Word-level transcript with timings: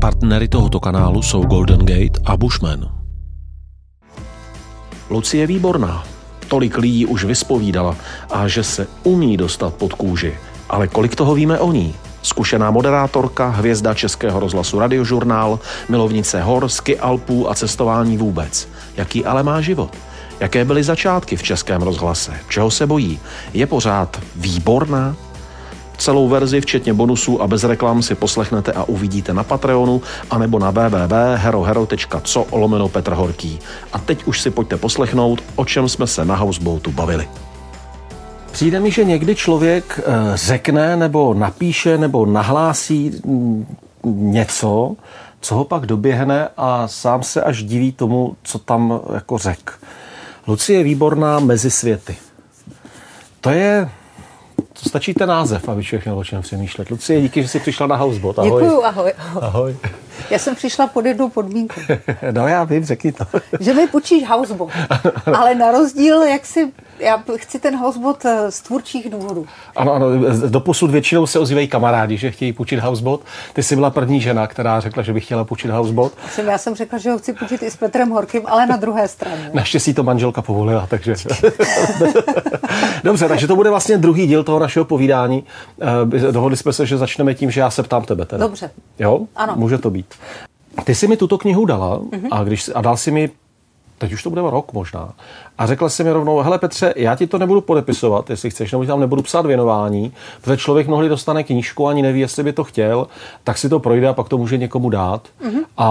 Partnery 0.00 0.48
tohoto 0.48 0.80
kanálu 0.80 1.22
jsou 1.22 1.42
Golden 1.42 1.78
Gate 1.78 2.20
a 2.24 2.36
Bushman. 2.36 2.88
Lucie 5.10 5.42
je 5.42 5.46
výborná. 5.46 6.04
Tolik 6.48 6.78
lidí 6.78 7.06
už 7.06 7.24
vyspovídala 7.24 7.96
a 8.30 8.48
že 8.48 8.64
se 8.64 8.86
umí 9.02 9.36
dostat 9.36 9.74
pod 9.74 9.92
kůži. 9.92 10.34
Ale 10.68 10.88
kolik 10.88 11.14
toho 11.16 11.34
víme 11.34 11.58
o 11.58 11.72
ní? 11.72 11.94
Zkušená 12.22 12.70
moderátorka, 12.70 13.48
hvězda 13.48 13.94
Českého 13.94 14.40
rozhlasu 14.40 14.78
Radiožurnál, 14.78 15.58
milovnice 15.88 16.42
hor, 16.42 16.68
ski 16.68 16.98
Alpů 16.98 17.50
a 17.50 17.54
cestování 17.54 18.16
vůbec. 18.16 18.68
Jaký 18.96 19.24
ale 19.24 19.42
má 19.42 19.60
život? 19.60 19.96
Jaké 20.40 20.64
byly 20.64 20.84
začátky 20.84 21.36
v 21.36 21.42
Českém 21.42 21.82
rozhlase? 21.82 22.32
Čeho 22.48 22.70
se 22.70 22.86
bojí? 22.86 23.20
Je 23.54 23.66
pořád 23.66 24.20
výborná? 24.36 25.16
Celou 25.98 26.28
verzi, 26.28 26.60
včetně 26.60 26.94
bonusů 26.94 27.42
a 27.42 27.46
bez 27.46 27.64
reklam, 27.64 28.02
si 28.02 28.14
poslechnete 28.14 28.72
a 28.72 28.84
uvidíte 28.84 29.34
na 29.34 29.44
Patreonu 29.44 30.02
anebo 30.30 30.58
na 30.58 30.70
www.herohero.co 30.70 32.46
lomeno 32.52 32.88
Petr 32.88 33.12
Horký. 33.12 33.58
A 33.92 33.98
teď 33.98 34.24
už 34.24 34.40
si 34.40 34.50
pojďte 34.50 34.76
poslechnout, 34.76 35.42
o 35.56 35.64
čem 35.64 35.88
jsme 35.88 36.06
se 36.06 36.24
na 36.24 36.36
Houseboatu 36.36 36.92
bavili. 36.92 37.28
Přijde 38.52 38.80
mi, 38.80 38.90
že 38.90 39.04
někdy 39.04 39.34
člověk 39.34 40.00
eh, 40.00 40.12
řekne 40.34 40.96
nebo 40.96 41.34
napíše 41.34 41.98
nebo 41.98 42.26
nahlásí 42.26 43.20
mm, 43.24 43.76
něco, 44.04 44.96
co 45.40 45.54
ho 45.54 45.64
pak 45.64 45.86
doběhne 45.86 46.48
a 46.56 46.88
sám 46.88 47.22
se 47.22 47.42
až 47.42 47.62
diví 47.62 47.92
tomu, 47.92 48.36
co 48.42 48.58
tam 48.58 49.00
jako 49.14 49.38
řek. 49.38 49.72
Lucie 50.46 50.78
je 50.78 50.84
výborná 50.84 51.40
mezi 51.40 51.70
světy. 51.70 52.16
To 53.40 53.50
je 53.50 53.88
to 54.82 54.88
stačí 54.88 55.14
ten 55.14 55.28
název, 55.28 55.68
aby 55.68 55.84
člověk 55.84 56.04
měl 56.04 56.18
o 56.18 56.24
čem 56.24 56.42
přemýšlet. 56.42 56.90
Lucie, 56.90 57.20
díky, 57.20 57.42
že 57.42 57.48
jsi 57.48 57.60
přišla 57.60 57.86
na 57.86 57.96
Housebot. 57.96 58.38
Ahoj. 58.38 58.62
Děkuju, 58.62 58.84
ahoj. 58.84 59.12
Ahoj. 59.40 59.76
Já 60.30 60.38
jsem 60.38 60.54
přišla 60.54 60.86
pod 60.86 61.06
jednu 61.06 61.28
podmínku. 61.28 61.80
no 62.30 62.48
já 62.48 62.64
vím, 62.64 62.84
řekni 62.84 63.12
to. 63.12 63.24
že 63.60 63.74
mi 63.74 63.86
počíš 63.86 64.28
Housebot. 64.28 64.70
Ale 65.36 65.54
na 65.54 65.70
rozdíl, 65.70 66.22
jak 66.22 66.46
si 66.46 66.72
já 66.98 67.22
chci 67.36 67.58
ten 67.58 67.76
housebot 67.76 68.24
eh, 68.24 68.50
z 68.50 68.60
tvůrčích 68.60 69.10
důvodů. 69.10 69.46
Ano, 69.76 69.92
ano, 69.92 70.06
doposud 70.48 70.90
většinou 70.90 71.26
se 71.26 71.38
ozývají 71.38 71.68
kamarádi, 71.68 72.16
že 72.16 72.30
chtějí 72.30 72.52
půjčit 72.52 72.80
housebot. 72.80 73.20
Ty 73.52 73.62
jsi 73.62 73.74
byla 73.74 73.90
první 73.90 74.20
žena, 74.20 74.46
která 74.46 74.80
řekla, 74.80 75.02
že 75.02 75.12
by 75.12 75.20
chtěla 75.20 75.44
půjčit 75.44 75.70
housebot. 75.70 76.12
Já 76.46 76.58
jsem 76.58 76.74
řekla, 76.74 76.98
že 76.98 77.10
ho 77.10 77.18
chci 77.18 77.32
půjčit 77.32 77.62
i 77.62 77.70
s 77.70 77.76
Petrem 77.76 78.10
Horkým, 78.10 78.42
ale 78.46 78.66
na 78.66 78.76
druhé 78.76 79.08
straně. 79.08 79.50
Naštěstí 79.54 79.94
to 79.94 80.02
manželka 80.02 80.42
povolila, 80.42 80.86
takže... 80.86 81.14
Dobře, 83.04 83.28
takže 83.28 83.46
to 83.46 83.56
bude 83.56 83.70
vlastně 83.70 83.98
druhý 83.98 84.26
díl 84.26 84.44
toho 84.44 84.58
našeho 84.58 84.84
povídání. 84.84 85.44
Eh, 86.18 86.32
dohodli 86.32 86.56
jsme 86.56 86.72
se, 86.72 86.86
že 86.86 86.96
začneme 86.96 87.34
tím, 87.34 87.50
že 87.50 87.60
já 87.60 87.70
se 87.70 87.82
ptám 87.82 88.04
tebe. 88.04 88.24
Teda. 88.24 88.46
Dobře. 88.46 88.70
Jo? 88.98 89.20
Ano. 89.36 89.54
Může 89.56 89.78
to 89.78 89.90
být. 89.90 90.14
Ty 90.84 90.94
jsi 90.94 91.06
mi 91.06 91.16
tuto 91.16 91.38
knihu 91.38 91.64
dala 91.64 91.98
uh-huh. 91.98 92.28
a, 92.30 92.44
když, 92.44 92.70
a 92.74 92.80
dal 92.80 92.96
si 92.96 93.10
mi 93.10 93.30
teď 93.98 94.12
už 94.12 94.22
to 94.22 94.30
bude 94.30 94.42
rok 94.42 94.72
možná. 94.72 95.12
A 95.58 95.66
řekla 95.66 95.88
si 95.88 96.04
mi 96.04 96.12
rovnou, 96.12 96.38
hele 96.38 96.58
Petře, 96.58 96.94
já 96.96 97.14
ti 97.16 97.26
to 97.26 97.38
nebudu 97.38 97.60
podepisovat, 97.60 98.30
jestli 98.30 98.50
chceš, 98.50 98.72
nebo 98.72 98.84
tam 98.84 99.00
nebudu 99.00 99.22
psát 99.22 99.46
věnování, 99.46 100.12
protože 100.40 100.56
člověk 100.56 100.86
mnohdy 100.86 101.08
dostane 101.08 101.44
knížku, 101.44 101.88
ani 101.88 102.02
neví, 102.02 102.20
jestli 102.20 102.42
by 102.42 102.52
to 102.52 102.64
chtěl, 102.64 103.06
tak 103.44 103.58
si 103.58 103.68
to 103.68 103.80
projde 103.80 104.08
a 104.08 104.12
pak 104.12 104.28
to 104.28 104.38
může 104.38 104.56
někomu 104.58 104.90
dát 104.90 105.22
mm-hmm. 105.42 105.64
a, 105.76 105.88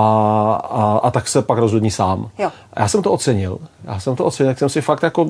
a, 0.70 1.00
a, 1.04 1.12
tak 1.12 1.28
se 1.28 1.42
pak 1.42 1.58
rozhodní 1.58 1.92
sám. 1.92 2.30
Jo. 2.38 2.52
A 2.74 2.82
já 2.82 2.88
jsem 2.88 3.02
to 3.02 3.12
ocenil. 3.12 3.58
Já 3.84 4.00
jsem 4.00 4.16
to 4.16 4.26
ocenil, 4.26 4.52
tak 4.52 4.60
jsem 4.60 4.70
si 4.70 4.82
fakt 4.82 5.04
jako, 5.04 5.30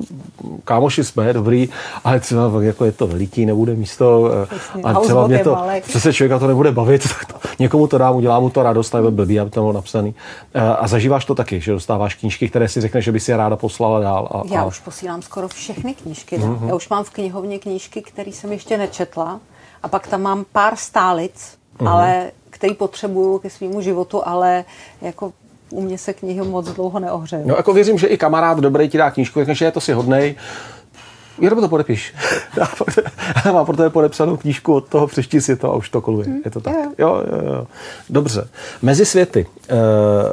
kámoši 0.64 1.04
jsme, 1.04 1.32
dobrý, 1.32 1.68
ale 2.04 2.20
třeba 2.20 2.50
jako 2.60 2.84
je 2.84 2.92
to 2.92 3.06
veliký, 3.06 3.46
nebude 3.46 3.74
místo 3.74 4.30
Přesně, 4.44 4.82
a 4.82 5.00
třeba 5.00 5.26
mě 5.26 5.38
to, 5.38 5.58
přece 5.80 6.12
člověka 6.12 6.38
to 6.38 6.46
nebude 6.46 6.72
bavit, 6.72 7.02
tak 7.08 7.24
to, 7.24 7.48
někomu 7.58 7.86
to 7.86 7.98
dá, 7.98 8.10
udělá 8.10 8.40
mu 8.40 8.50
to 8.50 8.62
radost, 8.62 8.94
nebo 8.94 9.10
blbý, 9.10 9.40
aby 9.40 9.50
to 9.50 9.60
bylo 9.60 9.72
napsaný. 9.72 10.14
A 10.78 10.88
zažíváš 10.88 11.24
to 11.24 11.34
taky, 11.34 11.60
že 11.60 11.72
dostáváš 11.72 12.14
knížky, 12.14 12.48
které 12.48 12.67
si 12.68 12.80
řekneš, 12.80 13.04
že 13.04 13.12
by 13.12 13.20
si 13.20 13.30
je 13.30 13.36
ráda 13.36 13.56
poslala 13.56 14.00
dál. 14.00 14.28
A, 14.30 14.42
Já 14.54 14.64
už 14.64 14.80
posílám 14.80 15.22
skoro 15.22 15.48
všechny 15.48 15.94
knížky. 15.94 16.38
Mm-hmm. 16.38 16.68
Já 16.68 16.74
už 16.74 16.88
mám 16.88 17.04
v 17.04 17.10
knihovně 17.10 17.58
knížky, 17.58 18.02
které 18.02 18.30
jsem 18.30 18.52
ještě 18.52 18.78
nečetla. 18.78 19.40
A 19.82 19.88
pak 19.88 20.06
tam 20.06 20.22
mám 20.22 20.44
pár 20.52 20.76
stálic, 20.76 21.58
mm-hmm. 21.78 21.88
ale 21.88 22.30
který 22.50 22.74
potřebuju 22.74 23.38
ke 23.38 23.50
svýmu 23.50 23.80
životu, 23.80 24.28
ale 24.28 24.64
jako 25.00 25.32
u 25.70 25.80
mě 25.80 25.98
se 25.98 26.12
knihy 26.12 26.42
moc 26.42 26.68
dlouho 26.68 26.98
neohřejí. 26.98 27.42
No 27.46 27.56
jako 27.56 27.72
věřím, 27.72 27.98
že 27.98 28.06
i 28.06 28.18
kamarád 28.18 28.58
dobrý 28.58 28.88
ti 28.88 28.98
dá 28.98 29.10
knížku, 29.10 29.44
takže 29.44 29.64
je 29.64 29.70
to 29.70 29.80
si 29.80 29.92
hodnej. 29.92 30.34
Jenom 31.40 31.60
to 31.60 31.68
podepiš. 31.68 32.14
Já 33.44 33.52
mám 33.52 33.66
pro 33.66 33.76
tebe 33.76 33.90
podepsanou 33.90 34.36
knížku 34.36 34.74
od 34.74 34.88
toho, 34.88 35.06
přečti 35.06 35.40
si 35.40 35.56
to 35.56 35.72
a 35.72 35.76
už 35.76 35.90
to 35.90 36.00
koluje. 36.00 36.26
Hmm. 36.26 36.40
Je 36.44 36.50
to 36.50 36.60
tak. 36.60 36.74
Jo, 36.74 37.22
jo, 37.32 37.52
jo. 37.54 37.66
Dobře. 38.10 38.48
Mezi 38.82 39.06
světy. 39.06 39.46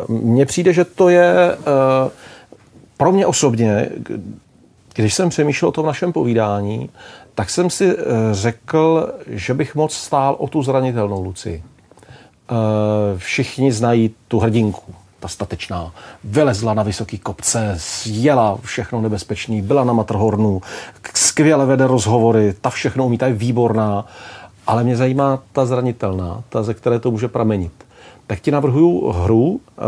Mně 0.07 0.45
přijde, 0.45 0.73
že 0.73 0.85
to 0.85 1.09
je 1.09 1.57
pro 2.97 3.11
mě 3.11 3.25
osobně, 3.25 3.89
když 4.93 5.13
jsem 5.13 5.29
přemýšlel 5.29 5.69
o 5.69 5.71
tom 5.71 5.85
našem 5.85 6.13
povídání, 6.13 6.89
tak 7.35 7.49
jsem 7.49 7.69
si 7.69 7.95
řekl, 8.31 9.13
že 9.27 9.53
bych 9.53 9.75
moc 9.75 9.93
stál 9.93 10.35
o 10.39 10.47
tu 10.47 10.63
zranitelnou 10.63 11.23
Luci. 11.23 11.63
Všichni 13.17 13.71
znají 13.71 14.15
tu 14.27 14.39
hrdinku, 14.39 14.95
ta 15.19 15.27
statečná, 15.27 15.91
vylezla 16.23 16.73
na 16.73 16.83
vysoký 16.83 17.17
kopce, 17.17 17.77
jela 18.05 18.57
všechno 18.61 19.01
nebezpečný, 19.01 19.61
byla 19.61 19.83
na 19.83 19.93
Matrhornu, 19.93 20.61
skvěle 21.13 21.65
vede 21.65 21.87
rozhovory, 21.87 22.53
ta 22.61 22.69
všechno 22.69 23.05
umí, 23.05 23.17
ta 23.17 23.27
je 23.27 23.33
výborná, 23.33 24.05
ale 24.67 24.83
mě 24.83 24.97
zajímá 24.97 25.39
ta 25.51 25.65
zranitelná, 25.65 26.43
ta, 26.49 26.63
ze 26.63 26.73
které 26.73 26.99
to 26.99 27.11
může 27.11 27.27
pramenit. 27.27 27.71
Tak 28.27 28.39
ti 28.39 28.51
navrhuju 28.51 29.11
hru, 29.11 29.59
eh, 29.77 29.81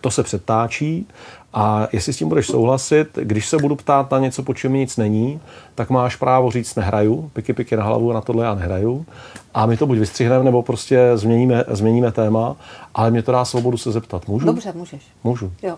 to 0.00 0.10
se 0.10 0.22
přetáčí 0.22 1.06
a 1.54 1.88
jestli 1.92 2.12
s 2.12 2.16
tím 2.16 2.28
budeš 2.28 2.46
souhlasit, 2.46 3.18
když 3.22 3.48
se 3.48 3.58
budu 3.58 3.76
ptát 3.76 4.10
na 4.10 4.18
něco, 4.18 4.42
po 4.42 4.54
čem 4.54 4.72
nic 4.72 4.96
není, 4.96 5.40
tak 5.74 5.90
máš 5.90 6.16
právo 6.16 6.50
říct 6.50 6.74
nehraju, 6.74 7.30
piky 7.32 7.52
piky 7.52 7.76
na 7.76 7.84
hlavu, 7.84 8.12
na 8.12 8.20
tohle 8.20 8.44
já 8.44 8.54
nehraju. 8.54 9.06
A 9.54 9.66
my 9.66 9.76
to 9.76 9.86
buď 9.86 9.98
vystřihneme, 9.98 10.44
nebo 10.44 10.62
prostě 10.62 11.10
změníme, 11.14 11.64
změníme 11.68 12.12
téma, 12.12 12.56
ale 12.94 13.10
mě 13.10 13.22
to 13.22 13.32
dá 13.32 13.44
svobodu 13.44 13.76
se 13.76 13.92
zeptat. 13.92 14.28
Můžu? 14.28 14.46
Dobře, 14.46 14.72
můžeš. 14.74 15.02
Můžu. 15.24 15.52
Jo. 15.62 15.76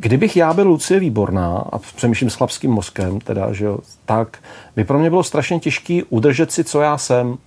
Kdybych 0.00 0.36
já 0.36 0.52
byl 0.52 0.68
Lucie 0.68 1.00
Výborná 1.00 1.64
a 1.72 1.78
přemýšlím 1.78 2.30
s 2.30 2.34
chlapským 2.34 2.70
mozkem, 2.70 3.20
teda, 3.20 3.52
že 3.52 3.64
jo, 3.64 3.78
tak 4.04 4.38
by 4.76 4.84
pro 4.84 4.98
mě 4.98 5.10
bylo 5.10 5.22
strašně 5.22 5.60
těžké 5.60 6.00
udržet 6.08 6.52
si, 6.52 6.64
co 6.64 6.80
já 6.80 6.98
jsem, 6.98 7.38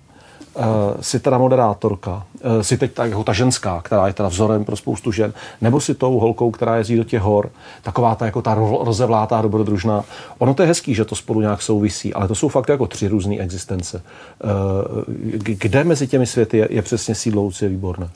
uh, 0.55 0.63
si 1.01 1.19
teda 1.19 1.37
moderátorka, 1.37 2.23
uh, 2.43 2.61
si 2.61 2.77
teď 2.77 2.93
tak, 2.93 3.09
jako 3.09 3.23
ta 3.23 3.33
ženská, 3.33 3.81
která 3.81 4.07
je 4.07 4.13
teda 4.13 4.29
vzorem 4.29 4.65
pro 4.65 4.75
spoustu 4.75 5.11
žen, 5.11 5.33
nebo 5.61 5.81
si 5.81 5.95
tou 5.95 6.19
holkou, 6.19 6.51
která 6.51 6.75
jezdí 6.75 6.95
do 6.95 7.03
těch 7.03 7.21
hor, 7.21 7.51
taková 7.81 8.15
ta 8.15 8.25
jako 8.25 8.41
ta 8.41 8.53
rozevlátá 8.81 9.41
dobrodružná. 9.41 10.03
Ono 10.37 10.53
to 10.53 10.63
je 10.63 10.67
hezký, 10.67 10.95
že 10.95 11.05
to 11.05 11.15
spolu 11.15 11.41
nějak 11.41 11.61
souvisí, 11.61 12.13
ale 12.13 12.27
to 12.27 12.35
jsou 12.35 12.47
fakt 12.47 12.69
jako 12.69 12.87
tři 12.87 13.07
různé 13.07 13.37
existence. 13.37 14.03
Uh, 14.43 14.51
kde 15.43 15.83
mezi 15.83 16.07
těmi 16.07 16.25
světy 16.25 16.57
je, 16.57 16.67
je 16.71 16.81
přesně 16.81 17.15
sídlo 17.15 17.43
Lucie 17.43 17.69
Výborné? 17.69 18.09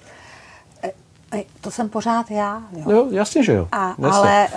To 1.62 1.72
jsem 1.72 1.90
pořád 1.90 2.32
já. 2.32 2.62
Jo, 2.78 2.92
jo 2.92 3.08
jasně, 3.12 3.44
že 3.44 3.54
jo. 3.54 3.68
A, 3.72 3.96
ale 4.12 4.48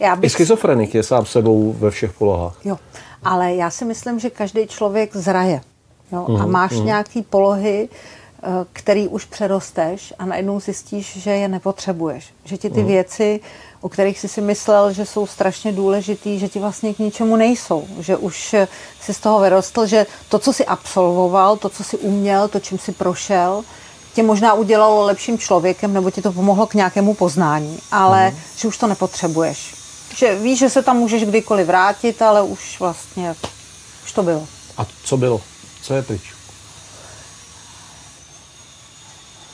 já 0.00 0.16
bych... 0.16 0.26
I 0.26 0.30
schizofrenik 0.30 0.94
je 0.94 1.02
sám 1.02 1.26
sebou 1.26 1.72
ve 1.72 1.90
všech 1.90 2.12
polohách. 2.12 2.56
Jo, 2.64 2.78
ale 3.22 3.54
já 3.54 3.70
si 3.70 3.84
myslím, 3.84 4.18
že 4.18 4.30
každý 4.30 4.66
člověk 4.66 5.16
zraje. 5.16 5.60
Jo? 6.12 6.26
Mm, 6.28 6.36
a 6.36 6.42
mhm, 6.42 6.50
máš 6.50 6.72
mm. 6.72 6.86
nějaký 6.86 7.22
polohy, 7.22 7.88
eh, 7.88 8.48
který 8.72 9.08
už 9.08 9.24
přerosteš 9.24 10.14
a 10.18 10.26
najednou 10.26 10.60
zjistíš, 10.60 11.16
že 11.16 11.30
je 11.30 11.48
nepotřebuješ. 11.48 12.24
Že 12.44 12.56
ti 12.56 12.70
ty 12.70 12.80
mm. 12.80 12.86
věci, 12.86 13.40
o 13.80 13.88
kterých 13.88 14.18
jsi 14.18 14.28
si 14.28 14.40
myslel, 14.40 14.92
že 14.92 15.06
jsou 15.06 15.26
strašně 15.26 15.72
důležitý, 15.72 16.38
že 16.38 16.48
ti 16.48 16.58
vlastně 16.58 16.94
k 16.94 16.98
ničemu 16.98 17.36
nejsou. 17.36 17.84
Že 18.00 18.16
už 18.16 18.54
si 19.00 19.14
z 19.14 19.20
toho 19.20 19.40
vyrostl, 19.40 19.86
že 19.86 20.06
to, 20.28 20.38
co 20.38 20.52
jsi 20.52 20.66
absolvoval, 20.66 21.56
to, 21.56 21.68
co 21.68 21.84
jsi 21.84 21.98
uměl, 21.98 22.48
to, 22.48 22.60
čím 22.60 22.78
jsi 22.78 22.92
prošel, 22.92 23.64
tě 24.14 24.22
možná 24.22 24.54
udělalo 24.54 25.04
lepším 25.04 25.38
člověkem, 25.38 25.92
nebo 25.92 26.10
ti 26.10 26.22
to 26.22 26.32
pomohlo 26.32 26.66
k 26.66 26.74
nějakému 26.74 27.14
poznání, 27.14 27.78
ale 27.90 28.30
mm. 28.30 28.36
že 28.56 28.68
už 28.68 28.78
to 28.78 28.86
nepotřebuješ. 28.86 29.74
Že 30.16 30.34
víš, 30.34 30.58
že 30.58 30.70
se 30.70 30.82
tam 30.82 30.96
můžeš 30.96 31.24
kdykoliv 31.24 31.66
vrátit, 31.66 32.22
ale 32.22 32.42
už 32.42 32.80
vlastně, 32.80 33.34
už 34.04 34.12
to 34.12 34.22
bylo. 34.22 34.46
A 34.76 34.86
co 35.04 35.16
bylo? 35.16 35.40
Co 35.82 35.94
je 35.94 36.02
pryč? 36.02 36.34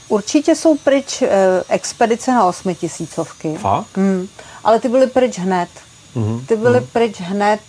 Určitě 0.09 0.55
jsou 0.55 0.77
pryč 0.77 1.23
eh, 1.23 1.29
expedice 1.69 2.31
na 2.31 2.45
osmitisícovky. 2.45 3.57
Fakt? 3.57 3.97
Mm. 3.97 4.29
Ale 4.65 4.81
ty 4.81 4.89
byly 4.89 5.07
pryč 5.07 5.39
hned. 5.39 5.69
Mm-hmm. 6.17 6.47
Ty 6.47 6.57
byly 6.57 6.81
mm. 6.81 6.87
pryč 6.87 7.21
hned, 7.21 7.61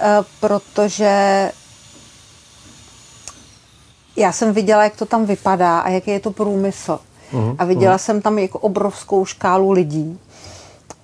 eh, 0.00 0.06
protože 0.40 1.52
já 4.16 4.32
jsem 4.32 4.52
viděla, 4.52 4.84
jak 4.84 4.96
to 4.96 5.06
tam 5.06 5.26
vypadá 5.26 5.78
a 5.78 5.88
jaký 5.88 6.10
je 6.10 6.20
to 6.20 6.30
průmysl. 6.30 6.98
Mm. 7.32 7.56
A 7.58 7.64
viděla 7.64 7.94
mm. 7.94 7.98
jsem 7.98 8.22
tam 8.22 8.38
jako 8.38 8.58
obrovskou 8.58 9.24
škálu 9.24 9.70
lidí. 9.70 10.20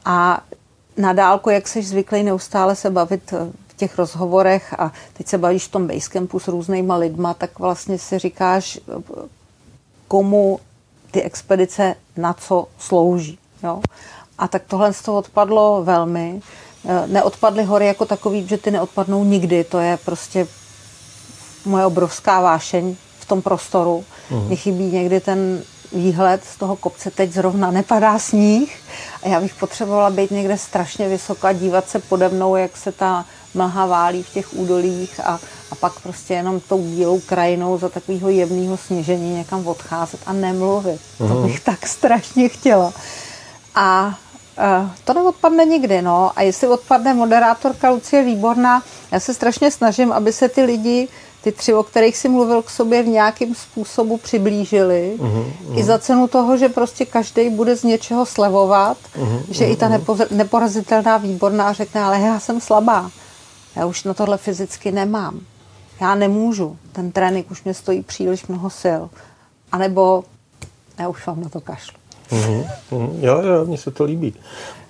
A 0.05 0.43
na 0.97 1.13
dálku, 1.13 1.51
jak 1.51 1.69
jsi 1.69 1.83
zvyklý 1.83 2.23
neustále 2.23 2.77
se 2.77 2.91
bavit 2.91 3.33
eh, 3.33 3.53
těch 3.81 3.99
rozhovorech 3.99 4.75
a 4.79 4.93
teď 5.13 5.27
se 5.27 5.39
bavíš 5.39 5.65
v 5.67 5.71
tom 5.71 5.87
Basecampu 5.87 6.39
s 6.39 6.49
různýma 6.49 6.97
lidma, 6.97 7.35
tak 7.35 7.59
vlastně 7.59 7.99
si 7.99 8.19
říkáš, 8.19 8.79
komu 10.09 10.61
ty 11.11 11.23
expedice 11.23 11.95
na 12.17 12.33
co 12.33 12.67
slouží. 12.79 13.39
Jo? 13.63 13.81
A 14.39 14.49
tak 14.49 14.63
tohle 14.69 14.93
z 14.93 15.03
toho 15.03 15.19
odpadlo 15.19 15.85
velmi. 15.85 16.41
Eh, 16.85 17.07
neodpadly 17.07 17.65
hory 17.65 17.87
jako 17.87 18.07
takový, 18.07 18.49
že 18.49 18.59
ty 18.59 18.71
neodpadnou 18.71 19.25
nikdy. 19.25 19.65
To 19.65 19.79
je 19.79 19.99
prostě 20.05 20.47
moje 21.65 21.87
obrovská 21.87 22.41
vášeň 22.41 22.97
v 23.21 23.25
tom 23.25 23.43
prostoru. 23.43 24.05
Uh-huh. 24.31 24.47
Mně 24.47 24.57
chybí 24.57 24.85
někdy 24.85 25.21
ten 25.21 25.63
výhled 25.93 26.45
z 26.45 26.57
toho 26.57 26.77
kopce. 26.77 27.11
Teď 27.11 27.33
zrovna 27.33 27.71
nepadá 27.71 28.19
sníh 28.19 28.79
a 29.23 29.29
já 29.29 29.41
bych 29.41 29.55
potřebovala 29.55 30.11
být 30.11 30.31
někde 30.31 30.59
strašně 30.59 31.09
vysoko 31.09 31.47
a 31.47 31.53
dívat 31.53 31.89
se 31.89 31.99
pode 31.99 32.29
mnou, 32.29 32.57
jak 32.57 32.77
se 32.77 32.93
ta 32.93 33.25
mlha 33.55 33.87
válí 33.87 34.23
v 34.23 34.33
těch 34.33 34.55
údolích 34.55 35.21
a, 35.25 35.41
a 35.71 35.75
pak 35.75 36.01
prostě 36.01 36.35
jenom 36.35 36.61
tou 36.61 36.79
bílou 36.79 37.21
krajinou 37.21 37.79
za 37.79 37.89
takového 37.89 38.29
jemného 38.29 38.77
sněžení 38.77 39.35
někam 39.35 39.67
odcházet 39.67 40.21
a 40.27 40.33
nemluvit. 40.33 41.01
Uh-huh. 41.21 41.29
To 41.29 41.35
bych 41.35 41.61
tak 41.61 41.87
strašně 41.87 42.49
chtěla. 42.49 42.93
A 43.75 44.19
to 45.05 45.15
neodpadne 45.15 45.65
nikdy, 45.65 46.03
no. 46.03 46.31
A 46.37 46.43
jestli 46.43 46.69
odpadne 46.69 47.15
moderátorka 47.15 47.91
Lucie 47.91 48.23
Výborná, 48.23 48.83
já 49.13 49.21
se 49.21 49.35
strašně 49.35 49.71
snažím, 49.71 50.13
aby 50.13 50.33
se 50.33 50.49
ty 50.49 50.63
lidi, 50.63 51.09
ty 51.43 51.53
tři, 51.53 51.75
o 51.75 51.83
kterých 51.83 52.17
si 52.17 52.29
mluvil 52.29 52.63
k 52.63 52.71
sobě, 52.71 53.03
v 53.03 53.09
nějakým 53.09 53.55
způsobu 53.55 54.17
přiblížili. 54.17 55.15
Uh-huh, 55.19 55.45
uh-huh. 55.69 55.79
I 55.79 55.85
za 55.85 55.99
cenu 55.99 56.29
toho, 56.29 56.57
že 56.57 56.69
prostě 56.69 57.07
každý 57.07 57.51
bude 57.51 57.77
z 57.77 57.83
něčeho 57.83 58.27
slevovat, 58.27 58.97
uh-huh, 59.19 59.43
že 59.51 59.65
uh-huh. 59.65 59.73
i 59.73 59.77
ta 59.77 59.89
nepo, 59.89 60.17
neporazitelná 60.31 61.17
Výborná 61.17 61.73
řekne, 61.73 62.03
ale 62.03 62.21
já 62.21 62.41
jsem 62.41 62.61
slabá. 62.61 63.11
Já 63.77 63.87
už 63.87 64.05
na 64.05 64.15
tohle 64.15 64.39
fyzicky 64.39 64.93
nemám. 64.93 65.41
Já 66.01 66.15
nemůžu. 66.15 66.79
Ten 66.93 67.13
trénink 67.13 67.51
už 67.51 67.65
mě 67.65 67.75
stojí 67.75 68.03
příliš 68.03 68.47
mnoho 68.47 68.71
sil. 68.83 69.03
A 69.73 69.79
nebo 69.79 70.25
já 70.99 71.09
už 71.09 71.27
vám 71.27 71.43
na 71.43 71.49
to 71.49 71.61
kašlu. 71.61 72.01
Mm-hmm, 72.31 72.67
mm, 72.91 73.19
jo, 73.21 73.43
jo, 73.43 73.65
mně 73.65 73.79
se 73.79 73.91
to 73.91 74.05
líbí. 74.05 74.35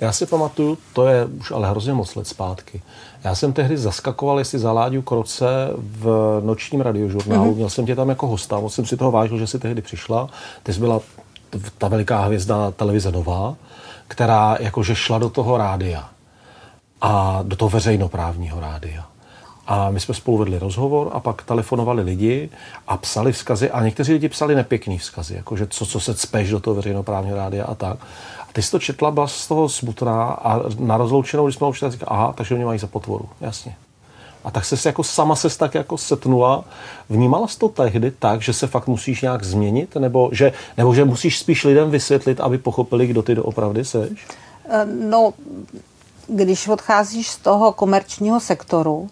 Já 0.00 0.12
si 0.12 0.26
pamatuju, 0.26 0.78
to 0.92 1.06
je 1.06 1.24
už 1.24 1.50
ale 1.50 1.70
hrozně 1.70 1.92
moc 1.92 2.14
let 2.14 2.26
zpátky. 2.26 2.82
Já 3.24 3.34
jsem 3.34 3.52
tehdy 3.52 3.76
zaskakoval, 3.76 4.38
jestli 4.38 4.58
za 4.58 4.72
Láďu 4.72 5.02
Kroce 5.02 5.46
v 5.76 6.40
nočním 6.44 6.80
radiožurnálu. 6.80 7.50
Mm-hmm. 7.50 7.56
Měl 7.56 7.70
jsem 7.70 7.86
tě 7.86 7.96
tam 7.96 8.08
jako 8.08 8.26
hosta, 8.26 8.60
moc 8.60 8.74
jsem 8.74 8.86
si 8.86 8.96
toho 8.96 9.10
vážil, 9.10 9.38
že 9.38 9.46
jsi 9.46 9.58
tehdy 9.58 9.82
přišla. 9.82 10.28
Ty 10.62 10.72
jsi 10.72 10.80
byla 10.80 11.00
ta 11.78 11.88
veliká 11.88 12.24
hvězda 12.24 12.70
televize 12.70 13.12
Nová, 13.12 13.54
která 14.08 14.56
jakože 14.60 14.94
šla 14.94 15.18
do 15.18 15.30
toho 15.30 15.58
rádia 15.58 16.08
a 17.00 17.40
do 17.42 17.56
toho 17.56 17.68
veřejnoprávního 17.68 18.60
rádia. 18.60 19.06
A 19.66 19.90
my 19.90 20.00
jsme 20.00 20.14
spolu 20.14 20.38
vedli 20.38 20.58
rozhovor 20.58 21.10
a 21.12 21.20
pak 21.20 21.42
telefonovali 21.42 22.02
lidi 22.02 22.48
a 22.88 22.96
psali 22.96 23.32
vzkazy 23.32 23.70
a 23.70 23.82
někteří 23.82 24.12
lidi 24.12 24.28
psali 24.28 24.54
nepěkný 24.54 24.98
vzkazy, 24.98 25.34
jakože 25.34 25.66
co, 25.66 25.86
co 25.86 26.00
se 26.00 26.14
cpeš 26.14 26.50
do 26.50 26.60
toho 26.60 26.74
veřejnoprávního 26.74 27.36
rádia 27.36 27.64
a 27.64 27.74
tak. 27.74 27.98
A 28.40 28.52
ty 28.52 28.62
jsi 28.62 28.70
to 28.70 28.78
četla, 28.78 29.10
byla 29.10 29.26
z 29.26 29.48
toho 29.48 29.68
smutná 29.68 30.24
a 30.24 30.60
na 30.78 30.96
rozloučenou, 30.96 31.46
když 31.46 31.56
jsme 31.56 31.66
ho 31.66 31.72
četli, 31.72 31.98
aha, 32.06 32.32
takže 32.36 32.54
mě 32.54 32.64
mají 32.64 32.78
za 32.78 32.86
potvoru, 32.86 33.28
jasně. 33.40 33.76
A 34.44 34.50
tak 34.50 34.64
se 34.64 34.88
jako 34.88 35.04
sama 35.04 35.36
se 35.36 35.58
tak 35.58 35.74
jako 35.74 35.98
setnula. 35.98 36.64
Vnímala 37.08 37.48
jsi 37.48 37.58
to 37.58 37.68
tehdy 37.68 38.10
tak, 38.10 38.42
že 38.42 38.52
se 38.52 38.66
fakt 38.66 38.86
musíš 38.86 39.22
nějak 39.22 39.44
změnit? 39.44 39.96
Nebo 39.96 40.30
že, 40.32 40.52
nebo 40.76 40.94
že 40.94 41.04
musíš 41.04 41.38
spíš 41.38 41.64
lidem 41.64 41.90
vysvětlit, 41.90 42.40
aby 42.40 42.58
pochopili, 42.58 43.06
kdo 43.06 43.22
ty 43.22 43.34
doopravdy 43.34 43.84
seš? 43.84 44.26
No, 45.00 45.32
když 46.34 46.68
odcházíš 46.68 47.30
z 47.30 47.36
toho 47.36 47.72
komerčního 47.72 48.40
sektoru, 48.40 49.08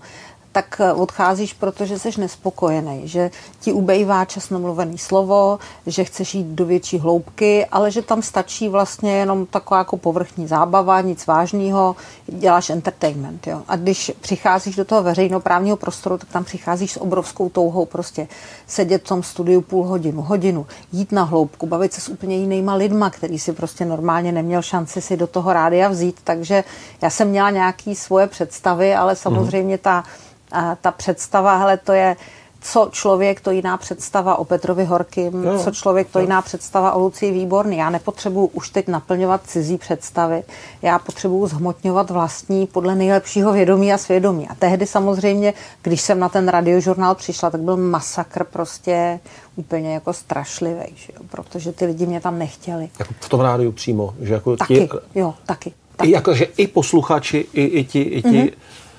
tak 0.59 0.81
eh, 0.81 0.93
odcházíš, 0.93 1.53
protože 1.53 1.99
jsi 1.99 2.21
nespokojený, 2.21 3.09
že 3.09 3.31
ti 3.61 3.73
ubejvá 3.73 4.25
časnomluvený 4.25 4.99
slovo, 4.99 5.59
že 5.87 6.05
chceš 6.05 6.35
jít 6.35 6.47
do 6.47 6.67
větší 6.67 6.99
hloubky, 6.99 7.67
ale 7.67 7.91
že 7.91 8.03
tam 8.03 8.23
stačí 8.23 8.69
vlastně 8.69 9.17
jenom 9.17 9.47
taková 9.47 9.79
jako 9.79 9.97
povrchní 9.97 10.47
zábava, 10.47 11.01
nic 11.01 11.27
vážného, 11.27 11.97
děláš 12.27 12.71
entertainment. 12.71 13.47
Jo? 13.47 13.63
A 13.69 13.77
když 13.77 14.13
přicházíš 14.21 14.77
do 14.77 14.85
toho 14.85 15.03
veřejnoprávního 15.03 15.77
prostoru, 15.77 16.19
tak 16.19 16.29
tam 16.29 16.45
přicházíš 16.45 16.93
s 16.93 17.01
obrovskou 17.01 17.49
touhou 17.49 17.87
prostě 17.87 18.29
sedět 18.67 19.03
v 19.05 19.09
tom 19.09 19.23
studiu 19.23 19.61
půl 19.61 19.87
hodinu, 19.87 20.23
hodinu, 20.23 20.67
jít 20.93 21.13
na 21.13 21.23
hloubku, 21.23 21.67
bavit 21.67 21.93
se 21.93 22.01
s 22.01 22.09
úplně 22.09 22.37
jinýma 22.37 22.75
lidma, 22.75 23.11
který 23.11 23.39
si 23.39 23.53
prostě 23.53 23.85
normálně 23.85 24.33
neměl 24.33 24.63
šanci 24.63 25.01
si 25.03 25.17
do 25.17 25.27
toho 25.27 25.53
rádia 25.53 25.89
vzít, 25.89 26.17
takže 26.25 26.65
já 27.03 27.11
jsem 27.11 27.29
měla 27.29 27.51
nějaké 27.51 27.95
svoje 27.95 28.27
představy, 28.27 28.95
ale 28.95 29.17
samozřejmě 29.17 29.79
ta 29.79 30.05
a 30.53 30.75
ta 30.75 30.91
představa, 30.91 31.57
hele, 31.57 31.77
to 31.77 31.93
je 31.93 32.17
co 32.61 32.89
člověk, 32.93 33.41
to 33.41 33.51
jiná 33.51 33.77
představa 33.77 34.37
o 34.37 34.45
Petrovi 34.45 34.85
Horkým, 34.85 35.45
no, 35.45 35.59
co 35.59 35.71
člověk, 35.71 36.11
to 36.11 36.19
no. 36.19 36.23
jiná 36.23 36.43
představa 36.43 36.93
o 36.93 36.99
Lucii 36.99 37.33
Výborný. 37.33 37.77
Já 37.77 37.91
nepotřebuju 37.91 38.47
už 38.47 38.71
teď 38.71 38.89
naplňovat 38.89 39.41
cizí 39.47 39.79
představy, 39.79 40.43
já 40.83 40.99
potřebuju 40.99 41.47
zhmotňovat 41.47 42.11
vlastní 42.11 42.67
podle 42.67 42.95
nejlepšího 42.95 43.53
vědomí 43.53 43.93
a 43.93 43.99
svědomí. 43.99 44.49
A 44.49 44.55
tehdy 44.55 44.87
samozřejmě, 44.87 45.55
když 45.83 46.01
jsem 46.01 46.19
na 46.19 46.29
ten 46.29 46.49
radiožurnál 46.49 47.15
přišla, 47.15 47.51
tak 47.51 47.61
byl 47.61 47.77
masakr 47.77 48.45
prostě 48.45 49.21
úplně 49.57 49.95
jako 49.95 50.13
strašlivý, 50.13 50.95
že 50.95 51.13
jo? 51.17 51.23
protože 51.31 51.73
ty 51.73 51.87
lidi 51.87 52.07
mě 52.07 52.21
tam 52.21 52.39
nechtěli. 52.39 52.91
Jako 52.99 53.15
v 53.21 53.29
tom 53.29 53.41
rádiu 53.41 53.73
přímo? 53.73 54.15
Že 54.21 54.35
jako 54.35 54.57
taky, 54.57 54.75
ti... 54.75 54.89
jo, 55.15 55.35
taky. 55.47 55.73
taky. 55.97 56.11
I, 56.11 56.13
jako, 56.13 56.35
že 56.35 56.45
i 56.45 56.67
posluchači, 56.67 57.47
i, 57.53 57.63
i 57.63 57.85
ti... 57.85 58.01
I 58.01 58.23
ti... 58.23 58.29
Mm-hmm. 58.29 58.53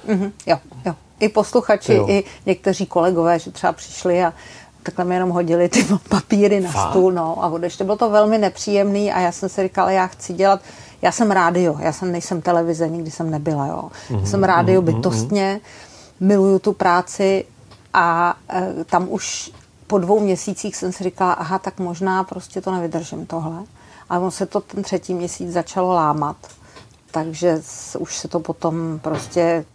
Mm-hmm, 0.08 0.32
jo, 0.48 0.60
jo 0.86 0.96
i 1.20 1.30
posluchači, 1.30 1.94
jo. 1.94 2.06
i 2.10 2.24
někteří 2.46 2.86
kolegové, 2.86 3.40
že 3.40 3.52
třeba 3.52 3.74
přišli 3.74 4.24
a 4.24 4.34
takhle 4.84 5.06
mi 5.06 5.16
jenom 5.16 5.30
hodili 5.30 5.70
ty 5.70 5.88
papíry 6.10 6.60
na 6.60 6.72
Fá. 6.72 6.90
stůl, 6.90 7.12
no, 7.12 7.44
a 7.44 7.48
odešli. 7.48 7.86
Bylo 7.86 7.98
to 7.98 8.10
velmi 8.10 8.38
nepříjemný 8.38 9.12
a 9.12 9.20
já 9.20 9.32
jsem 9.32 9.50
si 9.50 9.64
říkala, 9.64 9.92
já 9.92 10.08
chci 10.08 10.34
dělat, 10.34 10.62
já 11.02 11.12
jsem 11.12 11.32
rádio, 11.32 11.76
já 11.80 11.92
jsem 11.92 12.12
nejsem 12.12 12.42
televize, 12.42 12.90
nikdy 12.90 13.12
jsem 13.12 13.30
nebyla, 13.30 13.68
jo. 13.68 13.90
Mm-hmm, 14.10 14.20
já 14.20 14.26
jsem 14.26 14.44
rádio 14.44 14.82
mm-hmm, 14.82 14.96
bytostně, 14.96 15.62
miluju 16.20 16.60
tu 16.60 16.74
práci 16.74 17.46
a 17.94 18.38
e, 18.50 18.84
tam 18.84 19.08
už 19.10 19.52
po 19.88 19.98
dvou 19.98 20.20
měsících 20.20 20.76
jsem 20.76 20.92
si 20.92 21.04
říkala, 21.04 21.34
aha, 21.34 21.60
tak 21.60 21.80
možná 21.80 22.24
prostě 22.24 22.62
to 22.62 22.72
nevydržím 22.72 23.26
tohle. 23.26 23.64
Ale 24.10 24.26
on 24.26 24.32
se 24.32 24.46
to 24.46 24.62
ten 24.62 24.84
třetí 24.84 25.14
měsíc 25.14 25.52
začalo 25.52 25.94
lámat. 25.94 26.36
Takže 27.12 27.62
už 28.00 28.18
se 28.18 28.28
to 28.28 28.40
potom 28.40 29.00
prostě 29.02 29.66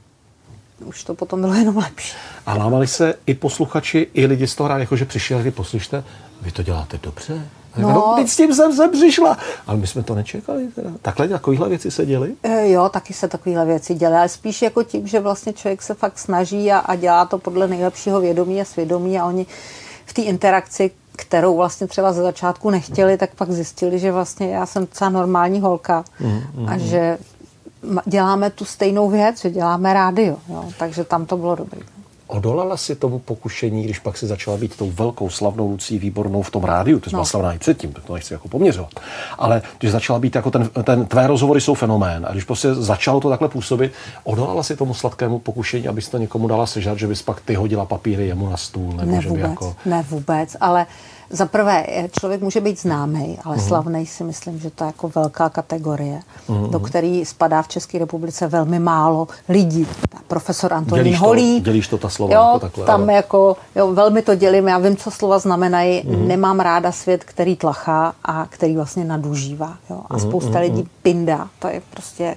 už 0.84 1.04
to 1.04 1.14
potom 1.14 1.40
bylo 1.40 1.54
jenom 1.54 1.76
lepší. 1.76 2.16
A 2.46 2.54
lámali 2.54 2.86
se 2.86 3.14
i 3.26 3.34
posluchači, 3.34 4.06
i 4.14 4.26
lidi 4.26 4.46
z 4.46 4.54
toho 4.54 4.68
rádi, 4.68 4.82
jakože 4.82 5.04
přišli, 5.04 5.50
poslyšte, 5.50 6.04
vy 6.42 6.52
to 6.52 6.62
děláte 6.62 6.98
dobře. 7.02 7.48
No, 7.76 7.88
no 7.88 8.26
s 8.26 8.36
tím 8.36 8.54
jsem 8.54 8.72
sem 8.72 8.90
přišla. 8.90 9.38
Ale 9.66 9.76
my 9.76 9.86
jsme 9.86 10.02
to 10.02 10.14
nečekali. 10.14 10.68
Teda. 10.74 10.90
Takhle 11.02 11.28
takovéhle 11.28 11.68
věci 11.68 11.90
se 11.90 12.06
děly? 12.06 12.34
E, 12.42 12.70
jo, 12.70 12.88
taky 12.88 13.14
se 13.14 13.28
takovéhle 13.28 13.66
věci 13.66 13.94
děly, 13.94 14.16
ale 14.16 14.28
spíš 14.28 14.62
jako 14.62 14.82
tím, 14.82 15.06
že 15.06 15.20
vlastně 15.20 15.52
člověk 15.52 15.82
se 15.82 15.94
fakt 15.94 16.18
snaží 16.18 16.72
a, 16.72 16.78
a 16.78 16.94
dělá 16.94 17.24
to 17.24 17.38
podle 17.38 17.68
nejlepšího 17.68 18.20
vědomí 18.20 18.60
a 18.60 18.64
svědomí 18.64 19.18
a 19.18 19.26
oni 19.26 19.46
v 20.06 20.12
té 20.12 20.22
interakci, 20.22 20.90
kterou 21.16 21.56
vlastně 21.56 21.86
třeba 21.86 22.12
ze 22.12 22.22
začátku 22.22 22.70
nechtěli, 22.70 23.18
tak 23.18 23.34
pak 23.34 23.50
zjistili, 23.50 23.98
že 23.98 24.12
vlastně 24.12 24.50
já 24.50 24.66
jsem 24.66 24.82
docela 24.82 25.10
normální 25.10 25.60
holka 25.60 26.04
mm, 26.20 26.42
mm, 26.54 26.68
a 26.68 26.78
že 26.78 27.18
děláme 28.06 28.50
tu 28.50 28.64
stejnou 28.64 29.10
věc, 29.10 29.40
že 29.40 29.50
děláme 29.50 29.92
rádio, 29.92 30.36
jo, 30.48 30.64
takže 30.78 31.04
tam 31.04 31.26
to 31.26 31.36
bylo 31.36 31.54
dobré. 31.54 31.80
Odolala 32.26 32.76
si 32.76 32.94
tomu 32.94 33.18
pokušení, 33.18 33.84
když 33.84 33.98
pak 33.98 34.16
si 34.16 34.26
začala 34.26 34.56
být 34.56 34.76
tou 34.76 34.90
velkou 34.90 35.30
slavnou 35.30 35.70
Lucí 35.70 35.98
Výbornou 35.98 36.42
v 36.42 36.50
tom 36.50 36.64
rádiu, 36.64 37.00
to 37.00 37.10
no. 37.10 37.10
byla 37.10 37.24
slavná 37.24 37.52
i 37.52 37.58
předtím, 37.58 37.92
to 38.06 38.14
nechci 38.14 38.32
jako 38.32 38.48
poměřovat, 38.48 38.90
ale 39.38 39.62
když 39.78 39.92
začala 39.92 40.18
být 40.18 40.34
jako 40.34 40.50
ten, 40.50 40.70
ten, 40.84 41.06
tvé 41.06 41.26
rozhovory 41.26 41.60
jsou 41.60 41.74
fenomén 41.74 42.26
a 42.28 42.32
když 42.32 42.44
prostě 42.44 42.74
začalo 42.74 43.20
to 43.20 43.28
takhle 43.30 43.48
působit, 43.48 43.92
odolala 44.24 44.62
si 44.62 44.76
tomu 44.76 44.94
sladkému 44.94 45.38
pokušení, 45.38 45.88
abys 45.88 46.08
to 46.08 46.18
někomu 46.18 46.48
dala 46.48 46.66
sežrat, 46.66 46.98
že 46.98 47.06
bys 47.06 47.22
pak 47.22 47.40
ty 47.40 47.54
hodila 47.54 47.84
papíry 47.84 48.26
jemu 48.26 48.50
na 48.50 48.56
stůl, 48.56 48.92
nebo 48.92 49.12
ne 49.12 49.22
že 49.22 49.28
vůbec, 49.28 49.42
by 49.44 49.50
jako... 49.50 49.76
Ne 49.86 50.04
vůbec, 50.10 50.56
ale 50.60 50.86
za 51.30 51.46
prvé, 51.46 51.86
člověk 52.20 52.40
může 52.40 52.60
být 52.60 52.80
známý, 52.80 53.38
ale 53.44 53.56
uh-huh. 53.56 53.66
slavný 53.66 54.06
si 54.06 54.24
myslím, 54.24 54.58
že 54.58 54.70
to 54.70 54.84
je 54.84 54.86
jako 54.86 55.08
velká 55.08 55.48
kategorie, 55.48 56.20
uh-huh. 56.48 56.70
do 56.70 56.80
které 56.80 57.22
spadá 57.26 57.62
v 57.62 57.68
České 57.68 57.98
republice 57.98 58.46
velmi 58.46 58.78
málo 58.78 59.28
lidí. 59.48 59.86
Profesor 60.28 60.72
Antonín 60.72 61.04
dělíš 61.04 61.20
Holý. 61.20 61.60
To, 61.60 61.64
dělíš 61.64 61.88
to 61.88 61.98
ta 61.98 62.08
slova 62.08 62.34
jo, 62.34 62.40
jako 62.40 62.58
takhle. 62.58 62.86
Tam 62.86 63.02
ale... 63.02 63.12
jako, 63.12 63.56
jo, 63.76 63.92
velmi 63.92 64.22
to 64.22 64.34
dělím, 64.34 64.68
já 64.68 64.78
vím, 64.78 64.96
co 64.96 65.10
slova 65.10 65.38
znamenají. 65.38 66.02
Uh-huh. 66.02 66.26
Nemám 66.26 66.60
ráda 66.60 66.92
svět, 66.92 67.24
který 67.24 67.56
tlachá 67.56 68.14
a 68.24 68.46
který 68.50 68.76
vlastně 68.76 69.04
nadužívá. 69.04 69.76
Jo. 69.90 70.00
A 70.10 70.18
spousta 70.18 70.50
uh-huh. 70.50 70.60
lidí 70.60 70.88
pindá. 71.02 71.48
To 71.58 71.68
je 71.68 71.82
prostě 71.90 72.36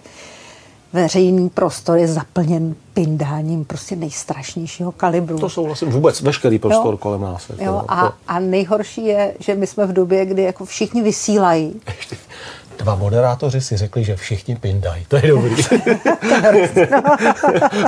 veřejný 0.98 1.50
prostor 1.50 1.98
je 1.98 2.08
zaplněn 2.08 2.76
pindáním 2.94 3.66
prostě 3.66 3.96
nejstrašnějšího 3.96 4.92
kalibru. 4.92 5.40
To 5.40 5.50
souhlasím 5.50 5.90
vůbec, 5.90 6.22
veškerý 6.22 6.60
prostor 6.60 6.94
jo, 6.94 6.98
kolem 6.98 7.22
nás. 7.22 7.50
Jako, 7.50 7.64
jo, 7.64 7.84
a, 7.88 8.14
a 8.28 8.40
nejhorší 8.40 9.06
je, 9.06 9.34
že 9.40 9.56
my 9.56 9.68
jsme 9.68 9.86
v 9.86 9.94
době, 9.94 10.26
kdy 10.26 10.44
jako 10.44 10.66
všichni 10.66 11.04
vysílají. 11.04 11.82
Dva 12.78 12.96
moderátoři 12.96 13.62
si 13.62 13.78
řekli, 13.78 14.04
že 14.04 14.16
všichni 14.16 14.56
pindají. 14.56 15.06
To 15.08 15.16
je 15.16 15.28
dobrý. 15.28 15.56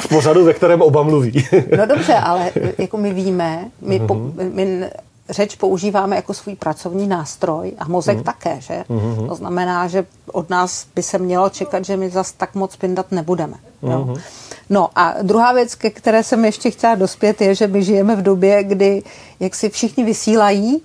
v 0.02 0.08
pořadu, 0.10 0.46
ve 0.46 0.54
kterém 0.54 0.82
oba 0.82 1.04
mluví. 1.04 1.48
no 1.78 1.86
dobře, 1.86 2.14
ale 2.14 2.52
jako 2.78 2.98
my 2.98 3.14
víme, 3.14 3.66
my, 3.82 4.00
po, 4.00 4.16
mhm. 4.16 4.52
my 4.54 4.90
řeč 5.30 5.56
používáme 5.56 6.16
jako 6.16 6.34
svůj 6.34 6.56
pracovní 6.56 7.08
nástroj 7.08 7.74
a 7.80 7.88
mozek 7.88 8.18
mm. 8.18 8.24
také, 8.24 8.62
že? 8.62 8.84
Mm-hmm. 8.90 9.28
To 9.28 9.36
znamená, 9.36 9.88
že 9.88 10.06
od 10.32 10.50
nás 10.50 10.86
by 10.96 11.04
se 11.04 11.18
mělo 11.18 11.50
čekat, 11.50 11.86
že 11.86 11.98
my 11.98 12.10
zas 12.10 12.32
tak 12.32 12.56
moc 12.56 12.76
pindat 12.76 13.12
nebudeme. 13.12 13.58
Mm-hmm. 13.84 14.06
Mhm. 14.06 14.22
No 14.70 14.90
a 14.96 15.16
druhá 15.22 15.54
věc, 15.54 15.76
ke 15.76 15.90
které 15.90 16.24
jsem 16.24 16.46
ještě 16.46 16.72
chtěla 16.72 16.96
dospět, 16.96 17.42
je, 17.42 17.56
že 17.56 17.68
my 17.68 17.84
žijeme 17.84 18.16
v 18.16 18.22
době, 18.22 18.64
kdy 18.64 19.04
jak 19.40 19.56
si 19.56 19.70
všichni 19.70 20.04
vysílají, 20.04 20.82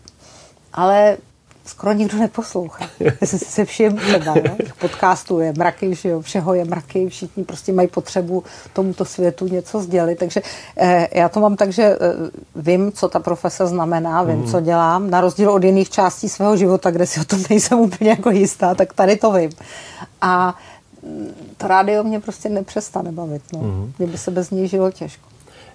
ale 0.72 1.16
skoro 1.66 1.92
nikdo 1.92 2.18
neposlouchá. 2.18 2.88
se 3.25 3.64
všem 3.64 3.97
třeba, 3.97 4.35
jo? 4.37 4.56
těch 4.56 4.75
podcastů 4.75 5.40
je 5.40 5.52
mraky, 5.59 5.94
že 5.94 6.09
jo? 6.09 6.21
všeho 6.21 6.54
je 6.54 6.64
mraky, 6.64 7.09
všichni 7.09 7.44
prostě 7.44 7.73
mají 7.73 7.88
potřebu 7.88 8.44
tomuto 8.73 9.04
světu 9.04 9.47
něco 9.47 9.80
sdělit, 9.80 10.18
takže 10.18 10.42
eh, 10.76 11.09
já 11.18 11.28
to 11.28 11.40
mám 11.40 11.56
tak, 11.56 11.73
že 11.73 11.83
eh, 11.83 11.97
vím, 12.56 12.92
co 12.92 13.09
ta 13.09 13.18
profese 13.18 13.66
znamená, 13.66 14.23
vím, 14.23 14.37
mm. 14.37 14.50
co 14.50 14.61
dělám, 14.61 15.11
na 15.11 15.21
rozdíl 15.21 15.50
od 15.50 15.64
jiných 15.64 15.90
částí 15.90 16.28
svého 16.28 16.56
života, 16.56 16.90
kde 16.90 17.06
si 17.06 17.21
o 17.21 17.25
tom 17.25 17.40
nejsem 17.50 17.78
úplně 17.78 18.11
jako 18.11 18.30
jistá, 18.30 18.75
tak 18.75 18.92
tady 18.92 19.16
to 19.16 19.33
vím. 19.33 19.50
A 20.21 20.54
mm, 21.02 21.35
to 21.56 21.66
rádio 21.66 22.04
mě 22.04 22.21
prostě 22.21 22.49
nepřestane 22.49 23.12
bavit, 23.12 23.42
no. 23.52 23.59
Mm. 23.59 23.92
Kdyby 23.97 24.18
se 24.18 24.30
bez 24.30 24.50
něj 24.50 24.68
žilo 24.68 24.90
těžko. 24.90 25.28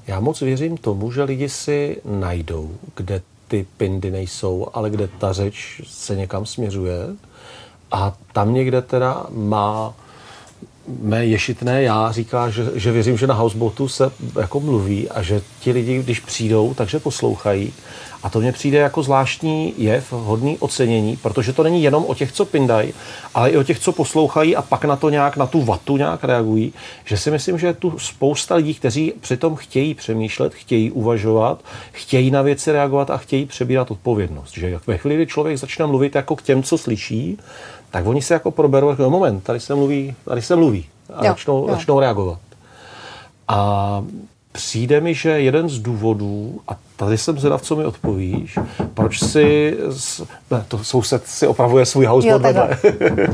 Já 0.07 0.19
moc 0.19 0.41
věřím 0.41 0.77
tomu, 0.77 1.11
že 1.11 1.23
lidi 1.23 1.49
si 1.49 2.01
najdou, 2.05 2.69
kde 2.95 3.21
ty 3.49 3.65
pindy 3.77 4.11
nejsou, 4.11 4.67
ale 4.73 4.89
kde 4.89 5.07
ta 5.07 5.33
řeč 5.33 5.81
se 5.87 6.15
někam 6.15 6.45
směřuje. 6.45 6.97
A 7.91 8.13
tam 8.33 8.53
někde 8.53 8.81
teda 8.81 9.25
má 9.29 9.93
mé 11.01 11.25
ješitné 11.25 11.83
já 11.83 12.11
říká, 12.11 12.49
že, 12.49 12.65
že 12.75 12.91
věřím, 12.91 13.17
že 13.17 13.27
na 13.27 13.33
houseboatu 13.33 13.87
se 13.87 14.11
jako 14.39 14.59
mluví 14.59 15.09
a 15.09 15.21
že 15.21 15.41
ti 15.59 15.71
lidi, 15.71 16.03
když 16.03 16.19
přijdou, 16.19 16.73
takže 16.73 16.99
poslouchají. 16.99 17.73
A 18.23 18.29
to 18.29 18.39
mně 18.39 18.51
přijde 18.51 18.77
jako 18.77 19.03
zvláštní 19.03 19.73
jev, 19.77 20.11
hodný 20.11 20.57
ocenění, 20.57 21.17
protože 21.17 21.53
to 21.53 21.63
není 21.63 21.83
jenom 21.83 22.05
o 22.07 22.15
těch, 22.15 22.31
co 22.31 22.45
pindají, 22.45 22.93
ale 23.33 23.49
i 23.49 23.57
o 23.57 23.63
těch, 23.63 23.79
co 23.79 23.91
poslouchají 23.91 24.55
a 24.55 24.61
pak 24.61 24.85
na 24.85 24.95
to 24.95 25.09
nějak, 25.09 25.37
na 25.37 25.47
tu 25.47 25.61
vatu 25.61 25.97
nějak 25.97 26.23
reagují. 26.23 26.73
Že 27.05 27.17
si 27.17 27.31
myslím, 27.31 27.57
že 27.57 27.67
je 27.67 27.73
tu 27.73 27.99
spousta 27.99 28.55
lidí, 28.55 28.73
kteří 28.73 29.13
přitom 29.21 29.55
chtějí 29.55 29.93
přemýšlet, 29.93 30.53
chtějí 30.53 30.91
uvažovat, 30.91 31.63
chtějí 31.91 32.31
na 32.31 32.41
věci 32.41 32.71
reagovat 32.71 33.09
a 33.09 33.17
chtějí 33.17 33.45
přebírat 33.45 33.91
odpovědnost. 33.91 34.53
Že 34.53 34.79
ve 34.87 34.97
chvíli, 34.97 35.15
kdy 35.15 35.27
člověk 35.27 35.57
začne 35.57 35.85
mluvit 35.85 36.15
jako 36.15 36.35
k 36.35 36.41
těm, 36.41 36.63
co 36.63 36.77
slyší, 36.77 37.37
tak 37.91 38.05
oni 38.05 38.21
se 38.21 38.33
jako 38.33 38.51
proberou, 38.51 38.89
jako 38.89 39.09
moment, 39.09 39.43
tady 39.43 39.59
se 39.59 39.75
mluví, 39.75 40.15
tady 40.25 40.41
se 40.41 40.55
mluví 40.55 40.85
a 41.13 41.25
jo, 41.25 41.31
začnou, 41.31 41.67
jo. 41.67 41.75
začnou 41.75 41.99
reagovat. 41.99 42.39
A 43.47 44.03
přijde 44.51 45.01
mi, 45.01 45.13
že 45.13 45.29
jeden 45.29 45.69
z 45.69 45.79
důvodů, 45.79 46.61
a 46.67 46.71
tady 46.95 47.17
jsem 47.17 47.39
zvědav, 47.39 47.61
co 47.61 47.75
mi 47.75 47.85
odpovíš, 47.85 48.59
proč 48.93 49.19
si, 49.19 49.77
ne, 50.51 50.65
to 50.67 50.83
soused 50.83 51.27
si 51.27 51.47
opravuje 51.47 51.85
svůj 51.85 52.05
houseboat 52.05 52.41
vedle. 52.41 52.77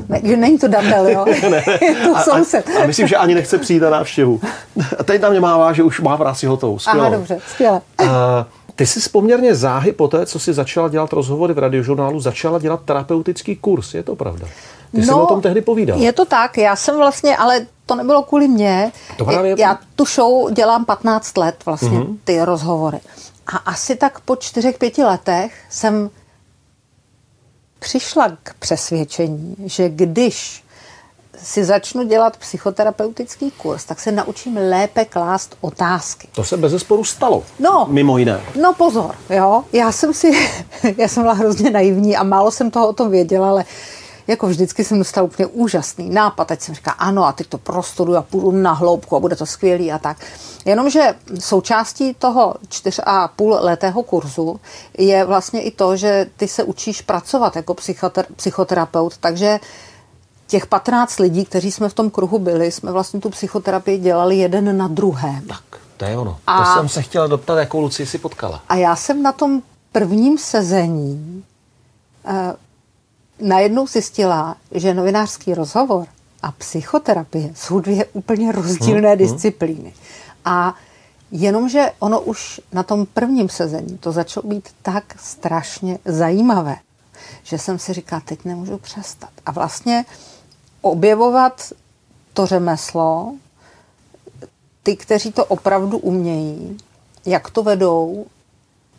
ne, 0.10 0.22
že 0.24 0.38
není 0.38 0.60
to 0.60 0.68
Dandel, 0.68 1.08
jo? 1.08 1.26
ne, 1.50 1.64
to 2.04 2.18
a, 2.18 2.22
soused. 2.22 2.70
A, 2.70 2.84
a, 2.84 2.86
myslím, 2.86 3.08
že 3.08 3.18
ani 3.18 3.36
nechce 3.36 3.58
přijít 3.58 3.80
na 3.80 3.90
návštěvu. 3.90 4.42
A 5.00 5.04
teď 5.04 5.22
na 5.22 5.30
mě 5.30 5.40
mává, 5.40 5.74
že 5.74 5.84
už 5.84 6.00
má 6.02 6.18
práci 6.18 6.46
hotovou. 6.46 6.80
Skvěle. 6.80 7.08
Aha, 7.08 7.16
dobře, 7.16 7.40
skvěle. 7.48 7.82
A, 7.98 8.46
ty 8.75 8.86
jsi 8.86 9.10
poměrně 9.10 9.55
záhy 9.55 9.91
po 9.91 10.08
té, 10.08 10.25
co 10.25 10.39
jsi 10.39 10.53
začala 10.53 10.89
dělat 10.89 11.13
rozhovory 11.13 11.53
v 11.53 11.58
radiožurnálu, 11.58 12.20
začala 12.20 12.60
dělat 12.60 12.82
terapeutický 12.86 13.55
kurz, 13.55 13.94
je 13.94 14.03
to 14.03 14.15
pravda? 14.15 14.48
Ty 14.91 15.01
no, 15.01 15.05
jsi 15.05 15.12
o 15.12 15.25
tom 15.25 15.41
tehdy 15.41 15.62
povídal. 15.62 16.00
Je 16.00 16.13
to 16.13 16.25
tak, 16.25 16.58
já 16.58 16.75
jsem 16.75 16.98
vlastně, 16.98 17.38
ale 17.38 17.65
to 17.86 17.96
nebylo 17.96 18.24
kvůli 18.24 18.48
mně. 18.48 18.91
To 19.17 19.25
právě... 19.25 19.55
Já 19.58 19.79
tu 19.96 20.05
show 20.05 20.51
dělám 20.51 20.86
15 20.86 21.38
let 21.38 21.55
vlastně, 21.65 22.00
mm-hmm. 22.00 22.17
ty 22.24 22.41
rozhovory. 22.41 23.00
A 23.48 23.58
asi 23.58 23.96
tak 23.96 24.20
po 24.20 24.36
čtyřech, 24.36 24.77
pěti 24.77 25.03
letech 25.03 25.53
jsem 25.70 26.10
přišla 27.79 28.38
k 28.44 28.53
přesvědčení, 28.53 29.55
že 29.65 29.89
když 29.89 30.65
si 31.44 31.63
začnu 31.63 32.04
dělat 32.04 32.38
psychoterapeutický 32.38 33.51
kurz, 33.51 33.86
tak 33.86 34.00
se 34.00 34.12
naučím 34.12 34.58
lépe 34.58 35.06
klást 35.06 35.58
otázky. 35.62 36.27
To 36.32 36.44
se 36.44 36.58
bez 36.58 36.72
zesporu 36.72 37.04
stalo, 37.04 37.44
no, 37.60 37.88
mimo 37.89 38.18
jiné. 38.18 38.42
No 38.62 38.74
pozor, 38.74 39.15
jo, 39.30 39.63
já 39.74 39.92
jsem 39.92 40.13
si, 40.13 40.32
já 40.98 41.08
jsem 41.08 41.24
byla 41.24 41.34
hrozně 41.34 41.70
naivní 41.72 42.18
a 42.18 42.24
málo 42.24 42.51
jsem 42.51 42.72
toho 42.72 42.88
o 42.88 42.94
tom 42.94 43.12
věděla, 43.12 43.50
ale 43.50 43.65
jako 44.27 44.48
vždycky 44.48 44.84
jsem 44.84 44.98
dostala 44.98 45.25
úplně 45.25 45.46
úžasný 45.46 46.10
nápad, 46.10 46.48
teď 46.48 46.62
jsem 46.62 46.75
říkala, 46.75 46.96
ano, 46.96 47.25
a 47.25 47.32
teď 47.32 47.48
to 47.48 47.58
prostoru 47.58 48.15
a 48.15 48.22
půjdu 48.22 48.51
na 48.51 48.72
hloubku 48.74 49.15
a 49.15 49.20
bude 49.20 49.36
to 49.36 49.46
skvělý 49.46 49.92
a 49.92 50.00
tak. 50.00 50.18
Jenomže 50.65 51.15
součástí 51.39 52.13
toho 52.13 52.56
čtyř 52.70 53.00
a 53.06 53.27
půl 53.27 53.58
letého 53.62 54.04
kurzu 54.04 54.60
je 54.98 55.25
vlastně 55.25 55.62
i 55.62 55.72
to, 55.72 55.98
že 55.98 56.25
ty 56.38 56.48
se 56.48 56.63
učíš 56.63 57.01
pracovat 57.01 57.56
jako 57.56 57.74
psychoter- 57.74 58.25
psychoterapeut, 58.36 59.18
takže 59.18 59.60
těch 60.48 60.66
15 60.66 61.20
lidí, 61.20 61.46
kteří 61.46 61.72
jsme 61.72 61.90
v 61.90 61.94
tom 61.94 62.10
kruhu 62.10 62.40
byli, 62.40 62.72
jsme 62.72 62.92
vlastně 62.92 63.20
tu 63.20 63.30
psychoterapii 63.30 63.98
dělali 63.98 64.38
jeden 64.38 64.78
na 64.78 64.88
druhé. 64.88 65.42
Tak, 65.48 65.64
to 65.98 66.06
je 66.06 66.18
ono. 66.18 66.38
A, 66.48 66.64
to 66.64 66.80
jsem 66.80 66.90
se 66.90 67.02
chtěla 67.02 67.28
doptat, 67.28 67.58
jakou 67.58 67.82
Luci 67.82 68.06
si 68.06 68.18
potkala. 68.18 68.62
A 68.70 68.75
já 68.75 68.96
jsem 68.96 69.24
na 69.24 69.32
tom 69.32 69.62
prvním 69.92 70.38
sezení 70.38 71.44
eh, 72.25 72.56
najednou 73.40 73.88
zjistila, 73.88 74.56
že 74.72 74.94
novinářský 74.94 75.54
rozhovor 75.54 76.08
a 76.42 76.52
psychoterapie 76.52 77.52
jsou 77.56 77.80
dvě 77.80 78.06
úplně 78.06 78.52
rozdílné 78.52 79.10
hmm, 79.10 79.18
disciplíny. 79.18 79.94
A 80.46 80.75
jenomže 81.32 81.92
ono 82.00 82.22
už 82.22 82.62
na 82.74 82.84
tom 82.84 83.06
prvním 83.06 83.50
sezení 83.50 83.98
to 83.98 84.12
začalo 84.12 84.48
být 84.48 84.70
tak 84.82 85.16
strašně 85.20 86.00
zajímavé, 86.06 86.75
že 87.44 87.58
jsem 87.58 87.80
si 87.80 87.94
říkala, 87.94 88.22
teď 88.25 88.46
nemůžu 88.46 88.78
přestat. 88.78 89.30
A 89.46 89.52
vlastně 89.52 90.06
objevovat 90.86 91.74
to 92.34 92.46
řemeslo, 92.46 93.36
ty, 94.84 94.96
kteří 94.96 95.32
to 95.32 95.46
opravdu 95.46 95.98
umějí, 95.98 96.77
jak 97.25 97.50
to 97.50 97.63
vedou, 97.63 98.25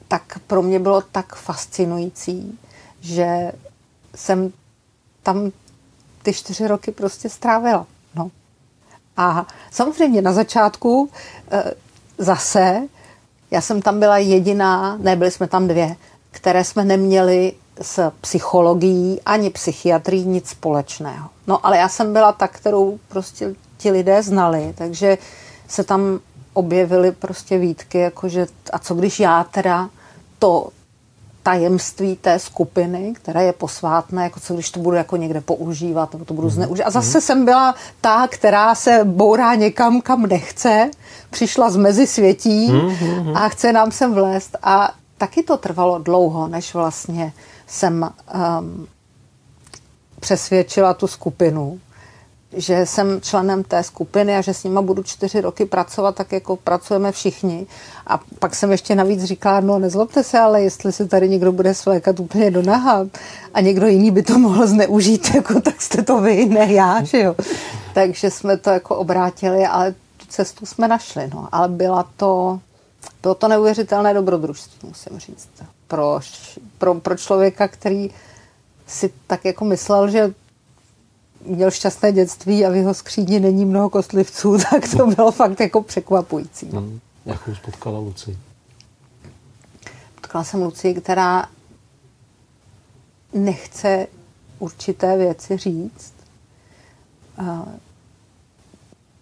tak 0.08 0.38
pro 0.46 0.62
mě 0.62 0.78
bylo 0.78 1.00
tak 1.00 1.34
fascinující, 1.34 2.58
že 3.00 3.52
jsem 4.14 4.52
tam 5.22 5.52
ty 6.22 6.32
čtyři 6.32 6.68
roky 6.68 6.92
prostě 6.92 7.28
strávila. 7.28 7.86
No. 8.14 8.30
A 9.16 9.46
samozřejmě 9.70 10.22
na 10.22 10.32
začátku 10.32 11.10
e, 11.50 11.74
zase, 12.18 12.88
já 13.50 13.60
jsem 13.60 13.82
tam 13.82 14.00
byla 14.00 14.18
jediná, 14.18 14.96
nebyli 14.96 15.30
jsme 15.30 15.46
tam 15.48 15.68
dvě, 15.68 15.96
které 16.30 16.64
jsme 16.64 16.84
neměli 16.84 17.52
s 17.80 18.10
psychologií 18.20 19.20
ani 19.26 19.50
psychiatrií 19.50 20.24
nic 20.24 20.48
společného. 20.48 21.28
No 21.46 21.66
ale 21.66 21.76
já 21.76 21.88
jsem 21.88 22.12
byla 22.12 22.32
ta, 22.32 22.48
kterou 22.48 22.98
prostě 23.08 23.54
ti 23.78 23.90
lidé 23.90 24.22
znali, 24.22 24.74
takže 24.78 25.18
se 25.68 25.84
tam 25.84 26.20
objevily 26.52 27.12
prostě 27.12 27.58
výtky, 27.58 27.98
jakože 27.98 28.46
a 28.72 28.78
co 28.78 28.94
když 28.94 29.20
já 29.20 29.44
teda 29.44 29.88
to 30.38 30.68
tajemství 31.42 32.16
té 32.16 32.38
skupiny, 32.38 33.12
které 33.16 33.44
je 33.44 33.52
posvátné, 33.52 34.24
jako 34.24 34.40
co 34.40 34.54
když 34.54 34.70
to 34.70 34.80
budu 34.80 34.96
jako 34.96 35.16
někde 35.16 35.40
používat, 35.40 36.12
nebo 36.12 36.24
to 36.24 36.34
budu 36.34 36.46
mhm. 36.46 36.54
zneužívat. 36.54 36.86
A 36.86 36.90
zase 36.90 37.20
jsem 37.20 37.44
byla 37.44 37.74
ta, 38.00 38.26
která 38.30 38.74
se 38.74 39.00
bourá 39.04 39.54
někam, 39.54 40.00
kam 40.00 40.22
nechce, 40.22 40.90
přišla 41.30 41.70
z 41.70 41.76
mezi 41.76 42.06
světí 42.06 42.72
mhm, 42.72 43.36
a 43.36 43.48
chce 43.48 43.72
nám 43.72 43.92
sem 43.92 44.14
vlézt. 44.14 44.56
A 44.62 44.94
taky 45.18 45.42
to 45.42 45.56
trvalo 45.56 45.98
dlouho, 45.98 46.48
než 46.48 46.74
vlastně 46.74 47.32
jsem 47.66 48.10
um, 48.60 48.86
přesvědčila 50.20 50.94
tu 50.94 51.06
skupinu, 51.06 51.80
že 52.56 52.86
jsem 52.86 53.20
členem 53.20 53.64
té 53.64 53.82
skupiny 53.82 54.36
a 54.36 54.40
že 54.40 54.54
s 54.54 54.64
nima 54.64 54.82
budu 54.82 55.02
čtyři 55.02 55.40
roky 55.40 55.64
pracovat, 55.64 56.14
tak 56.14 56.32
jako 56.32 56.56
pracujeme 56.56 57.12
všichni. 57.12 57.66
A 58.06 58.20
pak 58.38 58.54
jsem 58.54 58.72
ještě 58.72 58.94
navíc 58.94 59.24
říkala, 59.24 59.60
no 59.60 59.78
nezlobte 59.78 60.24
se, 60.24 60.38
ale 60.38 60.62
jestli 60.62 60.92
se 60.92 61.06
tady 61.08 61.28
někdo 61.28 61.52
bude 61.52 61.74
svlékat 61.74 62.20
úplně 62.20 62.50
do 62.50 62.62
naha 62.62 63.06
a 63.54 63.60
někdo 63.60 63.86
jiný 63.86 64.10
by 64.10 64.22
to 64.22 64.38
mohl 64.38 64.66
zneužít, 64.66 65.30
jako, 65.34 65.60
tak 65.60 65.82
jste 65.82 66.02
to 66.02 66.20
vy, 66.20 66.46
ne 66.46 66.72
já, 66.72 67.04
že 67.04 67.18
jo. 67.18 67.34
Takže 67.94 68.30
jsme 68.30 68.56
to 68.56 68.70
jako 68.70 68.96
obrátili, 68.96 69.66
ale 69.66 69.94
tu 70.16 70.26
cestu 70.28 70.66
jsme 70.66 70.88
našli, 70.88 71.30
no. 71.34 71.48
Ale 71.52 71.68
byla 71.68 72.08
to, 72.16 72.60
bylo 73.22 73.34
to 73.34 73.48
neuvěřitelné 73.48 74.14
dobrodružství, 74.14 74.88
musím 74.88 75.18
říct. 75.18 75.48
Pro, 75.88 76.20
pro, 76.78 76.94
pro 76.94 77.16
člověka, 77.16 77.68
který 77.68 78.10
si 78.86 79.12
tak 79.26 79.44
jako 79.44 79.64
myslel, 79.64 80.10
že 80.10 80.34
měl 81.44 81.70
šťastné 81.70 82.12
dětství 82.12 82.66
a 82.66 82.70
v 82.70 82.74
jeho 82.74 82.94
skříni 82.94 83.40
není 83.40 83.64
mnoho 83.64 83.90
kostlivců, 83.90 84.58
tak 84.70 84.90
to 84.96 85.06
bylo 85.06 85.32
fakt 85.32 85.60
jako 85.60 85.82
překvapující. 85.82 86.66
Hmm. 86.66 87.00
Jakou 87.26 87.54
spotkala 87.54 87.98
Luci? 87.98 88.38
Potkala 90.14 90.44
jsem 90.44 90.62
Luci, 90.62 90.94
která 90.94 91.48
nechce 93.32 94.06
určité 94.58 95.16
věci 95.16 95.56
říct. 95.56 96.12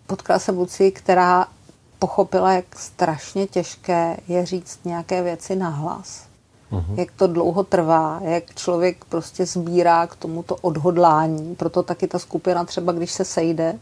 Potkala 0.07 0.39
jsem 0.39 0.59
Luci, 0.59 0.91
která 0.91 1.47
pochopila, 1.99 2.53
jak 2.53 2.79
strašně 2.79 3.47
těžké 3.47 4.17
je 4.29 4.47
říct 4.47 4.79
nějaké 4.85 5.23
věci 5.23 5.57
nahlas. 5.57 6.27
Uh-huh. 6.75 6.99
jak 6.99 7.11
to 7.17 7.27
dlouho 7.27 7.65
trvá, 7.65 8.21
jak 8.23 8.55
člověk 8.55 9.05
prostě 9.05 9.47
sbírá 9.47 10.07
k 10.07 10.17
tomuto 10.17 10.57
odhodlání. 10.57 11.55
Proto 11.55 11.83
taky 11.83 12.07
ta 12.09 12.19
skupina 12.19 12.65
třeba, 12.65 12.93
když 12.93 13.13
se 13.13 13.25
sejde, 13.25 13.79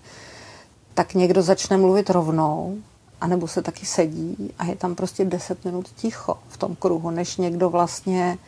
tak 0.94 1.14
někdo 1.14 1.42
začne 1.42 1.76
mluvit 1.76 2.10
rovnou, 2.10 2.76
anebo 3.20 3.48
se 3.48 3.62
taky 3.62 3.86
sedí 3.86 4.50
a 4.58 4.64
je 4.64 4.76
tam 4.76 4.94
prostě 4.94 5.24
10 5.24 5.64
minut 5.64 5.88
ticho 5.96 6.38
v 6.48 6.56
tom 6.56 6.76
kruhu, 6.76 7.10
než 7.10 7.36
někdo 7.36 7.70
vlastně 7.70 8.38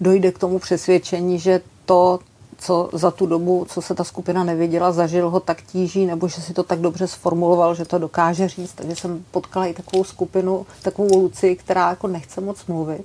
dojde 0.00 0.32
k 0.32 0.38
tomu 0.38 0.58
přesvědčení, 0.58 1.38
že 1.38 1.60
to, 1.84 2.18
co 2.58 2.90
za 2.92 3.10
tu 3.10 3.26
dobu, 3.26 3.66
co 3.68 3.82
se 3.82 3.94
ta 3.94 4.04
skupina 4.04 4.44
nevěděla, 4.44 4.92
zažil 4.92 5.30
ho 5.30 5.40
tak 5.40 5.62
tíží, 5.62 6.06
nebo 6.06 6.28
že 6.28 6.42
si 6.42 6.54
to 6.54 6.62
tak 6.62 6.80
dobře 6.80 7.06
sformuloval, 7.06 7.74
že 7.74 7.84
to 7.84 7.98
dokáže 7.98 8.48
říct. 8.48 8.72
Takže 8.72 8.96
jsem 8.96 9.24
potkala 9.30 9.66
i 9.66 9.74
takovou 9.74 10.04
skupinu, 10.04 10.66
takovou 10.82 11.18
Luci, 11.18 11.56
která 11.56 11.90
jako 11.90 12.06
nechce 12.06 12.40
moc 12.40 12.66
mluvit. 12.66 13.04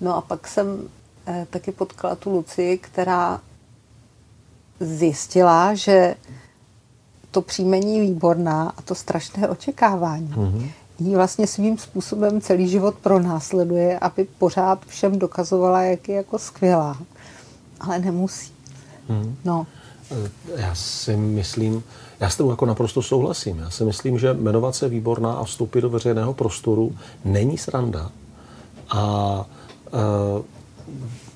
No 0.00 0.16
a 0.16 0.20
pak 0.20 0.48
jsem 0.48 0.88
eh, 1.26 1.46
taky 1.50 1.72
potkala 1.72 2.14
tu 2.14 2.30
Luci, 2.30 2.78
která 2.82 3.40
zjistila, 4.80 5.74
že 5.74 6.14
to 7.30 7.42
příjmení 7.42 8.00
výborná 8.00 8.72
a 8.76 8.82
to 8.82 8.94
strašné 8.94 9.48
očekávání 9.48 10.28
mm-hmm. 10.28 10.70
jí 10.98 11.14
vlastně 11.14 11.46
svým 11.46 11.78
způsobem 11.78 12.40
celý 12.40 12.68
život 12.68 12.94
pronásleduje, 12.94 13.98
aby 13.98 14.24
pořád 14.38 14.86
všem 14.86 15.18
dokazovala, 15.18 15.82
jak 15.82 16.08
je 16.08 16.14
jako 16.14 16.38
skvělá. 16.38 16.96
Ale 17.80 17.98
nemusí. 17.98 18.52
Mm-hmm. 19.10 19.34
No. 19.44 19.66
Já 20.56 20.74
si 20.74 21.16
myslím, 21.16 21.82
já 22.20 22.30
s 22.30 22.36
tebou 22.36 22.50
jako 22.50 22.66
naprosto 22.66 23.02
souhlasím. 23.02 23.58
Já 23.58 23.70
si 23.70 23.84
myslím, 23.84 24.18
že 24.18 24.34
jmenovat 24.34 24.74
se 24.74 24.88
výborná 24.88 25.32
a 25.32 25.44
vstoupit 25.44 25.80
do 25.80 25.90
veřejného 25.90 26.34
prostoru 26.34 26.96
není 27.24 27.58
sranda. 27.58 28.10
A 28.90 29.46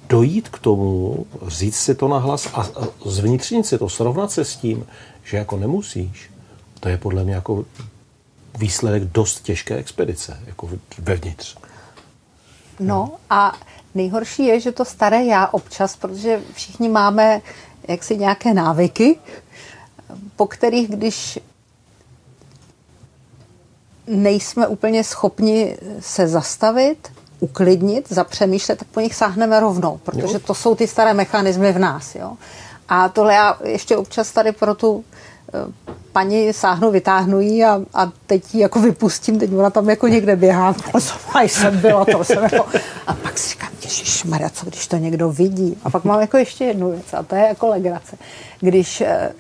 dojít 0.09 0.49
k 0.49 0.59
tomu, 0.59 1.27
říct 1.47 1.77
si 1.77 1.95
to 1.95 2.09
nahlas 2.09 2.49
a 2.55 2.69
zvnitřnit 3.05 3.67
si 3.67 3.79
to, 3.79 3.89
srovnat 3.89 4.31
se 4.31 4.45
s 4.45 4.57
tím, 4.57 4.87
že 5.25 5.37
jako 5.37 5.57
nemusíš, 5.57 6.31
to 6.81 6.89
je 6.89 6.99
podle 6.99 7.25
mě 7.25 7.35
jako 7.35 7.65
výsledek 8.59 9.05
dost 9.05 9.43
těžké 9.43 9.77
expedice, 9.77 10.41
jako 10.47 10.71
vevnitř. 10.99 11.57
No 12.81 13.13
a 13.31 13.59
nejhorší 13.95 14.45
je, 14.45 14.61
že 14.61 14.73
to 14.73 14.85
staré 14.85 15.25
já 15.25 15.47
občas, 15.47 15.97
protože 15.97 16.43
všichni 16.55 16.89
máme 16.89 17.43
jaksi 17.89 18.17
nějaké 18.17 18.55
návyky, 18.55 19.19
po 20.37 20.47
kterých, 20.47 20.91
když 20.91 21.39
nejsme 24.07 24.67
úplně 24.67 25.05
schopni 25.05 25.77
se 26.01 26.29
zastavit, 26.29 27.13
uklidnit, 27.41 28.07
zapřemýšlet, 28.09 28.79
tak 28.79 28.89
po 28.89 29.01
nich 29.01 29.15
sáhneme 29.15 29.61
rovnou, 29.61 30.01
protože 30.03 30.39
to 30.39 30.55
jsou 30.55 30.75
ty 30.75 30.87
staré 30.87 31.15
mechanismy 31.15 31.73
v 31.73 31.79
nás. 31.79 32.15
Jo? 32.15 32.33
A 32.89 33.09
tohle 33.09 33.35
já 33.35 33.59
ještě 33.65 33.97
občas 33.97 34.33
tady 34.33 34.53
pro 34.53 34.75
tu 34.75 35.05
eh, 35.55 35.93
paní 36.13 36.53
sáhnu, 36.53 36.91
vytáhnu 36.91 37.41
jí 37.41 37.65
a, 37.65 37.81
a 37.95 38.13
teď 38.27 38.55
ji 38.55 38.61
jako 38.61 38.81
vypustím, 38.81 39.39
teď 39.39 39.53
ona 39.53 39.71
tam 39.71 39.89
jako 39.91 40.09
někde 40.09 40.37
běhá, 40.37 40.75
a 41.35 41.43
jsem 41.43 41.79
byla, 41.79 42.05
to 42.05 42.25
jsem 42.25 42.43
jako, 42.43 42.67
a 43.07 43.15
pak 43.15 43.39
si 43.39 43.51
říkám, 43.51 43.71
Maria, 44.25 44.51
co 44.51 44.67
když 44.67 44.87
to 44.87 44.97
někdo 44.97 45.31
vidí. 45.31 45.77
A 45.85 45.91
pak 45.91 46.05
mám 46.05 46.21
jako 46.21 46.37
ještě 46.37 46.65
jednu 46.65 46.91
věc 46.91 47.15
a 47.15 47.23
to 47.23 47.35
je 47.35 47.43
jako 47.43 47.69
legrace. 47.69 48.17
Když 48.61 49.01
eh, 49.01 49.33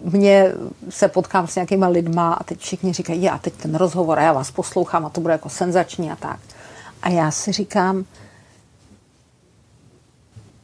mě 0.00 0.52
se 0.90 1.08
potkám 1.08 1.46
s 1.46 1.54
nějakýma 1.54 1.88
lidma 1.88 2.32
a 2.32 2.44
teď 2.44 2.58
všichni 2.58 2.92
říkají, 2.92 3.22
já 3.22 3.38
teď 3.38 3.54
ten 3.54 3.74
rozhovor 3.74 4.18
a 4.18 4.22
já 4.22 4.32
vás 4.32 4.50
poslouchám 4.50 5.06
a 5.06 5.08
to 5.08 5.20
bude 5.20 5.32
jako 5.32 5.48
senzační 5.48 6.10
a 6.10 6.16
tak. 6.16 6.40
A 7.02 7.08
já 7.08 7.30
si 7.30 7.52
říkám, 7.52 8.04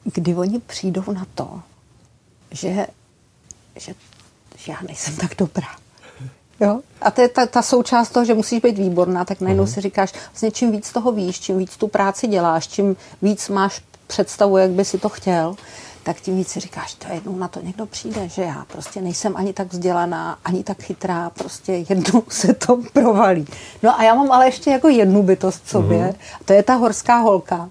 kdy 0.04 0.34
oni 0.34 0.60
přijdou 0.60 1.12
na 1.12 1.26
to, 1.34 1.62
že, 2.50 2.86
že, 3.76 3.94
že 4.56 4.72
já 4.72 4.78
nejsem 4.86 5.16
tak 5.16 5.34
dobrá. 5.38 5.68
Jo? 6.60 6.80
A 7.00 7.10
to 7.10 7.20
je 7.20 7.28
ta, 7.28 7.46
ta 7.46 7.62
součást 7.62 8.10
toho, 8.10 8.24
že 8.24 8.34
musíš 8.34 8.60
být 8.60 8.78
výborná, 8.78 9.24
tak 9.24 9.40
najednou 9.40 9.64
uh-huh. 9.64 9.74
si 9.74 9.80
říkáš, 9.80 10.12
vlastně 10.30 10.50
čím 10.50 10.72
víc 10.72 10.92
toho 10.92 11.12
víš, 11.12 11.40
čím 11.40 11.58
víc 11.58 11.76
tu 11.76 11.88
práci 11.88 12.26
děláš, 12.26 12.68
čím 12.68 12.96
víc 13.22 13.48
máš 13.48 13.82
představu, 14.06 14.56
jak 14.56 14.70
by 14.70 14.84
si 14.84 14.98
to 14.98 15.08
chtěl, 15.08 15.56
tak 16.08 16.20
tím 16.20 16.36
víc 16.36 16.48
si 16.48 16.60
říkáš, 16.60 16.94
to 16.94 17.06
jednou 17.12 17.36
na 17.36 17.48
to 17.48 17.60
někdo 17.60 17.86
přijde, 17.86 18.28
že 18.28 18.42
já 18.42 18.64
prostě 18.72 19.00
nejsem 19.00 19.36
ani 19.36 19.52
tak 19.52 19.72
vzdělaná, 19.72 20.38
ani 20.44 20.64
tak 20.64 20.82
chytrá, 20.82 21.30
prostě 21.30 21.72
jednou 21.72 22.22
se 22.28 22.54
to 22.54 22.78
provalí. 22.92 23.46
No 23.82 24.00
a 24.00 24.02
já 24.02 24.14
mám 24.14 24.32
ale 24.32 24.46
ještě 24.46 24.70
jako 24.70 24.88
jednu 24.88 25.22
bytost 25.22 25.64
v 25.64 25.70
sobě, 25.70 25.98
uh-huh. 25.98 26.42
to 26.44 26.52
je 26.52 26.62
ta 26.62 26.74
horská 26.74 27.16
holka, 27.16 27.70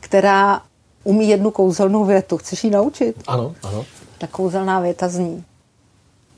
která 0.00 0.62
umí 1.04 1.28
jednu 1.28 1.50
kouzelnou 1.50 2.04
větu. 2.04 2.38
Chceš 2.38 2.64
ji 2.64 2.70
naučit? 2.70 3.22
Ano, 3.26 3.54
ano. 3.62 3.84
Ta 4.18 4.26
kouzelná 4.26 4.80
věta 4.80 5.08
zní. 5.08 5.44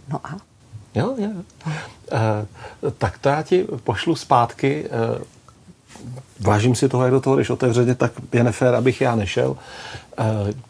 No 0.08 0.20
a? 0.24 0.36
Jo, 0.94 1.14
jo. 1.18 1.30
Uh, 1.66 2.90
tak 2.98 3.18
to 3.18 3.28
já 3.28 3.42
ti 3.42 3.66
pošlu 3.84 4.14
zpátky. 4.16 4.88
Uh, 5.18 5.22
vážím 6.40 6.74
si 6.74 6.88
toho, 6.88 7.02
jak 7.02 7.12
do 7.12 7.20
toho 7.20 7.36
jdeš 7.36 7.50
otevřeně, 7.50 7.94
tak 7.94 8.12
je 8.32 8.44
nefér, 8.44 8.74
abych 8.74 9.00
já 9.00 9.14
nešel. 9.16 9.50
Uh, 9.50 10.26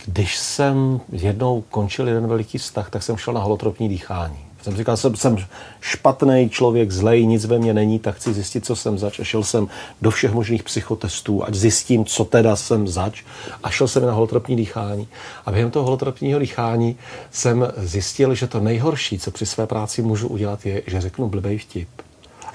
když 0.06 0.36
jsem 0.36 1.00
jednou 1.12 1.64
končil 1.70 2.08
jeden 2.08 2.26
veliký 2.26 2.58
vztah, 2.58 2.90
tak 2.90 3.02
jsem 3.02 3.16
šel 3.16 3.34
na 3.34 3.40
holotropní 3.40 3.88
dýchání. 3.88 4.38
Jsem 4.62 4.76
říkal, 4.76 4.96
jsem, 4.96 5.16
jsem 5.16 5.36
špatný 5.80 6.48
člověk, 6.50 6.90
zlej, 6.90 7.26
nic 7.26 7.44
ve 7.44 7.58
mně 7.58 7.74
není, 7.74 7.98
tak 7.98 8.16
chci 8.16 8.34
zjistit, 8.34 8.64
co 8.64 8.76
jsem 8.76 8.98
zač. 8.98 9.20
A 9.20 9.24
šel 9.24 9.44
jsem 9.44 9.68
do 10.02 10.10
všech 10.10 10.32
možných 10.32 10.62
psychotestů, 10.62 11.44
ať 11.44 11.54
zjistím, 11.54 12.04
co 12.04 12.24
teda 12.24 12.56
jsem 12.56 12.88
zač. 12.88 13.22
A 13.62 13.70
šel 13.70 13.88
jsem 13.88 14.06
na 14.06 14.12
holotropní 14.12 14.56
dýchání. 14.56 15.08
A 15.46 15.50
během 15.50 15.70
toho 15.70 15.84
holotropního 15.84 16.38
dýchání 16.38 16.96
jsem 17.30 17.72
zjistil, 17.76 18.34
že 18.34 18.46
to 18.46 18.60
nejhorší, 18.60 19.18
co 19.18 19.30
při 19.30 19.46
své 19.46 19.66
práci 19.66 20.02
můžu 20.02 20.28
udělat, 20.28 20.66
je, 20.66 20.82
že 20.86 21.00
řeknu 21.00 21.28
blbej 21.28 21.58
vtip. 21.58 21.88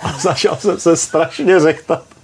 A 0.01 0.13
začal 0.19 0.55
jsem 0.55 0.79
se 0.79 0.97
strašně 0.97 1.59
řektat. 1.59 2.14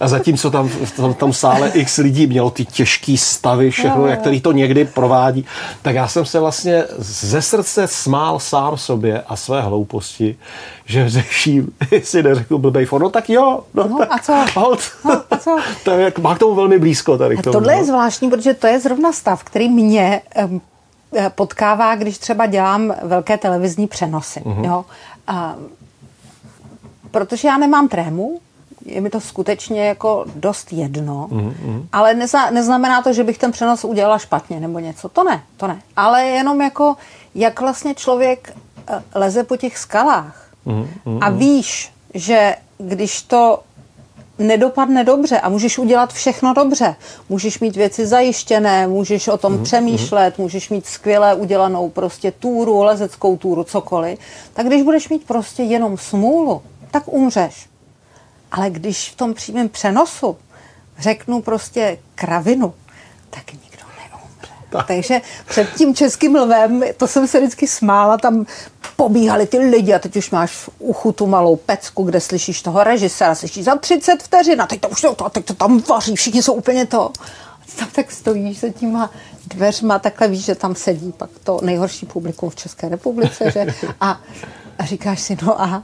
A 0.00 0.08
zatímco 0.08 0.50
tam 0.50 0.68
v 0.68 0.96
tom, 0.96 1.14
tom 1.14 1.32
sále 1.32 1.68
x 1.68 1.96
lidí 1.96 2.26
mělo 2.26 2.50
ty 2.50 2.64
těžké 2.64 3.16
stavy, 3.16 3.70
všechno, 3.70 4.06
jak 4.06 4.20
který 4.20 4.40
to 4.40 4.52
někdy 4.52 4.84
provádí, 4.84 5.44
tak 5.82 5.94
já 5.94 6.08
jsem 6.08 6.24
se 6.24 6.40
vlastně 6.40 6.84
ze 6.98 7.42
srdce 7.42 7.88
smál 7.88 8.38
sám 8.38 8.76
sobě 8.76 9.22
a 9.28 9.36
své 9.36 9.62
hlouposti, 9.62 10.36
že 10.84 11.08
řeším, 11.08 11.72
jestli 11.90 12.22
neřeknu 12.22 12.58
blbej 12.58 12.84
for, 12.84 13.02
no 13.02 13.10
tak 13.10 13.30
jo. 13.30 13.60
No, 13.74 13.88
no 13.88 13.98
tak, 13.98 14.08
a 14.12 14.18
co? 14.18 14.60
Hold. 14.60 14.80
No, 15.04 15.22
a 15.30 15.36
co? 15.36 15.58
to 15.84 15.90
je, 15.90 16.12
má 16.20 16.34
k 16.34 16.38
tomu 16.38 16.54
velmi 16.54 16.78
blízko 16.78 17.18
tady 17.18 17.36
k 17.36 17.42
tomu. 17.42 17.52
Tohle 17.52 17.72
no. 17.72 17.78
je 17.78 17.84
zvláštní, 17.84 18.30
protože 18.30 18.54
to 18.54 18.66
je 18.66 18.80
zrovna 18.80 19.12
stav, 19.12 19.44
který 19.44 19.68
mě 19.68 20.20
um, 20.44 20.60
potkává, 21.34 21.94
když 21.94 22.18
třeba 22.18 22.46
dělám 22.46 22.94
velké 23.02 23.38
televizní 23.38 23.86
přenosy. 23.86 24.40
Mm-hmm. 24.40 24.64
Jo? 24.64 24.84
A, 25.26 25.54
protože 27.10 27.48
já 27.48 27.58
nemám 27.58 27.88
trému, 27.88 28.40
je 28.86 29.00
mi 29.00 29.10
to 29.10 29.20
skutečně 29.20 29.86
jako 29.86 30.24
dost 30.34 30.72
jedno, 30.72 31.28
mm-hmm. 31.30 31.86
ale 31.92 32.14
neza, 32.14 32.50
neznamená 32.50 33.02
to, 33.02 33.12
že 33.12 33.24
bych 33.24 33.38
ten 33.38 33.52
přenos 33.52 33.84
udělala 33.84 34.18
špatně 34.18 34.60
nebo 34.60 34.78
něco. 34.78 35.08
To 35.08 35.24
ne, 35.24 35.42
to 35.56 35.66
ne. 35.66 35.82
Ale 35.96 36.24
jenom 36.24 36.60
jako, 36.60 36.96
jak 37.34 37.60
vlastně 37.60 37.94
člověk 37.94 38.56
eh, 38.88 39.02
leze 39.14 39.44
po 39.44 39.56
těch 39.56 39.78
skalách 39.78 40.50
mm-hmm. 40.66 41.18
a 41.20 41.30
víš, 41.30 41.92
že 42.14 42.56
když 42.78 43.22
to 43.22 43.62
nedopadne 44.38 45.04
dobře 45.04 45.40
a 45.40 45.48
můžeš 45.48 45.78
udělat 45.78 46.12
všechno 46.12 46.54
dobře. 46.54 46.96
Můžeš 47.28 47.60
mít 47.60 47.76
věci 47.76 48.06
zajištěné, 48.06 48.86
můžeš 48.86 49.28
o 49.28 49.36
tom 49.36 49.52
mm-hmm. 49.52 49.62
přemýšlet, 49.62 50.38
můžeš 50.38 50.70
mít 50.70 50.86
skvěle 50.86 51.34
udělanou 51.34 51.88
prostě 51.88 52.32
túru, 52.32 52.82
lezeckou 52.82 53.36
túru, 53.36 53.64
cokoliv. 53.64 54.18
Tak 54.54 54.66
když 54.66 54.82
budeš 54.82 55.08
mít 55.08 55.26
prostě 55.26 55.62
jenom 55.62 55.96
smůlu, 55.96 56.62
tak 56.90 57.02
umřeš. 57.06 57.66
Ale 58.56 58.70
když 58.70 59.10
v 59.10 59.16
tom 59.16 59.34
přímém 59.34 59.68
přenosu 59.68 60.36
řeknu 60.98 61.42
prostě 61.42 61.98
kravinu, 62.14 62.74
tak 63.30 63.52
nikdo 63.52 63.84
neumře. 63.98 64.52
Tak. 64.70 64.86
Takže 64.86 65.20
před 65.48 65.68
tím 65.76 65.94
českým 65.94 66.36
lvem, 66.36 66.82
to 66.96 67.06
jsem 67.06 67.28
se 67.28 67.40
vždycky 67.40 67.68
smála, 67.68 68.18
tam 68.18 68.46
pobíhali 68.96 69.46
ty 69.46 69.58
lidi 69.58 69.94
a 69.94 69.98
teď 69.98 70.16
už 70.16 70.30
máš 70.30 70.50
v 70.50 70.68
uchu 70.78 71.12
tu 71.12 71.26
malou 71.26 71.56
pecku, 71.56 72.02
kde 72.02 72.20
slyšíš 72.20 72.62
toho 72.62 72.84
režiséra, 72.84 73.34
slyšíš 73.34 73.64
za 73.64 73.76
30 73.76 74.22
vteřin 74.22 74.62
a 74.62 74.66
teď 74.66 74.80
to 74.80 74.88
už 74.88 75.00
to, 75.00 75.14
teď 75.30 75.44
to 75.44 75.54
tam 75.54 75.80
vaří, 75.80 76.16
všichni 76.16 76.42
jsou 76.42 76.52
úplně 76.52 76.86
to. 76.86 77.12
A 77.62 77.78
tam 77.78 77.88
tak 77.92 78.12
stojíš 78.12 78.60
za 78.60 78.68
těma 78.68 79.10
dveřma, 79.46 79.98
takhle 79.98 80.28
víš, 80.28 80.44
že 80.44 80.54
tam 80.54 80.74
sedí 80.74 81.12
pak 81.12 81.30
to 81.44 81.60
nejhorší 81.62 82.06
publikum 82.06 82.50
v 82.50 82.56
České 82.56 82.88
republice, 82.88 83.50
že? 83.50 83.66
A 84.00 84.20
A 84.78 84.84
říkáš 84.84 85.20
si, 85.20 85.36
no 85.42 85.60
a 85.62 85.82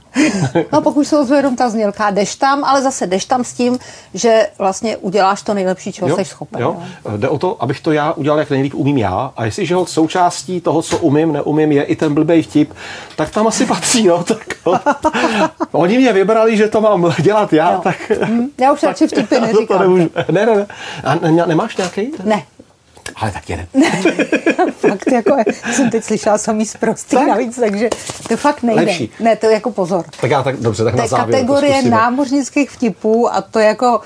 no 0.71 0.81
pokud 0.81 1.03
se 1.03 1.17
ozve 1.17 1.37
jenom 1.37 1.55
ta 1.55 1.69
znělka, 1.69 2.11
jdeš 2.11 2.35
tam, 2.35 2.63
ale 2.63 2.81
zase 2.81 3.07
jdeš 3.07 3.25
tam 3.25 3.43
s 3.43 3.53
tím, 3.53 3.79
že 4.13 4.47
vlastně 4.57 4.97
uděláš 4.97 5.41
to 5.41 5.53
nejlepší, 5.53 5.91
čeho 5.91 6.15
jsi 6.15 6.25
schopen. 6.25 6.61
Jo. 6.61 6.77
Jo. 7.05 7.17
Jde 7.17 7.29
o 7.29 7.37
to, 7.37 7.63
abych 7.63 7.81
to 7.81 7.91
já 7.91 8.11
udělal, 8.11 8.39
jak 8.39 8.49
nejlíp 8.49 8.73
umím 8.75 8.97
já. 8.97 9.33
A 9.37 9.45
jestliže 9.45 9.75
ho 9.75 9.85
součástí 9.85 10.61
toho, 10.61 10.81
co 10.81 10.97
umím, 10.97 11.31
neumím, 11.31 11.71
je 11.71 11.83
i 11.83 11.95
ten 11.95 12.13
blbej 12.13 12.41
vtip, 12.41 12.73
tak 13.15 13.29
tam 13.29 13.47
asi 13.47 13.65
patří. 13.65 14.07
No, 14.07 14.23
tak, 14.23 14.45
no. 14.65 14.79
Oni 15.71 15.97
mě 15.97 16.13
vybrali, 16.13 16.57
že 16.57 16.67
to 16.67 16.81
mám 16.81 17.13
dělat 17.19 17.53
já, 17.53 17.71
jo. 17.71 17.79
tak... 17.83 18.11
Hm, 18.25 18.47
já 18.61 18.73
už 18.73 18.83
radši 18.83 19.07
vtipy 19.07 19.39
neříkám. 19.39 19.77
To 19.77 19.79
nemůžu. 19.79 20.09
Ne, 20.31 20.45
ne, 20.45 20.55
ne. 20.55 20.67
A 21.03 21.45
nemáš 21.45 21.77
nějaký? 21.77 22.11
Ne. 22.23 22.43
Ale 23.15 23.31
tak 23.31 23.49
jeden. 23.49 23.67
fakt 24.71 25.11
jako, 25.11 25.37
jsem 25.73 25.89
teď 25.89 26.03
slyšela 26.03 26.37
samý 26.37 26.65
zprostý 26.65 27.15
tak? 27.15 27.27
navíc, 27.27 27.55
takže 27.55 27.89
to 28.29 28.37
fakt 28.37 28.63
nejde. 28.63 28.81
Lepší. 28.81 29.11
Ne, 29.19 29.35
to 29.35 29.45
jako 29.45 29.71
pozor. 29.71 30.05
Tak 30.21 30.31
já 30.31 30.43
tak, 30.43 30.55
dobře, 30.57 30.83
tak 30.83 30.93
to 30.93 31.01
na 31.01 31.07
závěr 31.07 31.39
kategorie 31.39 31.81
námořnických 31.81 32.69
vtipů 32.69 33.33
a 33.33 33.41
to 33.41 33.59
jako 33.59 34.01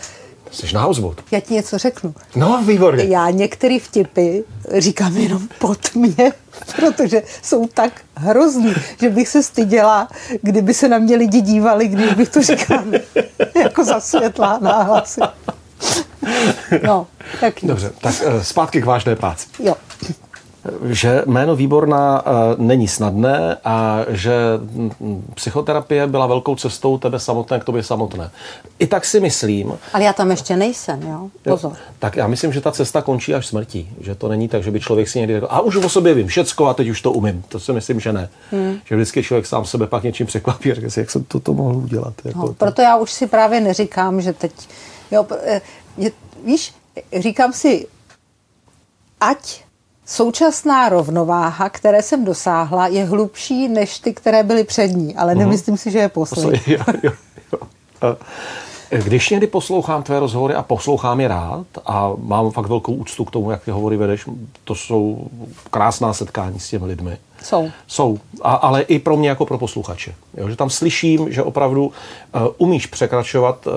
Jsi 0.52 0.76
na 0.76 0.82
houseboat. 0.82 1.22
Já 1.32 1.40
ti 1.40 1.54
něco 1.54 1.78
řeknu. 1.78 2.14
No, 2.36 2.64
výborně. 2.66 3.04
Já 3.04 3.30
některé 3.30 3.80
vtipy 3.80 4.40
říkám 4.78 5.18
jenom 5.18 5.48
pod 5.60 5.96
mě, 5.96 6.32
protože 6.76 7.24
jsou 7.42 7.68
tak 7.68 8.02
hrozný, 8.16 8.74
že 9.02 9.10
bych 9.10 9.28
se 9.28 9.44
styděla, 9.44 10.08
kdyby 10.42 10.74
se 10.74 10.90
na 10.90 10.98
mě 10.98 11.16
lidi 11.16 11.42
dívali, 11.42 11.88
když 11.88 12.14
bych 12.14 12.30
to 12.30 12.42
říkala 12.42 12.84
jako 13.64 13.84
zasvětlá 13.84 14.60
náhlasy. 14.62 15.22
No, 16.84 17.08
tak 17.42 17.54
Dobře, 17.64 17.92
tak 18.02 18.16
eh, 18.26 18.44
zpátky 18.44 18.82
k 18.82 18.86
vážné 18.86 19.16
práci. 19.16 19.48
Jo. 19.60 19.76
Že 20.86 21.24
jméno 21.26 21.56
Výborná 21.56 22.24
eh, 22.26 22.32
není 22.58 22.88
snadné 22.88 23.58
a 23.66 24.00
že 24.08 24.34
mm, 24.58 25.32
psychoterapie 25.36 26.08
byla 26.08 26.28
velkou 26.28 26.56
cestou 26.56 26.98
tebe 26.98 27.20
samotné 27.20 27.60
k 27.60 27.64
tobě 27.64 27.84
samotné. 27.84 28.32
I 28.80 28.88
tak 28.88 29.06
si 29.06 29.20
myslím... 29.20 29.74
Ale 29.94 30.04
já 30.04 30.14
tam 30.14 30.32
ještě 30.32 30.56
nejsem, 30.56 31.02
jo? 31.02 31.30
Pozor. 31.44 31.72
Jo, 31.72 31.78
tak 32.00 32.16
já 32.16 32.28
myslím, 32.28 32.54
že 32.54 32.62
ta 32.62 32.72
cesta 32.72 33.02
končí 33.02 33.34
až 33.34 33.48
smrtí. 33.48 33.90
Že 34.02 34.16
to 34.16 34.28
není 34.28 34.48
tak, 34.48 34.64
že 34.64 34.72
by 34.72 34.80
člověk 34.80 35.10
si 35.10 35.20
někdy 35.20 35.34
řekl, 35.34 35.48
a 35.50 35.60
už 35.60 35.76
o 35.76 35.90
sobě 35.90 36.14
vím 36.14 36.28
všecko 36.28 36.68
a 36.68 36.74
teď 36.74 36.90
už 36.90 37.02
to 37.02 37.12
umím. 37.12 37.44
To 37.50 37.60
si 37.60 37.74
myslím, 37.74 38.00
že 38.00 38.14
ne. 38.14 38.30
Hmm. 38.52 38.80
Že 38.86 38.96
vždycky 38.96 39.24
člověk 39.24 39.46
sám 39.46 39.66
sebe 39.66 39.88
pak 39.88 40.04
něčím 40.04 40.28
překvapí 40.28 40.72
a 40.72 40.76
říká 40.76 40.90
si, 40.90 41.00
jak 41.00 41.12
jsem 41.12 41.24
toto 41.24 41.54
mohl 41.54 41.76
udělat. 41.76 42.14
Jako 42.24 42.40
no, 42.40 42.54
proto 42.54 42.82
já 42.82 42.98
už 42.98 43.12
si 43.12 43.28
právě 43.28 43.62
neříkám, 43.62 44.22
že 44.22 44.34
teď... 44.34 44.52
Jo, 45.12 45.26
je, 45.98 46.12
víš, 46.46 46.74
říkám 47.20 47.54
si, 47.54 47.88
ať 49.22 49.64
současná 50.06 50.90
rovnováha, 50.90 51.70
které 51.70 52.02
jsem 52.02 52.26
dosáhla, 52.26 52.88
je 52.88 53.06
hlubší 53.06 53.68
než 53.68 54.00
ty, 54.00 54.14
které 54.14 54.44
byly 54.44 54.64
před 54.64 54.88
ní, 54.88 55.16
ale 55.16 55.34
uh-huh. 55.34 55.38
nemyslím 55.38 55.78
si, 55.78 55.92
že 55.92 56.00
je 56.00 56.10
poslední. 56.10 56.60
Jo, 56.68 56.84
jo, 57.04 57.12
jo. 58.02 58.18
Když 58.90 59.30
někdy 59.30 59.48
poslouchám 59.48 60.04
tvé 60.04 60.20
rozhovory 60.20 60.54
a 60.54 60.64
poslouchám 60.64 61.20
je 61.20 61.28
rád 61.28 61.66
a 61.86 62.14
mám 62.18 62.52
fakt 62.52 62.68
velkou 62.68 62.94
úctu 62.94 63.26
k 63.26 63.32
tomu, 63.32 63.52
jak 63.52 63.64
ty 63.64 63.72
hovory 63.72 63.98
vedeš, 63.98 64.26
to 64.64 64.76
jsou 64.76 65.28
krásná 65.72 66.14
setkání 66.14 66.60
s 66.60 66.70
těmi 66.70 66.86
lidmi. 66.86 67.18
Jsou. 67.44 67.72
Jsou, 67.88 68.20
a, 68.42 68.54
ale 68.54 68.82
i 68.82 69.00
pro 69.00 69.18
mě 69.18 69.30
jako 69.30 69.46
pro 69.46 69.58
posluchače. 69.58 70.14
Jo, 70.38 70.50
že 70.50 70.56
tam 70.56 70.70
slyším, 70.70 71.32
že 71.34 71.44
opravdu 71.44 71.86
uh, 71.86 71.92
umíš 72.58 72.86
překračovat 72.86 73.68
uh, 73.68 73.74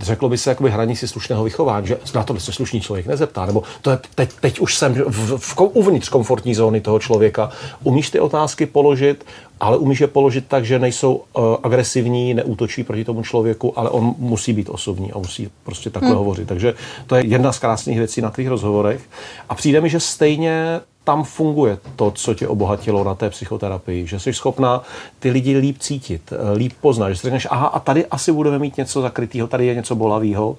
řeklo 0.00 0.28
by 0.28 0.38
se 0.38 0.50
jakoby 0.50 0.70
hranici 0.70 1.08
slušného 1.08 1.44
vychování, 1.44 1.86
že 1.86 1.98
na 2.14 2.22
to 2.22 2.40
se 2.40 2.52
slušný 2.52 2.80
člověk 2.80 3.06
nezeptá, 3.06 3.46
nebo 3.46 3.62
to 3.82 3.90
je, 3.90 3.98
teď, 4.14 4.30
teď 4.40 4.60
už 4.60 4.76
jsem 4.76 4.94
v, 4.94 5.36
v, 5.36 5.60
uvnitř 5.60 6.08
komfortní 6.08 6.54
zóny 6.54 6.80
toho 6.80 6.98
člověka. 6.98 7.50
Umíš 7.82 8.10
ty 8.10 8.20
otázky 8.20 8.66
položit, 8.66 9.24
ale 9.60 9.76
umíš 9.76 10.00
je 10.00 10.06
položit 10.06 10.44
tak, 10.48 10.64
že 10.64 10.78
nejsou 10.78 11.14
uh, 11.14 11.44
agresivní, 11.62 12.34
neútočí 12.34 12.84
proti 12.84 13.04
tomu 13.04 13.22
člověku, 13.22 13.78
ale 13.78 13.90
on 13.90 14.14
musí 14.18 14.52
být 14.52 14.68
osobní 14.68 15.12
a 15.12 15.18
musí 15.18 15.50
prostě 15.64 15.90
takhle 15.90 16.10
hmm. 16.10 16.18
hovořit. 16.18 16.48
Takže 16.48 16.74
to 17.06 17.16
je 17.16 17.26
jedna 17.26 17.52
z 17.52 17.58
krásných 17.58 17.98
věcí 17.98 18.20
na 18.20 18.30
tvých 18.30 18.48
rozhovorech. 18.48 19.00
A 19.48 19.54
přijde 19.54 19.80
mi, 19.80 19.88
že 19.90 20.00
stejně 20.00 20.80
tam 21.06 21.24
funguje 21.24 21.78
to, 21.96 22.10
co 22.10 22.34
tě 22.34 22.48
obohatilo 22.48 23.04
na 23.04 23.14
té 23.14 23.30
psychoterapii, 23.30 24.06
že 24.06 24.20
jsi 24.20 24.32
schopná 24.32 24.82
ty 25.18 25.30
lidi 25.30 25.56
líp 25.56 25.78
cítit, 25.78 26.32
eh, 26.32 26.52
líp 26.56 26.72
poznat, 26.80 27.10
že 27.10 27.16
si 27.16 27.22
řekneš, 27.22 27.46
aha, 27.50 27.66
a 27.66 27.80
tady 27.80 28.06
asi 28.06 28.32
budeme 28.32 28.58
mít 28.58 28.76
něco 28.76 29.02
zakrytého, 29.02 29.48
tady 29.48 29.66
je 29.66 29.74
něco 29.74 29.94
bolavého, 29.94 30.56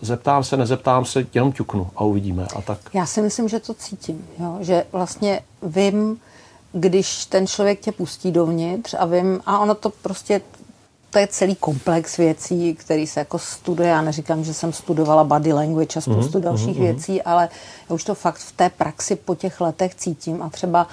zeptám 0.00 0.44
se, 0.44 0.56
nezeptám 0.56 1.04
se, 1.04 1.26
jenom 1.34 1.52
ťuknu 1.52 1.90
a 1.96 2.04
uvidíme. 2.04 2.46
A 2.56 2.62
tak. 2.62 2.78
Já 2.94 3.06
si 3.06 3.22
myslím, 3.22 3.48
že 3.48 3.60
to 3.60 3.74
cítím, 3.74 4.26
jo? 4.38 4.56
že 4.60 4.84
vlastně 4.92 5.40
vím, 5.62 6.20
když 6.72 7.26
ten 7.26 7.46
člověk 7.46 7.80
tě 7.80 7.92
pustí 7.92 8.32
dovnitř 8.32 8.94
a 8.98 9.04
vím, 9.04 9.40
a 9.46 9.58
ono 9.58 9.74
to 9.74 9.90
prostě 9.90 10.40
to 11.12 11.18
je 11.18 11.26
celý 11.26 11.54
komplex 11.54 12.16
věcí, 12.16 12.74
který 12.74 13.06
se 13.06 13.20
jako 13.20 13.38
studuje. 13.38 13.88
Já 13.88 14.02
neříkám, 14.02 14.44
že 14.44 14.54
jsem 14.54 14.72
studovala 14.72 15.24
body 15.24 15.52
language 15.52 15.98
a 15.98 16.00
spoustu 16.00 16.38
mm-hmm, 16.38 16.42
dalších 16.42 16.76
mm-hmm. 16.76 16.80
věcí, 16.80 17.22
ale 17.22 17.48
já 17.88 17.94
už 17.94 18.04
to 18.04 18.14
fakt 18.14 18.38
v 18.38 18.52
té 18.52 18.70
praxi 18.70 19.16
po 19.16 19.34
těch 19.34 19.60
letech 19.60 19.94
cítím. 19.94 20.42
A 20.42 20.50
třeba 20.50 20.86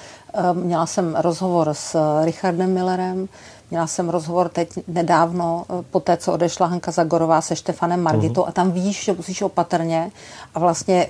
um, 0.53 0.58
měla 0.58 0.86
jsem 0.86 1.15
rozhovor 1.15 1.69
s 1.73 1.95
uh, 1.95 2.25
Richardem 2.25 2.73
Millerem, 2.73 3.27
Měla 3.71 3.88
jsem 3.88 4.10
rozhovor 4.10 4.49
teď 4.49 4.69
nedávno, 4.88 5.65
uh, 5.67 5.82
po 5.82 5.99
té, 5.99 6.17
co 6.17 6.34
odešla 6.34 6.67
Hanka 6.67 6.91
Zagorová 6.91 7.41
se 7.41 7.55
Štefanem 7.55 8.01
Margitou 8.01 8.41
mm-hmm. 8.41 8.49
a 8.49 8.51
tam 8.51 8.71
víš, 8.71 9.03
že 9.03 9.13
musíš 9.13 9.41
opatrně 9.41 10.12
a 10.55 10.60
vlastně 10.60 11.08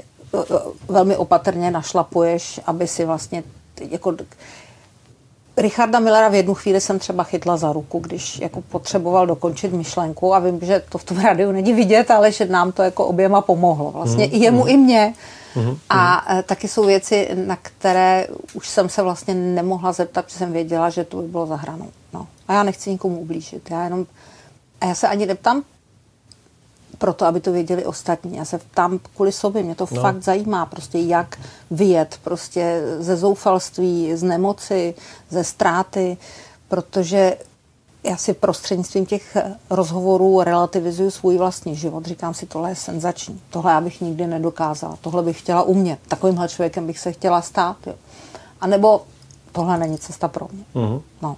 velmi 0.89 1.17
opatrně 1.17 1.71
našlapuješ, 1.71 2.59
aby 2.65 2.87
si 2.87 3.05
vlastně 3.05 3.43
jako 3.89 4.15
Richarda 5.57 5.99
Millera 5.99 6.29
v 6.29 6.35
jednu 6.35 6.53
chvíli 6.53 6.81
jsem 6.81 6.99
třeba 6.99 7.23
chytla 7.23 7.57
za 7.57 7.73
ruku, 7.73 7.99
když 7.99 8.39
jako 8.39 8.61
potřeboval 8.61 9.27
dokončit 9.27 9.73
myšlenku 9.73 10.33
a 10.33 10.39
vím, 10.39 10.59
že 10.61 10.83
to 10.89 10.97
v 10.97 11.03
tom 11.03 11.19
rádiu 11.23 11.51
není 11.51 11.73
vidět, 11.73 12.11
ale 12.11 12.31
že 12.31 12.45
nám 12.45 12.71
to 12.71 12.83
jako 12.83 13.05
oběma 13.05 13.41
pomohlo. 13.41 13.91
Vlastně 13.91 14.25
mm, 14.27 14.33
i 14.33 14.37
jemu, 14.37 14.63
mm. 14.63 14.69
i 14.69 14.77
mně. 14.77 15.13
Mm, 15.55 15.77
a 15.89 16.25
mm. 16.33 16.43
taky 16.43 16.67
jsou 16.67 16.85
věci, 16.85 17.29
na 17.33 17.55
které 17.55 18.27
už 18.53 18.69
jsem 18.69 18.89
se 18.89 19.01
vlastně 19.01 19.33
nemohla 19.33 19.91
zeptat, 19.91 20.25
protože 20.25 20.37
jsem 20.37 20.53
věděla, 20.53 20.89
že 20.89 21.03
to 21.03 21.17
by 21.17 21.27
bylo 21.27 21.45
za 21.45 21.55
hranou. 21.55 21.89
No. 22.13 22.27
A 22.47 22.53
já 22.53 22.63
nechci 22.63 22.89
nikomu 22.89 23.19
ublížit. 23.19 23.71
Já 23.71 23.83
jenom, 23.83 24.05
a 24.81 24.85
já 24.85 24.95
se 24.95 25.07
ani 25.07 25.25
neptám 25.25 25.63
proto, 26.99 27.25
aby 27.25 27.39
to 27.39 27.51
věděli 27.51 27.85
ostatní. 27.85 28.37
Já 28.37 28.45
se 28.45 28.59
tam 28.73 28.99
kvůli 29.15 29.31
sobě, 29.31 29.63
mě 29.63 29.75
to 29.75 29.87
no. 29.91 30.01
fakt 30.01 30.23
zajímá, 30.23 30.65
prostě 30.65 30.99
jak 30.99 31.39
vyjet 31.71 32.19
prostě 32.23 32.81
ze 32.99 33.17
zoufalství, 33.17 34.15
z 34.15 34.23
nemoci, 34.23 34.93
ze 35.29 35.43
ztráty, 35.43 36.17
protože 36.67 37.37
já 38.03 38.17
si 38.17 38.33
prostřednictvím 38.33 39.05
těch 39.05 39.37
rozhovorů 39.69 40.41
relativizuju 40.41 41.11
svůj 41.11 41.37
vlastní 41.37 41.75
život. 41.75 42.05
Říkám 42.05 42.33
si, 42.33 42.45
tohle 42.45 42.71
je 42.71 42.75
senzační. 42.75 43.41
Tohle 43.49 43.71
já 43.71 43.81
bych 43.81 44.01
nikdy 44.01 44.27
nedokázala. 44.27 44.97
Tohle 45.01 45.23
bych 45.23 45.39
chtěla 45.39 45.63
umět. 45.63 45.99
Takovýmhle 46.07 46.49
člověkem 46.49 46.87
bych 46.87 46.99
se 46.99 47.11
chtěla 47.11 47.41
stát. 47.41 47.77
Jo. 47.87 47.93
A 48.61 48.67
nebo 48.67 49.01
tohle 49.51 49.77
není 49.77 49.97
cesta 49.97 50.27
pro 50.27 50.47
mě. 50.51 50.63
Mm-hmm. 50.75 51.01
No. 51.21 51.37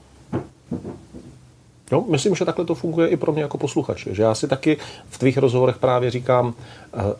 Jo, 1.91 2.03
myslím, 2.09 2.35
že 2.35 2.45
takhle 2.45 2.65
to 2.65 2.75
funguje 2.75 3.07
i 3.07 3.17
pro 3.17 3.31
mě 3.31 3.41
jako 3.41 3.57
posluchače. 3.57 4.15
Že 4.15 4.23
já 4.23 4.35
si 4.35 4.47
taky 4.47 4.77
v 5.09 5.17
tvých 5.17 5.37
rozhovorech 5.37 5.77
právě 5.77 6.11
říkám, 6.11 6.47
uh, 6.47 6.53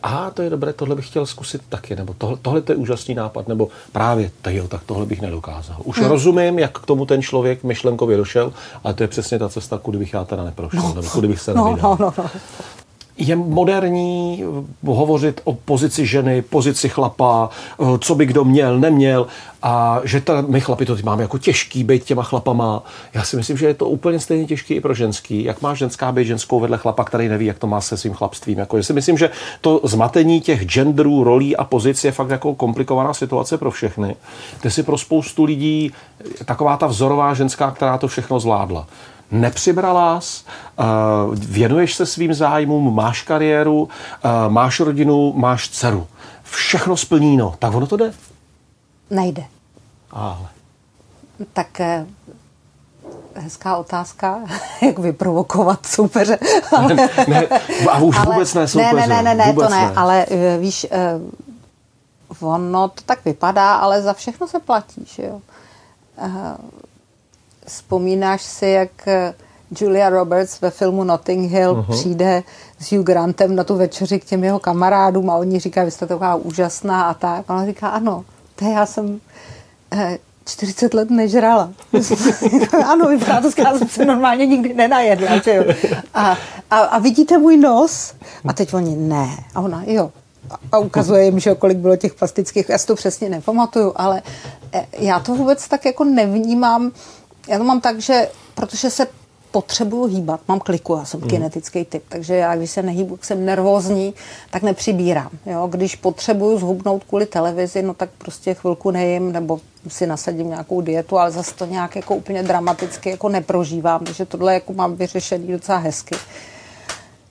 aha, 0.03 0.31
to 0.31 0.41
je 0.41 0.49
dobré, 0.49 0.73
tohle 0.73 0.95
bych 0.95 1.07
chtěl 1.07 1.25
zkusit 1.25 1.61
taky, 1.69 1.95
nebo 1.95 2.15
tohle, 2.17 2.37
tohle 2.41 2.61
to 2.61 2.71
je 2.71 2.75
úžasný 2.75 3.15
nápad, 3.15 3.47
nebo 3.47 3.67
právě, 3.91 4.31
jo, 4.49 4.67
tak 4.67 4.81
tohle 4.85 5.05
bych 5.05 5.21
nedokázal. 5.21 5.77
Už 5.83 5.97
hmm. 5.97 6.07
rozumím, 6.07 6.59
jak 6.59 6.79
k 6.79 6.85
tomu 6.85 7.05
ten 7.05 7.21
člověk 7.21 7.63
myšlenkově 7.63 8.17
došel, 8.17 8.53
ale 8.83 8.93
to 8.93 9.03
je 9.03 9.07
přesně 9.07 9.39
ta 9.39 9.49
cesta, 9.49 9.77
kudy 9.77 9.97
bych 9.97 10.13
já 10.13 10.25
teda 10.25 10.43
neprošel, 10.43 10.81
no. 10.81 10.93
nebo 10.93 11.09
kudy 11.09 11.27
bych 11.27 11.41
se 11.41 11.53
no, 11.53 11.77
no, 11.81 11.97
no, 11.99 12.13
no 12.17 12.29
je 13.21 13.35
moderní 13.35 14.43
hovořit 14.85 15.41
o 15.43 15.53
pozici 15.53 16.05
ženy, 16.05 16.41
pozici 16.41 16.89
chlapa, 16.89 17.49
eh, 17.49 17.85
co 17.99 18.15
by 18.15 18.25
kdo 18.25 18.43
měl, 18.43 18.79
neměl 18.79 19.27
a 19.63 19.99
že 20.03 20.21
ta, 20.21 20.41
my 20.41 20.61
chlapi 20.61 20.85
to 20.85 20.97
máme 21.03 21.21
jako 21.21 21.37
těžký 21.37 21.83
být 21.83 22.03
těma 22.03 22.23
chlapama. 22.23 22.83
Já 23.13 23.23
si 23.23 23.37
myslím, 23.37 23.57
že 23.57 23.67
je 23.67 23.73
to 23.73 23.89
úplně 23.89 24.19
stejně 24.19 24.45
těžký 24.45 24.73
i 24.73 24.81
pro 24.81 24.93
ženský. 24.93 25.43
Jak 25.43 25.61
má 25.61 25.73
ženská 25.73 26.11
být 26.11 26.25
ženskou 26.25 26.59
vedle 26.59 26.77
chlapa, 26.77 27.03
který 27.03 27.27
neví, 27.27 27.45
jak 27.45 27.59
to 27.59 27.67
má 27.67 27.81
se 27.81 27.97
svým 27.97 28.13
chlapstvím. 28.13 28.59
Jako, 28.59 28.77
já 28.77 28.83
si 28.83 28.93
myslím, 28.93 29.17
že 29.17 29.29
to 29.61 29.81
zmatení 29.83 30.41
těch 30.41 30.65
genderů, 30.65 31.23
rolí 31.23 31.57
a 31.57 31.63
pozic 31.63 32.03
je 32.03 32.11
fakt 32.11 32.29
jako 32.29 32.55
komplikovaná 32.55 33.13
situace 33.13 33.57
pro 33.57 33.71
všechny. 33.71 34.15
Ty 34.61 34.71
si 34.71 34.83
pro 34.83 34.97
spoustu 34.97 35.43
lidí 35.43 35.91
taková 36.45 36.77
ta 36.77 36.87
vzorová 36.87 37.33
ženská, 37.33 37.71
která 37.71 37.97
to 37.97 38.07
všechno 38.07 38.39
zvládla 38.39 38.87
nepřibrala, 39.31 40.19
eh, 40.79 40.83
věnuješ 41.33 41.95
se 41.95 42.05
svým 42.05 42.33
zájmům, 42.33 42.95
máš 42.95 43.21
kariéru, 43.21 43.89
eh, 44.23 44.29
máš 44.49 44.79
rodinu, 44.79 45.33
máš 45.33 45.69
dceru. 45.69 46.07
Všechno 46.43 46.97
splníno. 46.97 47.55
Tak 47.59 47.73
ono 47.73 47.87
to 47.87 47.97
jde? 47.97 48.13
Nejde. 49.09 49.43
Ale. 50.11 50.47
Tak 51.53 51.79
eh, 51.79 52.05
hezká 53.35 53.77
otázka, 53.77 54.39
jak 54.81 54.99
vyprovokovat 54.99 55.85
soupeře. 55.85 56.37
Ale, 56.77 56.93
ne, 56.93 57.09
ne, 57.27 57.47
a 57.91 57.99
už 57.99 58.17
ale, 58.17 58.25
vůbec 58.25 58.53
ne 58.53 58.67
soupeře. 58.67 58.95
Ne, 58.95 59.07
ne, 59.07 59.23
ne, 59.23 59.35
ne, 59.35 59.53
to 59.53 59.61
ne, 59.61 59.69
ne, 59.69 59.91
ale 59.95 60.25
víš, 60.59 60.87
ono 62.39 62.87
to 62.87 63.01
tak 63.05 63.25
vypadá, 63.25 63.75
ale 63.75 64.01
za 64.01 64.13
všechno 64.13 64.47
se 64.47 64.59
platí, 64.59 65.05
že 65.05 65.23
jo 65.23 65.41
vzpomínáš 67.71 68.41
si, 68.41 68.67
jak 68.67 69.07
Julia 69.79 70.09
Roberts 70.09 70.61
ve 70.61 70.71
filmu 70.71 71.03
Notting 71.03 71.51
Hill 71.51 71.73
uh-huh. 71.73 71.91
přijde 71.91 72.43
s 72.79 72.91
Hugh 72.91 73.05
Grantem 73.05 73.55
na 73.55 73.63
tu 73.63 73.75
večeři 73.75 74.19
k 74.19 74.25
těm 74.25 74.43
jeho 74.43 74.59
kamarádům 74.59 75.29
a 75.29 75.35
oni 75.35 75.59
říkají, 75.59 75.85
vy 75.85 75.91
jste 75.91 76.07
taková 76.07 76.35
úžasná 76.35 77.03
a 77.03 77.13
tak. 77.13 77.45
A 77.47 77.53
ona 77.53 77.65
říká, 77.65 77.89
ano, 77.89 78.25
to 78.55 78.65
já 78.65 78.85
jsem 78.85 79.19
eh, 79.91 80.17
40 80.45 80.93
let 80.93 81.09
nežrala. 81.09 81.71
ano, 82.85 83.09
vypadá 83.09 83.41
to, 83.41 83.51
jsem 83.51 83.87
se 83.87 84.05
normálně 84.05 84.45
nikdy 84.45 84.73
nenajedla. 84.73 85.37
Že 85.37 85.55
jo? 85.55 85.63
A, 86.13 86.37
a, 86.71 86.77
a 86.77 86.99
vidíte 86.99 87.37
můj 87.37 87.57
nos? 87.57 88.13
A 88.47 88.53
teď 88.53 88.73
oni, 88.73 88.95
ne. 88.95 89.29
A 89.55 89.61
ona, 89.61 89.83
jo. 89.85 90.11
A 90.71 90.77
ukazuje 90.77 91.25
jim, 91.25 91.39
že 91.39 91.55
kolik 91.55 91.77
bylo 91.77 91.95
těch 91.95 92.13
plastických, 92.13 92.69
já 92.69 92.77
si 92.77 92.87
to 92.87 92.95
přesně 92.95 93.29
nepamatuju, 93.29 93.93
ale 93.95 94.21
eh, 94.73 94.85
já 94.97 95.19
to 95.19 95.35
vůbec 95.35 95.67
tak 95.67 95.85
jako 95.85 96.03
nevnímám. 96.03 96.91
Já 97.47 97.57
to 97.57 97.63
mám 97.63 97.81
tak, 97.81 97.99
že 97.99 98.29
protože 98.55 98.89
se 98.89 99.07
potřebuju 99.51 100.05
hýbat, 100.05 100.39
mám 100.47 100.59
kliku, 100.59 100.95
já 100.95 101.05
jsem 101.05 101.21
mm. 101.21 101.27
kinetický 101.27 101.85
typ, 101.85 102.03
takže 102.09 102.35
já, 102.35 102.55
když 102.55 102.71
se 102.71 102.83
nehýbu, 102.83 103.19
jsem 103.21 103.45
nervózní, 103.45 104.13
tak 104.51 104.63
nepřibírám. 104.63 105.29
Jo? 105.45 105.67
Když 105.71 105.95
potřebuju 105.95 106.59
zhubnout 106.59 107.03
kvůli 107.03 107.25
televizi, 107.25 107.81
no 107.81 107.93
tak 107.93 108.09
prostě 108.17 108.53
chvilku 108.53 108.91
nejím, 108.91 109.31
nebo 109.31 109.59
si 109.87 110.07
nasadím 110.07 110.49
nějakou 110.49 110.81
dietu, 110.81 111.17
ale 111.17 111.31
zase 111.31 111.55
to 111.55 111.65
nějak 111.65 111.95
jako 111.95 112.15
úplně 112.15 112.43
dramaticky 112.43 113.09
jako 113.09 113.29
neprožívám, 113.29 114.05
takže 114.05 114.25
tohle 114.25 114.53
jako 114.53 114.73
mám 114.73 114.95
vyřešený 114.95 115.47
docela 115.47 115.77
hezky. 115.77 116.15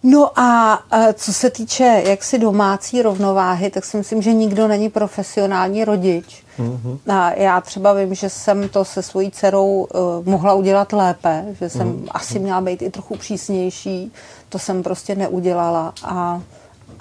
No 0.02 0.40
a 0.40 0.78
co 1.14 1.32
se 1.32 1.50
týče 1.50 2.02
jaksi 2.06 2.38
domácí 2.38 3.02
rovnováhy, 3.02 3.70
tak 3.70 3.84
si 3.84 3.96
myslím, 3.96 4.22
že 4.22 4.32
nikdo 4.32 4.68
není 4.68 4.88
profesionální 4.88 5.84
rodič. 5.84 6.44
Mm-hmm. 6.58 6.98
A 7.08 7.32
já 7.32 7.60
třeba 7.60 7.92
vím, 7.92 8.14
že 8.14 8.30
jsem 8.30 8.68
to 8.68 8.84
se 8.84 9.02
svojí 9.02 9.30
dcerou 9.30 9.88
uh, 9.94 10.26
mohla 10.28 10.54
udělat 10.54 10.92
lépe, 10.92 11.44
že 11.60 11.68
jsem 11.68 11.92
mm-hmm. 11.92 12.08
asi 12.10 12.38
měla 12.38 12.60
být 12.60 12.82
i 12.82 12.90
trochu 12.90 13.16
přísnější, 13.16 14.12
to 14.48 14.58
jsem 14.58 14.82
prostě 14.82 15.14
neudělala 15.14 15.92
a 16.04 16.42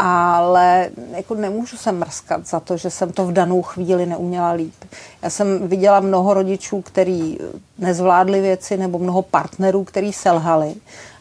ale 0.01 0.89
jako 1.11 1.35
nemůžu 1.35 1.77
se 1.77 1.91
mrskat 1.91 2.47
za 2.47 2.59
to, 2.59 2.77
že 2.77 2.89
jsem 2.89 3.11
to 3.11 3.25
v 3.25 3.31
danou 3.31 3.61
chvíli 3.61 4.05
neuměla 4.05 4.51
líp. 4.51 4.73
Já 5.21 5.29
jsem 5.29 5.67
viděla 5.67 5.99
mnoho 5.99 6.33
rodičů, 6.33 6.81
kteří 6.81 7.39
nezvládli 7.77 8.41
věci, 8.41 8.77
nebo 8.77 8.99
mnoho 8.99 9.21
partnerů, 9.21 9.83
kteří 9.83 10.13
selhali 10.13 10.75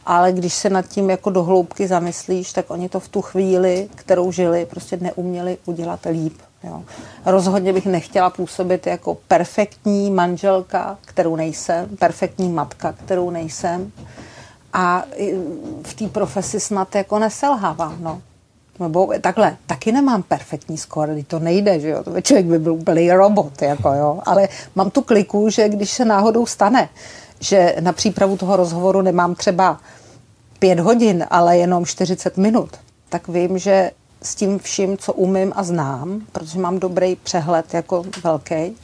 ale 0.08 0.32
když 0.32 0.54
se 0.54 0.70
nad 0.70 0.86
tím 0.88 1.10
jako 1.10 1.30
dohloubky 1.30 1.88
zamyslíš, 1.88 2.52
tak 2.52 2.70
oni 2.70 2.88
to 2.88 3.00
v 3.00 3.08
tu 3.08 3.22
chvíli, 3.22 3.88
kterou 3.94 4.32
žili, 4.32 4.66
prostě 4.66 4.98
neuměli 5.00 5.58
udělat 5.66 6.00
líp. 6.10 6.38
Jo. 6.64 6.82
Rozhodně 7.26 7.72
bych 7.72 7.86
nechtěla 7.86 8.30
působit 8.30 8.86
jako 8.86 9.14
perfektní 9.28 10.10
manželka, 10.10 10.98
kterou 11.00 11.36
nejsem, 11.36 11.88
perfektní 11.98 12.48
matka, 12.48 12.92
kterou 12.92 13.30
nejsem. 13.30 13.92
A 14.72 15.04
v 15.82 15.94
té 15.94 16.08
profesi 16.08 16.60
snad 16.60 16.94
jako 16.94 17.18
neselhávám. 17.18 17.96
No. 18.00 18.22
Nebo 18.80 19.12
takhle, 19.20 19.56
taky 19.66 19.92
nemám 19.92 20.22
perfektní 20.22 20.78
skóre, 20.78 21.22
to 21.26 21.38
nejde, 21.38 21.80
že 21.80 21.88
jo, 21.88 22.04
člověk 22.22 22.46
by 22.46 22.58
byl 22.58 22.74
úplný 22.74 23.12
robot, 23.12 23.62
jako 23.62 23.92
jo, 23.92 24.20
ale 24.26 24.48
mám 24.74 24.90
tu 24.90 25.02
kliku, 25.02 25.50
že 25.50 25.68
když 25.68 25.90
se 25.90 26.04
náhodou 26.04 26.46
stane, 26.46 26.88
že 27.40 27.76
na 27.80 27.92
přípravu 27.92 28.36
toho 28.36 28.56
rozhovoru 28.56 29.02
nemám 29.02 29.34
třeba 29.34 29.80
pět 30.58 30.80
hodin, 30.80 31.26
ale 31.30 31.58
jenom 31.58 31.86
40 31.86 32.36
minut, 32.36 32.70
tak 33.08 33.28
vím, 33.28 33.58
že 33.58 33.90
s 34.22 34.34
tím 34.34 34.58
vším, 34.58 34.98
co 34.98 35.12
umím 35.12 35.52
a 35.56 35.62
znám, 35.62 36.20
protože 36.32 36.58
mám 36.58 36.78
dobrý 36.78 37.16
přehled 37.16 37.74
jako 37.74 38.04
velký, 38.24 38.76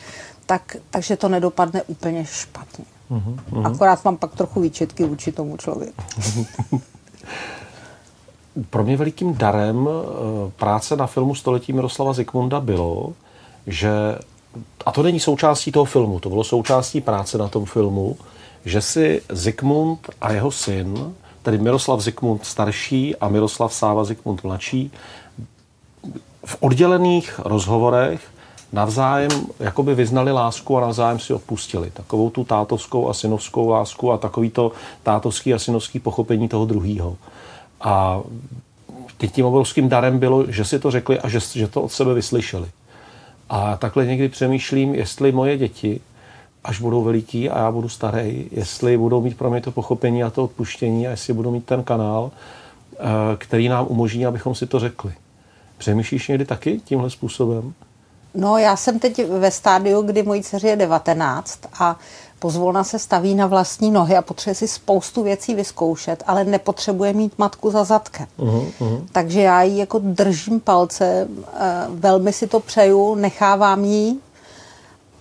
tak, 0.47 0.77
takže 0.90 1.17
to 1.17 1.29
nedopadne 1.29 1.83
úplně 1.83 2.25
špatně. 2.25 2.85
Uh-huh. 3.11 3.67
Akorát 3.67 4.05
mám 4.05 4.17
pak 4.17 4.35
trochu 4.35 4.61
výčetky 4.61 5.05
vůči 5.05 5.33
tomu 5.33 5.57
člověku. 5.57 6.03
Pro 8.71 8.85
mě 8.85 8.97
velikým 8.97 9.35
darem 9.35 9.88
eh, 9.88 10.51
práce 10.57 10.97
na 10.97 11.07
filmu 11.07 11.35
Století 11.35 11.73
Miroslava 11.73 12.12
Zikmunda 12.12 12.61
bylo, 12.61 13.12
že, 13.67 13.90
a 14.87 14.93
to 14.93 15.03
není 15.03 15.21
součástí 15.21 15.73
toho 15.73 15.85
filmu, 15.85 16.21
to 16.21 16.29
bylo 16.29 16.45
součástí 16.45 17.01
práce 17.01 17.38
na 17.38 17.49
tom 17.49 17.64
filmu, 17.64 18.17
že 18.64 18.81
si 18.81 19.22
Zikmund 19.29 20.11
a 20.20 20.33
jeho 20.33 20.50
syn 20.50 21.14
tedy 21.44 21.59
Miroslav 21.59 22.00
Zikmund 22.00 22.46
starší 22.46 23.16
a 23.16 23.29
Miroslav 23.29 23.74
Sáva 23.74 24.05
Zikmund 24.05 24.44
mladší, 24.44 24.90
v 26.44 26.57
oddělených 26.61 27.40
rozhovorech 27.44 28.20
navzájem 28.72 29.31
jakoby 29.61 29.94
vyznali 29.94 30.33
lásku 30.33 30.77
a 30.77 30.81
navzájem 30.81 31.18
si 31.18 31.33
odpustili. 31.33 31.90
Takovou 31.90 32.31
tu 32.31 32.44
tátovskou 32.44 33.09
a 33.09 33.14
synovskou 33.14 33.68
lásku 33.68 34.12
a 34.12 34.18
takový 34.18 34.50
to 34.50 34.72
tátovský 35.03 35.55
a 35.55 35.59
synovský 35.59 36.00
pochopení 36.00 36.48
toho 36.48 36.64
druhého. 36.64 37.16
A 37.81 38.20
teď 39.16 39.33
tím 39.33 39.46
obrovským 39.46 39.88
darem 39.88 40.18
bylo, 40.18 40.44
že 40.48 40.64
si 40.64 40.79
to 40.79 40.90
řekli 40.90 41.20
a 41.20 41.29
že, 41.29 41.40
že 41.40 41.68
to 41.68 41.83
od 41.83 41.92
sebe 41.92 42.14
vyslyšeli. 42.14 42.68
A 43.48 43.77
takhle 43.77 44.07
někdy 44.07 44.29
přemýšlím, 44.29 44.94
jestli 44.94 45.33
moje 45.33 45.59
děti 45.59 46.00
až 46.64 46.81
budou 46.81 47.03
veliký 47.03 47.50
a 47.50 47.59
já 47.59 47.72
budu 47.72 47.88
starý, 47.88 48.48
jestli 48.50 48.98
budou 48.98 49.20
mít 49.20 49.38
pro 49.38 49.50
mě 49.50 49.61
to 49.61 49.70
pochopení 49.70 50.24
a 50.24 50.31
to 50.31 50.44
odpuštění 50.44 51.07
a 51.07 51.11
jestli 51.11 51.33
budou 51.33 51.50
mít 51.50 51.64
ten 51.64 51.85
kanál, 51.85 52.31
eh, 52.92 53.00
který 53.38 53.68
nám 53.68 53.87
umožní, 53.88 54.27
abychom 54.27 54.55
si 54.55 54.66
to 54.66 54.81
řekli. 54.81 55.12
Přemýšlíš 55.79 56.29
někdy 56.29 56.44
taky 56.44 56.81
tímhle 56.85 57.11
způsobem? 57.11 57.74
No, 58.35 58.59
já 58.59 58.77
jsem 58.77 58.98
teď 58.98 59.27
ve 59.29 59.50
stádiu, 59.50 60.03
kdy 60.03 60.22
mojí 60.22 60.42
dceři 60.42 60.68
je 60.68 60.77
19 60.77 61.59
a 61.79 61.98
pozvolna 62.38 62.85
se 62.85 62.98
staví 62.98 63.35
na 63.35 63.46
vlastní 63.46 63.90
nohy 63.90 64.16
a 64.16 64.22
potřebuje 64.22 64.55
si 64.55 64.68
spoustu 64.68 65.22
věcí 65.22 65.55
vyzkoušet, 65.55 66.22
ale 66.27 66.44
nepotřebuje 66.44 67.12
mít 67.12 67.38
matku 67.38 67.70
za 67.70 67.85
zadkem. 67.85 68.27
Uh-huh, 68.38 68.72
uh-huh. 68.81 69.05
Takže 69.12 69.40
já 69.40 69.62
jí 69.62 69.79
jako 69.79 69.98
držím 69.98 70.61
palce, 70.61 71.29
eh, 71.55 71.87
velmi 71.88 72.33
si 72.33 72.46
to 72.46 72.61
přeju, 72.61 73.14
nechávám 73.14 73.85
jí 73.85 74.20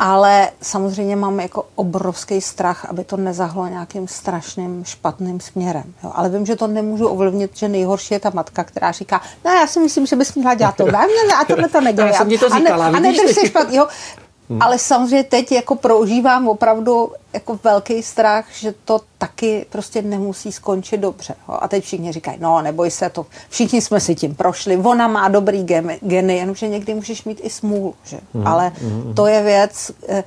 ale 0.05 0.49
samozřejmě 0.61 1.15
mám 1.15 1.39
jako 1.39 1.65
obrovský 1.75 2.41
strach, 2.41 2.85
aby 2.85 3.03
to 3.03 3.17
nezahlo 3.17 3.67
nějakým 3.67 4.07
strašným 4.07 4.83
špatným 4.85 5.39
směrem. 5.39 5.83
Jo. 6.03 6.11
Ale 6.15 6.29
vím, 6.29 6.45
že 6.45 6.55
to 6.55 6.67
nemůžu 6.67 7.07
ovlivnit, 7.07 7.57
že 7.57 7.67
nejhorší 7.67 8.13
je 8.13 8.19
ta 8.19 8.31
matka, 8.33 8.63
která 8.63 8.91
říká, 8.91 9.21
no 9.45 9.51
já 9.51 9.67
si 9.67 9.79
myslím, 9.79 10.05
že 10.05 10.15
bys 10.15 10.35
měla 10.35 10.53
dělat 10.53 10.75
to, 10.75 10.85
ne, 10.85 10.91
ne, 10.91 11.35
a 11.41 11.45
tohle 11.45 11.69
to 11.69 11.81
nedělá. 11.81 12.07
Já 12.07 12.13
jsem 12.13 12.29
ti 12.29 12.37
to 12.37 12.49
říkala, 12.49 12.85
a, 12.85 12.91
ne, 12.91 12.97
a 12.97 13.01
nedrž 13.01 13.35
se 13.35 13.47
špatně, 13.47 13.77
jo. 13.77 13.87
Hmm. 14.53 14.61
Ale 14.61 14.79
samozřejmě 14.79 15.23
teď 15.23 15.51
jako 15.51 15.75
prožívám 15.75 16.47
opravdu 16.47 17.11
jako 17.33 17.59
velký 17.63 18.03
strach, 18.03 18.45
že 18.53 18.73
to 18.85 19.01
taky 19.17 19.65
prostě 19.69 20.01
nemusí 20.01 20.51
skončit 20.51 20.97
dobře. 20.97 21.35
A 21.47 21.67
teď 21.67 21.83
všichni 21.83 22.11
říkají, 22.11 22.37
no 22.41 22.61
neboj 22.61 22.91
se 22.91 23.09
to, 23.09 23.25
všichni 23.49 23.81
jsme 23.81 23.99
si 23.99 24.15
tím 24.15 24.35
prošli, 24.35 24.77
ona 24.77 25.07
má 25.07 25.27
dobrý 25.27 25.63
geny, 26.01 26.37
jenomže 26.37 26.67
někdy 26.67 26.93
můžeš 26.93 27.23
mít 27.23 27.39
i 27.43 27.49
smůlu. 27.49 27.95
Že? 28.03 28.19
Hmm. 28.33 28.47
Ale 28.47 28.71
hmm. 28.75 29.13
to 29.15 29.27
je 29.27 29.43
věc, 29.43 29.91
eh, 30.07 30.23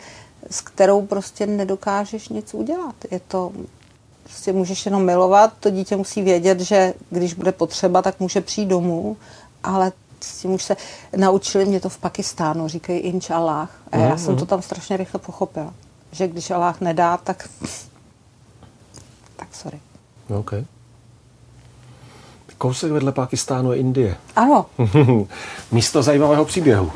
s 0.50 0.60
kterou 0.60 1.06
prostě 1.06 1.46
nedokážeš 1.46 2.28
nic 2.28 2.54
udělat. 2.54 2.94
Je 3.10 3.20
to, 3.28 3.52
prostě 4.24 4.52
můžeš 4.52 4.86
jenom 4.86 5.04
milovat, 5.04 5.52
to 5.60 5.70
dítě 5.70 5.96
musí 5.96 6.22
vědět, 6.22 6.60
že 6.60 6.94
když 7.10 7.34
bude 7.34 7.52
potřeba, 7.52 8.02
tak 8.02 8.20
může 8.20 8.40
přijít 8.40 8.66
domů, 8.66 9.16
ale 9.62 9.92
s 10.20 10.38
tím 10.38 10.50
už 10.50 10.62
se 10.62 10.76
naučili 11.16 11.64
mě 11.64 11.80
to 11.80 11.88
v 11.88 11.98
Pakistánu, 11.98 12.68
říkají 12.68 12.98
inč 12.98 13.30
Allah. 13.30 13.70
A 13.92 13.96
já 13.96 14.12
mm, 14.12 14.18
jsem 14.18 14.36
to 14.36 14.46
tam 14.46 14.62
strašně 14.62 14.96
rychle 14.96 15.20
pochopila. 15.20 15.74
Že 16.12 16.28
když 16.28 16.50
Allah 16.50 16.80
nedá, 16.80 17.16
tak 17.16 17.48
tak 19.36 19.48
sorry. 19.54 19.80
OK. 20.28 20.52
Kousek 22.58 22.92
vedle 22.92 23.12
Pakistánu 23.12 23.72
je 23.72 23.78
Indie. 23.78 24.16
Ano. 24.36 24.66
Místo 25.72 26.02
zajímavého 26.02 26.44
příběhu. 26.44 26.92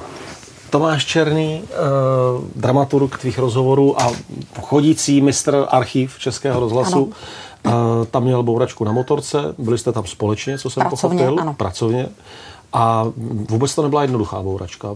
Tomáš 0.70 1.04
Černý, 1.04 1.62
eh, 1.64 1.76
dramaturg 2.56 3.18
tvých 3.18 3.38
rozhovorů 3.38 4.02
a 4.02 4.12
chodící 4.60 5.20
mistr 5.20 5.66
archiv 5.68 6.18
Českého 6.18 6.60
rozhlasu, 6.60 7.12
eh, 7.66 7.70
tam 8.10 8.22
měl 8.24 8.42
bouračku 8.42 8.84
na 8.84 8.92
motorce, 8.92 9.38
byli 9.58 9.78
jste 9.78 9.92
tam 9.92 10.06
společně, 10.06 10.58
co 10.58 10.70
jsem 10.70 10.80
Pracovně, 10.80 11.18
pochopil. 11.18 11.40
Ano. 11.40 11.54
Pracovně. 11.54 12.08
A 12.72 13.06
vůbec 13.48 13.74
to 13.74 13.82
nebyla 13.82 14.02
jednoduchá 14.02 14.42
bouračka. 14.42 14.94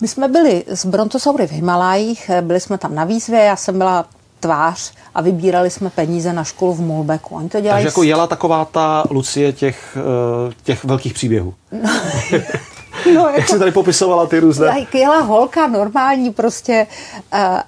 My 0.00 0.08
jsme 0.08 0.28
byli 0.28 0.64
z 0.68 0.84
Brontosaury 0.86 1.46
v 1.46 1.52
Himalájích, 1.52 2.30
byli 2.40 2.60
jsme 2.60 2.78
tam 2.78 2.94
na 2.94 3.04
výzvě, 3.04 3.40
já 3.40 3.56
jsem 3.56 3.78
byla 3.78 4.06
tvář 4.40 4.92
a 5.14 5.20
vybírali 5.20 5.70
jsme 5.70 5.90
peníze 5.90 6.32
na 6.32 6.44
školu 6.44 6.74
v 6.74 6.80
Molbeku. 6.80 7.34
Oni 7.34 7.48
to 7.48 7.60
dělají... 7.60 7.84
Takže 7.84 7.88
jako 7.88 8.02
jela 8.02 8.26
taková 8.26 8.64
ta 8.64 9.04
Lucie 9.10 9.52
těch, 9.52 9.98
eh, 10.00 10.54
těch 10.62 10.84
velkých 10.84 11.14
příběhů. 11.14 11.54
No, 11.72 11.90
no 13.14 13.20
jako, 13.26 13.40
Jak 13.40 13.48
jsi 13.48 13.58
tady 13.58 13.70
popisovala 13.72 14.26
ty 14.26 14.40
různé... 14.40 14.86
Jela 14.94 15.20
holka 15.20 15.66
normální 15.66 16.30
prostě 16.32 16.86
uh, 17.32 17.60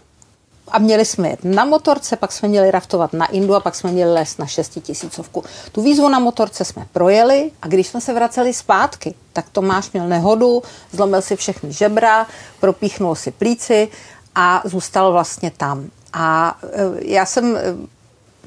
a 0.72 0.78
měli 0.78 1.04
jsme 1.04 1.28
jet 1.28 1.44
na 1.44 1.64
motorce, 1.64 2.16
pak 2.16 2.32
jsme 2.32 2.48
měli 2.48 2.70
raftovat 2.70 3.12
na 3.12 3.26
Indu 3.26 3.54
a 3.54 3.61
pak 3.61 3.74
jsme 3.74 3.92
měli 3.92 4.12
les 4.12 4.38
na 4.38 4.46
šestitisícovku. 4.46 5.44
Tu 5.72 5.82
výzvu 5.82 6.08
na 6.08 6.18
motorce 6.18 6.64
jsme 6.64 6.87
projeli 6.92 7.50
a 7.62 7.68
když 7.68 7.87
jsme 7.87 8.00
se 8.00 8.14
vraceli 8.14 8.54
zpátky, 8.54 9.14
tak 9.32 9.48
Tomáš 9.52 9.92
měl 9.92 10.08
nehodu, 10.08 10.62
zlomil 10.92 11.22
si 11.22 11.37
všechny 11.37 11.72
žebra, 11.72 12.26
propíchnul 12.61 13.14
si 13.14 13.30
plíci 13.30 13.88
a 14.35 14.62
zůstal 14.64 15.12
vlastně 15.12 15.52
tam. 15.56 15.90
A 16.12 16.58
já 16.98 17.26
jsem 17.26 17.58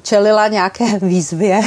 čelila 0.02 0.48
nějaké 0.48 0.98
výzvě, 1.02 1.60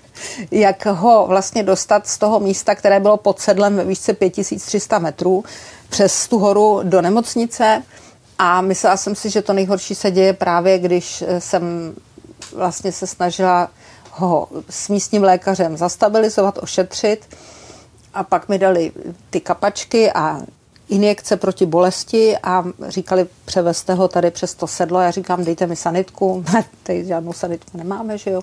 jak 0.50 0.86
ho 0.86 1.26
vlastně 1.26 1.62
dostat 1.62 2.06
z 2.06 2.18
toho 2.18 2.40
místa, 2.40 2.74
které 2.74 3.00
bylo 3.00 3.16
pod 3.16 3.40
sedlem 3.40 3.76
ve 3.76 3.84
výšce 3.84 4.12
5300 4.12 4.98
metrů, 4.98 5.44
přes 5.88 6.28
tu 6.28 6.38
horu 6.38 6.80
do 6.82 7.02
nemocnice. 7.02 7.82
A 8.38 8.60
myslela 8.60 8.96
jsem 8.96 9.14
si, 9.14 9.30
že 9.30 9.42
to 9.42 9.52
nejhorší 9.52 9.94
se 9.94 10.10
děje 10.10 10.32
právě, 10.32 10.78
když 10.78 11.24
jsem 11.38 11.94
vlastně 12.52 12.92
se 12.92 13.06
snažila 13.06 13.70
ho 14.10 14.48
s 14.70 14.88
místním 14.88 15.22
lékařem 15.22 15.76
zastabilizovat, 15.76 16.58
ošetřit. 16.62 17.36
A 18.14 18.22
pak 18.22 18.48
mi 18.48 18.58
dali 18.58 18.92
ty 19.30 19.40
kapačky 19.40 20.12
a 20.12 20.40
injekce 20.88 21.36
proti 21.36 21.66
bolesti 21.66 22.38
a 22.42 22.64
říkali, 22.88 23.26
převezte 23.44 23.94
ho 23.94 24.08
tady 24.08 24.30
přes 24.30 24.54
to 24.54 24.66
sedlo. 24.66 25.00
Já 25.00 25.10
říkám, 25.10 25.44
dejte 25.44 25.66
mi 25.66 25.76
sanitku. 25.76 26.44
Ne, 26.54 26.64
tady 26.82 27.04
žádnou 27.04 27.32
sanitku 27.32 27.78
nemáme, 27.78 28.18
že 28.18 28.30
jo. 28.30 28.42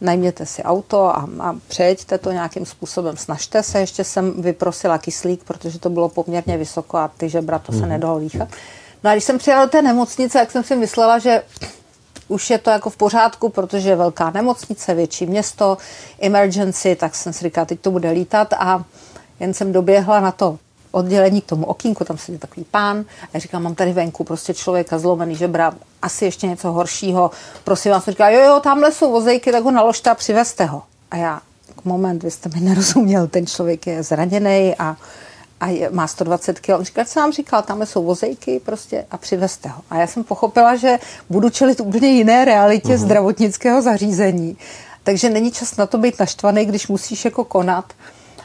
Najměte 0.00 0.46
si 0.46 0.62
auto 0.62 1.04
a, 1.04 1.28
a 1.40 1.54
přejďte 1.68 2.18
to 2.18 2.32
nějakým 2.32 2.66
způsobem. 2.66 3.16
Snažte 3.16 3.62
se, 3.62 3.80
ještě 3.80 4.04
jsem 4.04 4.42
vyprosila 4.42 4.98
kyslík, 4.98 5.44
protože 5.44 5.78
to 5.78 5.90
bylo 5.90 6.08
poměrně 6.08 6.58
vysoko 6.58 6.96
a 6.96 7.10
ty 7.16 7.28
žebra 7.28 7.58
to 7.58 7.72
se 7.72 7.82
mm. 7.82 7.88
nedalo 7.88 8.20
dýchat. 8.20 8.48
No 9.04 9.10
a 9.10 9.12
když 9.12 9.24
jsem 9.24 9.38
přijela 9.38 9.64
do 9.64 9.70
té 9.70 9.82
nemocnice, 9.82 10.38
tak 10.38 10.50
jsem 10.50 10.64
si 10.64 10.76
myslela, 10.76 11.18
že 11.18 11.42
už 12.28 12.50
je 12.50 12.58
to 12.58 12.70
jako 12.70 12.90
v 12.90 12.96
pořádku, 12.96 13.48
protože 13.48 13.88
je 13.88 13.96
velká 13.96 14.30
nemocnice, 14.30 14.94
větší 14.94 15.26
město, 15.26 15.78
emergency, 16.20 16.96
tak 16.96 17.14
jsem 17.14 17.32
si 17.32 17.44
říkala, 17.44 17.64
teď 17.64 17.80
to 17.80 17.90
bude 17.90 18.10
lítat 18.10 18.52
a 18.52 18.84
jen 19.40 19.54
jsem 19.54 19.72
doběhla 19.72 20.20
na 20.20 20.32
to 20.32 20.58
oddělení 20.90 21.40
k 21.40 21.46
tomu 21.46 21.66
okýnku, 21.66 22.04
tam 22.04 22.18
sedí 22.18 22.38
takový 22.38 22.66
pán 22.70 23.04
a 23.34 23.38
říkám, 23.38 23.62
mám 23.62 23.74
tady 23.74 23.92
venku 23.92 24.24
prostě 24.24 24.54
člověka 24.54 24.98
zlomený 24.98 25.36
žebra, 25.36 25.72
asi 26.02 26.24
ještě 26.24 26.46
něco 26.46 26.72
horšího, 26.72 27.30
prosím 27.64 27.92
vás, 27.92 28.08
říká, 28.08 28.28
jo, 28.28 28.40
jo, 28.40 28.60
tamhle 28.60 28.92
jsou 28.92 29.12
vozejky, 29.12 29.52
tak 29.52 29.64
ho 29.64 29.70
naložte 29.70 30.10
a 30.10 30.14
přivezte 30.14 30.64
ho. 30.64 30.82
A 31.10 31.16
já, 31.16 31.40
moment, 31.84 32.22
vy 32.22 32.30
jste 32.30 32.48
mi 32.48 32.60
nerozuměl, 32.60 33.26
ten 33.26 33.46
člověk 33.46 33.86
je 33.86 34.02
zraněný 34.02 34.74
a 34.78 34.96
a 35.60 35.66
je, 35.66 35.90
má 35.90 36.06
120 36.06 36.60
kg. 36.60 36.68
On 36.78 36.84
říkal, 36.84 37.04
co 37.04 37.20
vám 37.20 37.32
říkal, 37.32 37.62
tam 37.62 37.86
jsou 37.86 38.04
vozejky 38.04 38.60
prostě 38.60 39.06
a 39.10 39.16
přivezte 39.16 39.68
ho. 39.68 39.82
A 39.90 39.96
já 39.96 40.06
jsem 40.06 40.24
pochopila, 40.24 40.76
že 40.76 40.98
budu 41.30 41.50
čelit 41.50 41.80
úplně 41.80 42.08
jiné 42.08 42.44
realitě 42.44 42.88
uh-huh. 42.88 42.98
zdravotnického 42.98 43.82
zařízení. 43.82 44.56
Takže 45.04 45.30
není 45.30 45.52
čas 45.52 45.76
na 45.76 45.86
to 45.86 45.98
být 45.98 46.18
naštvaný, 46.18 46.64
když 46.64 46.88
musíš 46.88 47.24
jako 47.24 47.44
konat. 47.44 47.92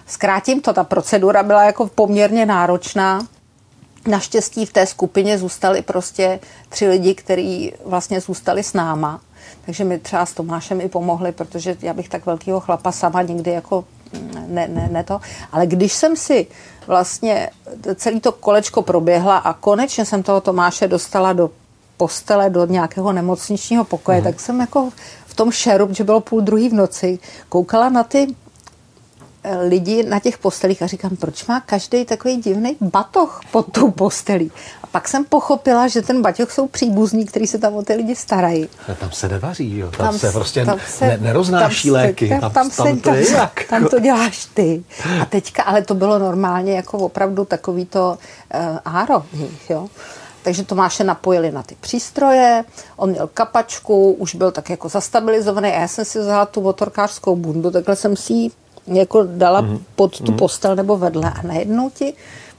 Zkrátím 0.07 0.61
to, 0.61 0.73
ta 0.73 0.83
procedura 0.83 1.43
byla 1.43 1.63
jako 1.63 1.87
poměrně 1.87 2.45
náročná. 2.45 3.27
Naštěstí 4.07 4.65
v 4.65 4.73
té 4.73 4.85
skupině 4.85 5.37
zůstali 5.37 5.81
prostě 5.81 6.39
tři 6.69 6.87
lidi, 6.87 7.15
kteří 7.15 7.73
vlastně 7.85 8.21
zůstali 8.21 8.63
s 8.63 8.73
náma. 8.73 9.21
Takže 9.65 9.83
mi 9.83 9.99
třeba 9.99 10.25
s 10.25 10.33
Tomášem 10.33 10.81
i 10.81 10.89
pomohli, 10.89 11.31
protože 11.31 11.77
já 11.81 11.93
bych 11.93 12.09
tak 12.09 12.25
velkého 12.25 12.59
chlapa 12.59 12.91
sama 12.91 13.21
nikdy 13.21 13.51
jako 13.51 13.85
ne, 14.47 14.67
ne, 14.67 14.89
ne 14.91 15.03
to. 15.03 15.21
Ale 15.51 15.67
když 15.67 15.93
jsem 15.93 16.15
si 16.15 16.47
vlastně 16.87 17.49
celý 17.95 18.19
to 18.19 18.31
kolečko 18.31 18.81
proběhla 18.81 19.37
a 19.37 19.53
konečně 19.53 20.05
jsem 20.05 20.23
toho 20.23 20.41
Tomáše 20.41 20.87
dostala 20.87 21.33
do 21.33 21.51
postele, 21.97 22.49
do 22.49 22.65
nějakého 22.65 23.13
nemocničního 23.13 23.83
pokoje, 23.83 24.17
mm. 24.17 24.23
tak 24.23 24.39
jsem 24.39 24.59
jako 24.59 24.89
v 25.25 25.33
tom 25.33 25.51
šeru, 25.51 25.87
že 25.91 26.03
bylo 26.03 26.19
půl 26.19 26.41
druhý 26.41 26.69
v 26.69 26.73
noci, 26.73 27.19
koukala 27.49 27.89
na 27.89 28.03
ty 28.03 28.27
lidi 29.67 30.03
na 30.03 30.19
těch 30.19 30.37
postelích 30.37 30.81
a 30.81 30.87
říkám, 30.87 31.15
proč 31.15 31.45
má 31.45 31.59
každý 31.59 32.05
takový 32.05 32.37
divný 32.37 32.77
batoh 32.81 33.41
pod 33.51 33.71
tou 33.71 33.91
postelí. 33.91 34.51
A 34.83 34.87
pak 34.87 35.07
jsem 35.07 35.25
pochopila, 35.25 35.87
že 35.87 36.01
ten 36.01 36.21
batoh 36.21 36.51
jsou 36.51 36.67
příbuzní, 36.67 37.25
kteří 37.25 37.47
se 37.47 37.57
tam 37.57 37.75
o 37.75 37.83
ty 37.83 37.93
lidi 37.93 38.15
starají. 38.15 38.69
A 38.91 38.93
tam 38.93 39.11
se 39.11 39.29
nevaří, 39.29 39.77
jo? 39.77 39.91
Tam, 39.91 40.07
tam 40.07 40.19
se 40.19 40.31
prostě 40.31 40.65
tam 40.65 40.79
se, 40.87 41.07
ne, 41.07 41.17
neroznáší 41.17 41.87
tam 41.87 41.93
léky. 41.93 42.27
Se, 42.27 42.39
tam, 42.39 42.51
tam, 42.51 42.51
tam, 42.51 42.71
se, 42.71 43.01
tam, 43.01 43.15
jak? 43.15 43.63
tam 43.69 43.87
to 43.87 43.99
děláš 43.99 44.45
ty. 44.45 44.83
A 45.21 45.25
teďka, 45.25 45.63
ale 45.63 45.81
to 45.81 45.93
bylo 45.93 46.19
normálně 46.19 46.73
jako 46.73 46.97
opravdu 46.97 47.45
takový 47.45 47.85
to 47.85 48.17
uh, 48.53 48.77
áro, 48.85 49.23
jo. 49.69 49.87
Takže 50.43 50.63
Tomáše 50.63 51.03
napojili 51.03 51.51
na 51.51 51.63
ty 51.63 51.75
přístroje, 51.79 52.65
on 52.95 53.09
měl 53.09 53.29
kapačku, 53.33 54.11
už 54.11 54.35
byl 54.35 54.51
tak 54.51 54.69
jako 54.69 54.89
zastabilizovaný 54.89 55.69
a 55.69 55.81
já 55.81 55.87
jsem 55.87 56.05
si 56.05 56.19
vzala 56.19 56.45
tu 56.45 56.61
motorkářskou 56.61 57.35
bundu, 57.35 57.71
takhle 57.71 57.95
jsem 57.95 58.15
si 58.15 58.33
ji 58.33 58.51
jako 58.87 59.23
dala 59.23 59.63
mm-hmm. 59.63 59.79
pod 59.95 60.17
tu 60.21 60.31
mhm. 60.31 60.39
postel 60.39 60.75
nebo 60.75 60.97
vedle 60.97 61.31
a 61.31 61.47
najednou 61.47 61.89
ti 61.89 62.13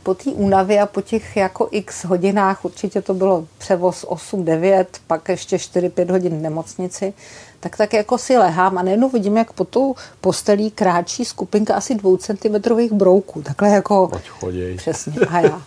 po 0.05 0.15
té 0.15 0.31
únavě 0.31 0.81
a 0.81 0.87
po 0.87 1.01
těch 1.01 1.37
jako 1.37 1.69
x 1.71 2.05
hodinách, 2.05 2.65
určitě 2.65 3.03
to 3.03 3.15
bylo 3.15 3.47
převoz 3.59 4.05
8-9, 4.05 4.87
pak 5.07 5.29
ještě 5.29 5.57
4-5 5.57 6.11
hodin 6.11 6.39
v 6.39 6.43
nemocnici, 6.43 7.13
tak 7.61 7.77
tak 7.77 7.93
jako 7.93 8.19
si 8.19 8.39
lehám 8.39 8.79
a 8.79 8.83
najednou 8.83 9.09
vidím, 9.09 9.37
jak 9.37 9.53
po 9.53 9.65
tou 9.65 9.95
postelí 10.21 10.71
kráčí 10.71 11.25
skupinka 11.25 11.75
asi 11.75 11.95
dvou 11.95 12.17
centimetrových 12.17 12.93
brouků. 12.93 13.43
Takhle 13.43 13.69
jako... 13.69 14.09
Pojď 14.09 14.29
choděj. 14.29 14.77
Přesně. 14.77 15.13
A 15.29 15.41
já. 15.41 15.63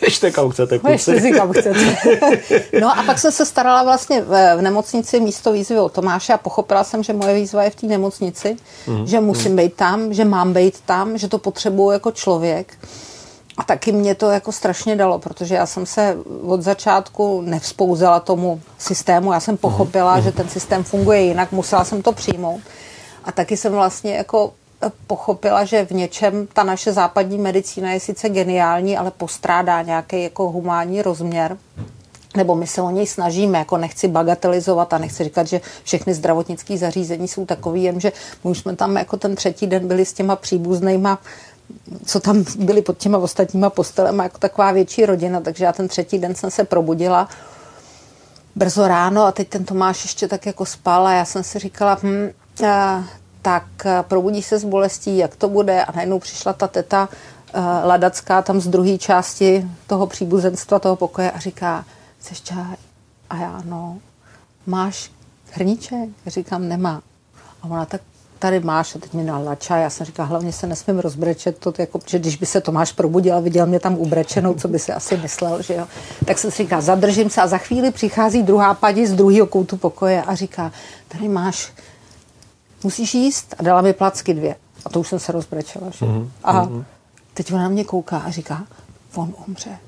Běžte 0.00 0.30
kam 0.30 0.50
chcete, 0.50 0.78
kluci. 0.78 1.10
Běžte 1.10 1.20
si 1.20 1.32
kam 1.32 1.52
chcete. 1.52 1.96
no 2.80 2.98
a 2.98 3.02
pak 3.02 3.18
jsem 3.18 3.32
se 3.32 3.46
starala 3.46 3.82
vlastně 3.82 4.22
v, 4.22 4.56
v 4.56 4.62
nemocnici 4.62 5.20
místo 5.20 5.52
výzvy 5.52 5.78
o 5.78 5.88
Tomáše 5.88 6.32
a 6.32 6.38
pochopila 6.38 6.84
jsem, 6.84 7.02
že 7.02 7.12
moje 7.12 7.34
výzva 7.34 7.62
je 7.62 7.70
v 7.70 7.74
té 7.74 7.86
nemocnici, 7.86 8.56
mm. 8.86 9.06
že 9.06 9.20
musím 9.20 9.50
mm. 9.50 9.56
být 9.56 9.74
tam, 9.74 10.12
že 10.12 10.24
mám 10.24 10.52
být 10.52 10.80
tam, 10.86 11.18
že 11.18 11.28
to 11.28 11.38
potřebuju 11.38 11.90
jako 11.90 12.12
člověk. 12.12 12.78
A 13.56 13.62
taky 13.62 13.92
mě 13.92 14.14
to 14.14 14.30
jako 14.30 14.52
strašně 14.52 14.96
dalo, 14.96 15.18
protože 15.18 15.54
já 15.54 15.66
jsem 15.66 15.86
se 15.86 16.16
od 16.46 16.62
začátku 16.62 17.40
nevzpouzela 17.40 18.20
tomu 18.20 18.60
systému. 18.78 19.32
Já 19.32 19.40
jsem 19.40 19.56
pochopila, 19.56 20.16
mm. 20.16 20.22
že 20.22 20.32
ten 20.32 20.48
systém 20.48 20.84
funguje 20.84 21.20
jinak, 21.20 21.52
musela 21.52 21.84
jsem 21.84 22.02
to 22.02 22.12
přijmout. 22.12 22.60
A 23.24 23.32
taky 23.32 23.56
jsem 23.56 23.72
vlastně 23.72 24.14
jako 24.14 24.52
pochopila, 25.06 25.64
že 25.64 25.86
v 25.86 25.90
něčem 25.90 26.48
ta 26.52 26.62
naše 26.62 26.92
západní 26.92 27.38
medicína 27.38 27.92
je 27.92 28.00
sice 28.00 28.28
geniální, 28.28 28.96
ale 28.96 29.10
postrádá 29.10 29.82
nějaký 29.82 30.22
jako 30.22 30.50
humánní 30.50 31.02
rozměr. 31.02 31.56
Nebo 32.36 32.54
my 32.54 32.66
se 32.66 32.82
o 32.82 32.90
něj 32.90 33.06
snažíme, 33.06 33.58
jako 33.58 33.76
nechci 33.76 34.08
bagatelizovat 34.08 34.92
a 34.92 34.98
nechci 34.98 35.24
říkat, 35.24 35.46
že 35.46 35.60
všechny 35.84 36.14
zdravotnické 36.14 36.78
zařízení 36.78 37.28
jsou 37.28 37.46
takový, 37.46 37.82
jenže 37.82 38.12
my 38.44 38.50
už 38.50 38.58
jsme 38.58 38.76
tam 38.76 38.96
jako 38.96 39.16
ten 39.16 39.34
třetí 39.34 39.66
den 39.66 39.88
byli 39.88 40.04
s 40.04 40.12
těma 40.12 40.36
příbuznýma 40.36 41.18
co 42.06 42.20
tam 42.20 42.44
byli 42.58 42.82
pod 42.82 42.98
těma 42.98 43.18
ostatníma 43.18 43.70
postelema, 43.70 44.22
jako 44.22 44.38
taková 44.38 44.72
větší 44.72 45.06
rodina, 45.06 45.40
takže 45.40 45.64
já 45.64 45.72
ten 45.72 45.88
třetí 45.88 46.18
den 46.18 46.34
jsem 46.34 46.50
se 46.50 46.64
probudila 46.64 47.28
brzo 48.54 48.88
ráno 48.88 49.24
a 49.24 49.32
teď 49.32 49.48
ten 49.48 49.64
Tomáš 49.64 50.04
ještě 50.04 50.28
tak 50.28 50.46
jako 50.46 50.66
spal 50.66 51.06
a 51.06 51.12
já 51.12 51.24
jsem 51.24 51.44
si 51.44 51.58
říkala, 51.58 51.98
hm, 52.02 52.30
tak 53.46 53.86
eh, 53.86 54.02
probudí 54.02 54.42
se 54.42 54.58
z 54.58 54.64
bolestí, 54.64 55.16
jak 55.18 55.36
to 55.36 55.48
bude 55.48 55.84
a 55.84 55.92
najednou 55.92 56.18
přišla 56.18 56.52
ta 56.52 56.68
teta 56.68 57.08
uh, 57.54 57.62
Ladacká 57.84 58.42
tam 58.42 58.60
z 58.60 58.68
druhé 58.68 58.98
části 58.98 59.68
toho 59.86 60.06
příbuzenstva, 60.06 60.78
toho 60.78 60.96
pokoje 60.96 61.30
a 61.30 61.38
říká, 61.38 61.84
chceš 62.18 62.42
čaj? 62.42 62.76
A 63.30 63.36
já, 63.36 63.62
no, 63.64 63.98
máš 64.66 65.10
hrníček? 65.50 66.08
Já 66.24 66.30
říkám, 66.30 66.68
nemá. 66.68 67.02
A 67.62 67.64
ona 67.68 67.84
tak 67.84 68.00
tady 68.38 68.60
máš 68.60 68.96
a 68.96 68.98
teď 68.98 69.12
mi 69.12 69.24
nalila 69.24 69.54
čaj. 69.54 69.82
Já 69.82 69.90
jsem 69.90 70.06
říkala, 70.06 70.28
hlavně 70.28 70.52
se 70.52 70.66
nesmím 70.66 70.98
rozbrečet, 70.98 71.58
to, 71.58 71.72
jako, 71.78 72.00
že 72.06 72.18
když 72.18 72.36
by 72.36 72.46
se 72.46 72.60
Tomáš 72.60 72.92
probudil 72.92 73.34
a 73.34 73.40
viděl 73.40 73.66
mě 73.66 73.80
tam 73.80 73.94
ubrečenou, 73.94 74.54
co 74.54 74.68
by 74.68 74.78
si 74.78 74.92
asi 74.92 75.16
myslel, 75.16 75.62
že 75.62 75.74
jo. 75.74 75.86
Tak 76.24 76.38
jsem 76.38 76.50
si 76.50 76.62
říkala, 76.62 76.82
zadržím 76.82 77.30
se 77.30 77.42
a 77.42 77.46
za 77.46 77.58
chvíli 77.58 77.90
přichází 77.90 78.42
druhá 78.42 78.74
padí 78.74 79.06
z 79.06 79.14
druhého 79.14 79.46
koutu 79.46 79.76
pokoje 79.76 80.22
a 80.22 80.34
říká, 80.34 80.72
tady 81.08 81.28
máš 81.28 81.72
musíš 82.86 83.14
jíst. 83.14 83.54
A 83.58 83.62
dala 83.62 83.80
mi 83.82 83.92
placky 83.92 84.34
dvě. 84.34 84.56
A 84.84 84.88
to 84.88 85.00
už 85.00 85.08
jsem 85.08 85.18
se 85.18 85.32
rozbrečela. 85.32 85.90
Že? 85.90 86.06
Mm-hmm. 86.06 86.28
A 86.44 86.62
mhm. 86.62 86.84
teď 87.34 87.52
ona 87.52 87.62
na 87.62 87.68
mě 87.68 87.84
kouká 87.84 88.18
a 88.18 88.30
říká, 88.30 88.66
on 89.14 89.34
umře. 89.46 89.78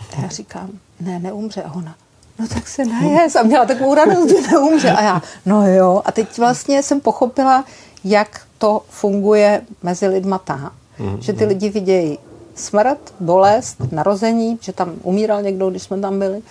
A 0.00 0.20
já 0.22 0.28
říkám, 0.28 0.70
ne, 1.00 1.18
neumře. 1.18 1.62
A 1.62 1.72
ona, 1.74 1.94
no 2.38 2.48
tak 2.48 2.68
se 2.68 2.84
najes. 2.84 3.36
A 3.36 3.42
měla 3.42 3.64
takovou 3.66 3.94
radost, 3.94 4.28
že 4.28 4.50
neumře. 4.52 4.90
A 4.90 5.02
já, 5.02 5.22
no 5.46 5.68
jo. 5.68 6.02
A 6.04 6.12
teď 6.12 6.38
vlastně 6.38 6.82
jsem 6.82 7.00
pochopila, 7.00 7.64
jak 8.04 8.40
to 8.58 8.82
funguje 8.90 9.62
mezi 9.82 10.06
lidma 10.06 10.38
ta, 10.38 10.72
mm-hmm. 10.98 11.18
že 11.18 11.32
ty 11.32 11.44
lidi 11.44 11.68
vidějí 11.68 12.18
smrt, 12.54 13.14
bolest, 13.20 13.92
narození, 13.92 14.58
že 14.60 14.72
tam 14.72 14.94
umíral 15.02 15.42
někdo, 15.42 15.70
když 15.70 15.82
jsme 15.82 16.00
tam 16.00 16.18
byli. 16.18 16.42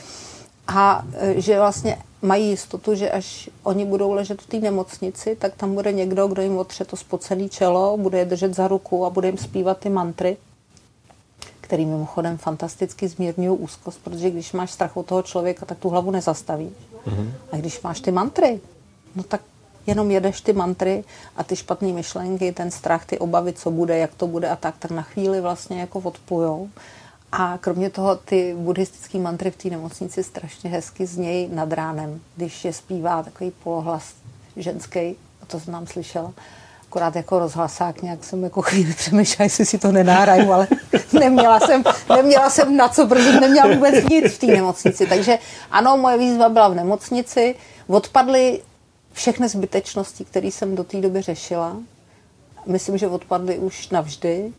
A 0.67 1.03
e, 1.13 1.41
že 1.41 1.59
vlastně 1.59 1.97
mají 2.25 2.49
jistotu, 2.49 2.95
že 2.95 3.11
až 3.11 3.49
oni 3.63 3.85
budou 3.85 4.11
ležet 4.11 4.41
v 4.41 4.47
té 4.47 4.57
nemocnici, 4.59 5.35
tak 5.35 5.55
tam 5.55 5.73
bude 5.73 5.91
někdo, 5.91 6.27
kdo 6.27 6.41
jim 6.41 6.57
otře 6.57 6.85
to 6.85 6.97
spocené 6.97 7.49
čelo, 7.49 7.97
bude 7.97 8.19
je 8.19 8.25
držet 8.25 8.55
za 8.55 8.67
ruku 8.67 9.05
a 9.05 9.09
bude 9.09 9.27
jim 9.27 9.37
zpívat 9.37 9.77
ty 9.77 9.89
mantry, 9.89 10.37
který 11.61 11.85
mimochodem 11.85 12.37
fantasticky 12.37 13.07
zmírňují 13.07 13.59
úzkost, 13.59 13.99
protože 14.03 14.29
když 14.29 14.53
máš 14.53 14.71
strach 14.71 14.97
od 14.97 15.05
toho 15.05 15.21
člověka, 15.21 15.65
tak 15.65 15.79
tu 15.79 15.89
hlavu 15.89 16.11
nezastaví. 16.11 16.71
Mm-hmm. 17.07 17.31
A 17.51 17.57
když 17.57 17.81
máš 17.81 17.99
ty 17.99 18.11
mantry, 18.11 18.59
no 19.15 19.23
tak 19.23 19.41
jenom 19.87 20.11
jedeš 20.11 20.41
ty 20.41 20.53
mantry 20.53 21.03
a 21.37 21.43
ty 21.43 21.55
špatné 21.55 21.93
myšlenky, 21.93 22.51
ten 22.51 22.71
strach, 22.71 23.05
ty 23.05 23.19
obavy, 23.19 23.53
co 23.53 23.71
bude, 23.71 23.97
jak 23.97 24.15
to 24.15 24.27
bude 24.27 24.49
a 24.49 24.55
tak, 24.55 24.75
tak 24.79 24.91
na 24.91 25.01
chvíli 25.01 25.41
vlastně 25.41 25.79
jako 25.79 25.99
odplujou 25.99 26.69
A 27.31 27.57
kromě 27.61 27.89
toho 27.89 28.15
ty 28.15 28.55
buddhistické 28.57 29.17
mantry 29.17 29.51
v 29.51 29.55
té 29.55 29.69
nemocnici 29.69 30.23
strašně 30.23 30.69
hezky 30.69 31.05
znějí 31.05 31.49
nad 31.53 31.73
ránem, 31.73 32.21
když 32.35 32.65
je 32.65 32.73
zpívá 32.73 33.23
takový 33.23 33.51
polohlas 33.63 34.13
ženský, 34.57 34.99
a 35.41 35.45
to 35.47 35.59
jsem 35.59 35.73
nám 35.73 35.87
slyšela. 35.87 36.33
Akorát 36.87 37.15
jako 37.15 37.39
rozhlasák 37.39 38.01
nějak 38.01 38.23
jsem 38.23 38.43
jako 38.43 38.61
chvíli 38.61 38.93
přemýšlela, 38.93 39.43
jestli 39.43 39.65
si 39.65 39.77
to 39.77 39.91
nenáhraju, 39.91 40.51
ale 40.51 40.67
neměla 41.13 41.59
jsem, 41.59 41.83
neměla 42.15 42.49
jsem 42.49 42.77
na 42.77 42.89
co, 42.89 43.07
protože 43.07 43.39
neměla 43.39 43.75
vůbec 43.75 44.05
nic 44.09 44.33
v 44.33 44.37
té 44.39 44.47
nemocnici. 44.47 45.07
Takže 45.07 45.39
ano, 45.71 45.97
moje 45.97 46.17
výzva 46.17 46.49
byla 46.49 46.67
v 46.67 46.75
nemocnici. 46.75 47.55
Odpadly 47.87 48.61
všechny 49.13 49.49
zbytečnosti, 49.49 50.25
které 50.25 50.47
jsem 50.47 50.75
do 50.75 50.83
té 50.83 51.01
doby 51.01 51.21
řešila. 51.21 51.77
Myslím, 52.65 52.97
že 52.97 53.07
odpadly 53.07 53.57
už 53.57 53.89
navždy 53.89 54.53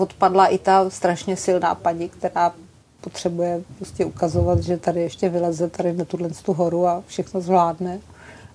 odpadla 0.00 0.46
i 0.46 0.58
ta 0.58 0.90
strašně 0.90 1.36
silná 1.36 1.74
paní, 1.74 2.08
která 2.08 2.52
potřebuje 3.00 3.60
prostě 3.76 4.04
ukazovat, 4.04 4.62
že 4.62 4.76
tady 4.76 5.00
ještě 5.00 5.28
vyleze 5.28 5.68
tady 5.68 5.92
na 5.92 6.04
tuhle 6.04 6.28
tu 6.28 6.52
horu 6.52 6.86
a 6.86 7.02
všechno 7.06 7.40
zvládne. 7.40 8.00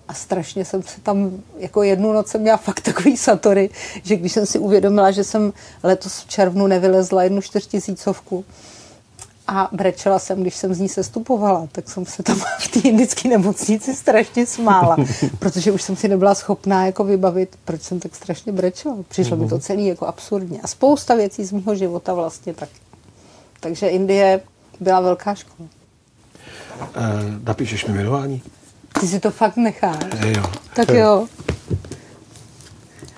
A 0.07 0.13
strašně 0.13 0.65
jsem 0.65 0.83
se 0.83 1.01
tam, 1.01 1.31
jako 1.57 1.83
jednu 1.83 2.13
noc 2.13 2.27
jsem 2.27 2.41
měla 2.41 2.57
fakt 2.57 2.81
takový 2.81 3.17
satory, 3.17 3.69
že 4.03 4.15
když 4.15 4.31
jsem 4.31 4.45
si 4.45 4.59
uvědomila, 4.59 5.11
že 5.11 5.23
jsem 5.23 5.53
letos 5.83 6.19
v 6.19 6.27
červnu 6.27 6.67
nevylezla 6.67 7.23
jednu 7.23 7.41
čtyřtisícovku, 7.41 8.45
a 9.48 9.70
brečela 9.72 10.20
jsem, 10.20 10.41
když 10.41 10.56
jsem 10.56 10.74
z 10.74 10.80
ní 10.80 10.89
sestupovala, 10.89 11.68
tak 11.72 11.89
jsem 11.89 12.06
se 12.06 12.24
tam 12.24 12.36
v 12.60 12.68
té 12.68 12.80
indické 12.80 13.30
nemocnici 13.30 13.95
strašně 13.95 14.45
smála, 14.45 14.98
protože 15.39 15.72
už 15.72 15.82
jsem 15.82 15.95
si 15.95 16.08
nebyla 16.08 16.36
schopná 16.36 16.86
jako 16.86 17.04
vybavit, 17.04 17.58
proč 17.66 17.82
jsem 17.82 18.00
tak 18.00 18.16
strašně 18.16 18.52
brečela. 18.52 18.95
Přišlo 19.08 19.38
mm-hmm. 19.38 19.41
mi 19.41 19.50
to 19.50 19.56
mhm. 19.56 19.62
celý 19.62 19.86
jako 19.86 20.06
absurdně. 20.06 20.60
A 20.64 20.68
spousta 20.68 21.16
věcí 21.16 21.45
z 21.45 21.52
mého 21.52 21.76
života 21.76 22.14
vlastně 22.14 22.54
taky. 22.54 22.80
Takže 23.60 23.88
Indie 23.88 24.41
byla 24.80 25.00
velká 25.00 25.36
škola. 25.36 25.70
Uh, 26.80 26.93
napíšeš 27.43 27.86
mi 27.86 27.93
jmenování? 27.93 28.41
Ty 29.00 29.08
si 29.08 29.20
to 29.20 29.32
fakt 29.32 29.58
necháš. 29.58 30.04
Je, 30.26 30.38
jo. 30.38 30.43
Tak 30.76 30.89
jo. 30.89 31.28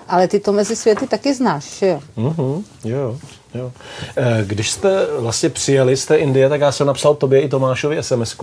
Ale 0.08 0.28
ty 0.28 0.40
to 0.40 0.52
mezi 0.52 0.76
světy 0.76 1.06
taky 1.06 1.34
znáš, 1.34 1.78
že 1.78 1.86
jo? 1.86 2.00
Mm-hmm, 2.16 2.64
jo. 2.84 3.18
Jo. 3.54 3.72
Eh, 4.16 4.42
když 4.46 4.70
jste 4.70 5.06
vlastně 5.18 5.48
přijeli 5.48 5.96
z 5.96 6.06
té 6.06 6.16
Indie, 6.16 6.48
tak 6.48 6.60
já 6.60 6.72
jsem 6.72 6.86
napsal 6.86 7.14
tobě 7.14 7.40
i 7.40 7.48
Tomášovi 7.48 8.02
sms 8.02 8.36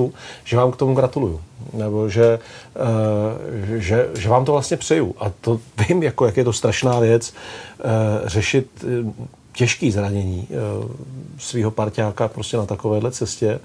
že 0.43 0.58
vám 0.58 0.72
k 0.72 0.76
tomu 0.76 0.93
gratuluju. 0.93 1.41
Nebo 1.74 2.10
že, 2.10 2.39
eh, 2.76 3.80
že, 3.80 4.10
že 4.18 4.30
vám 4.30 4.45
to 4.45 4.51
vlastně 4.51 4.78
přeju. 4.78 5.16
A 5.20 5.32
to 5.41 5.60
vím, 5.88 6.03
jako, 6.03 6.26
jak 6.26 6.38
je 6.38 6.43
to 6.43 6.53
strašná 6.53 6.99
věc 6.99 7.34
eh, 7.34 7.84
řešit 8.26 8.86
těžký 9.53 9.91
zranění 9.91 10.47
svého 11.39 11.72
parťáka 11.72 12.28
prostě 12.28 12.58
na 12.58 12.66
takovéhle 12.66 13.12
cestě. 13.12 13.60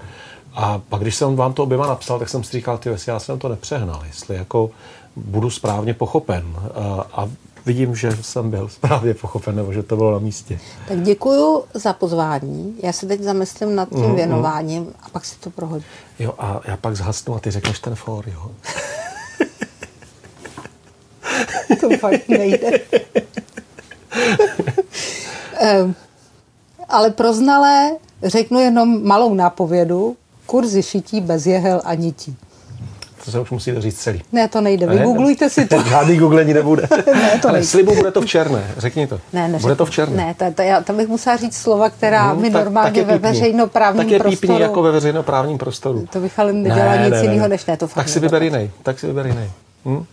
A 0.54 0.80
pak, 0.88 1.02
když 1.02 1.14
jsem 1.14 1.36
vám 1.36 1.52
to 1.52 1.62
oběma 1.62 1.86
napsal, 1.86 2.18
tak 2.18 2.28
jsem 2.28 2.44
si 2.44 2.52
říkal, 2.52 2.78
ty 2.78 2.90
já 3.06 3.18
jsem 3.18 3.38
to 3.38 3.48
nepřehnal, 3.48 4.02
jestli 4.06 4.36
jako 4.36 4.70
budu 5.16 5.50
správně 5.50 5.94
pochopen. 5.94 6.44
A, 6.74 7.06
a 7.12 7.28
vidím, 7.66 7.96
že 7.96 8.10
jsem 8.20 8.50
byl 8.50 8.68
správně 8.68 9.14
pochopen, 9.14 9.56
nebo 9.56 9.72
že 9.72 9.82
to 9.82 9.96
bylo 9.96 10.12
na 10.12 10.18
místě. 10.18 10.58
Tak 10.88 11.02
děkuju 11.02 11.64
za 11.74 11.92
pozvání. 11.92 12.76
Já 12.82 12.92
se 12.92 13.06
teď 13.06 13.20
zamyslím 13.20 13.74
nad 13.74 13.88
tím 13.88 14.06
mm, 14.06 14.14
věnováním 14.14 14.92
a 15.02 15.08
pak 15.08 15.24
si 15.24 15.38
to 15.38 15.50
prohodím. 15.50 15.86
Jo, 16.18 16.34
a 16.38 16.60
já 16.64 16.76
pak 16.76 16.96
zhasnu 16.96 17.34
a 17.34 17.40
ty 17.40 17.50
řekneš 17.50 17.78
ten 17.78 17.94
for, 17.94 18.28
jo. 18.28 18.50
to 21.80 21.98
fakt 21.98 22.28
nejde. 22.28 22.70
um, 25.84 25.94
ale 26.88 27.10
pro 27.10 27.32
znalé 27.32 27.90
řeknu 28.22 28.60
jenom 28.60 29.06
malou 29.06 29.34
nápovědu. 29.34 30.16
Kurzy 30.46 30.82
šití 30.82 31.20
bez 31.20 31.46
jehel 31.46 31.82
a 31.84 31.94
nití. 31.94 32.36
To 33.24 33.30
se 33.30 33.40
už 33.40 33.50
musíte 33.50 33.80
říct 33.80 33.98
celý. 33.98 34.22
Ne, 34.32 34.48
to 34.48 34.60
nejde. 34.60 34.86
Vygooglujte 34.86 35.50
si 35.50 35.66
to. 35.66 35.82
Žádný 35.88 36.16
googlení 36.16 36.54
nebude. 36.54 36.88
ne, 37.06 37.38
to 37.42 37.48
Ale 37.48 37.64
slibu 37.64 37.94
bude 37.94 38.10
to 38.10 38.20
v 38.20 38.26
černé. 38.26 38.64
Řekni 38.76 39.06
to. 39.06 39.20
Ne, 39.32 39.48
ne, 39.48 39.58
bude 39.58 39.74
to 39.74 39.86
v 39.86 39.90
černé. 39.90 40.16
Ne, 40.16 40.34
to, 40.34 40.44
to, 40.54 40.62
já, 40.62 40.80
tam 40.80 40.96
bych 40.96 41.08
musela 41.08 41.36
říct 41.36 41.56
slova, 41.56 41.90
která 41.90 42.30
hmm, 42.30 42.42
mi 42.42 42.50
tak, 42.50 42.64
normálně 42.64 43.04
tak 43.04 43.06
ve 43.06 43.18
veřejnoprávním 43.18 44.04
tak 44.04 44.12
je 44.12 44.18
prostoru. 44.18 44.58
jako 44.58 44.82
ve 44.82 44.90
veřejnoprávním 44.90 45.58
prostoru. 45.58 46.06
To 46.12 46.20
bych 46.20 46.38
ale 46.38 46.52
nedělala 46.52 46.96
ne, 46.96 47.02
nic 47.04 47.12
ne, 47.12 47.22
jiného, 47.22 47.48
než 47.48 47.66
ne. 47.66 47.76
To 47.76 47.88
tak 47.88 48.08
si 48.08 48.20
vyber 48.20 48.42
jiný. 48.42 48.70
Tak 48.82 48.98
si 48.98 49.06
vyber 49.06 49.26
jiný. 49.26 49.50
Hm? 49.86 50.04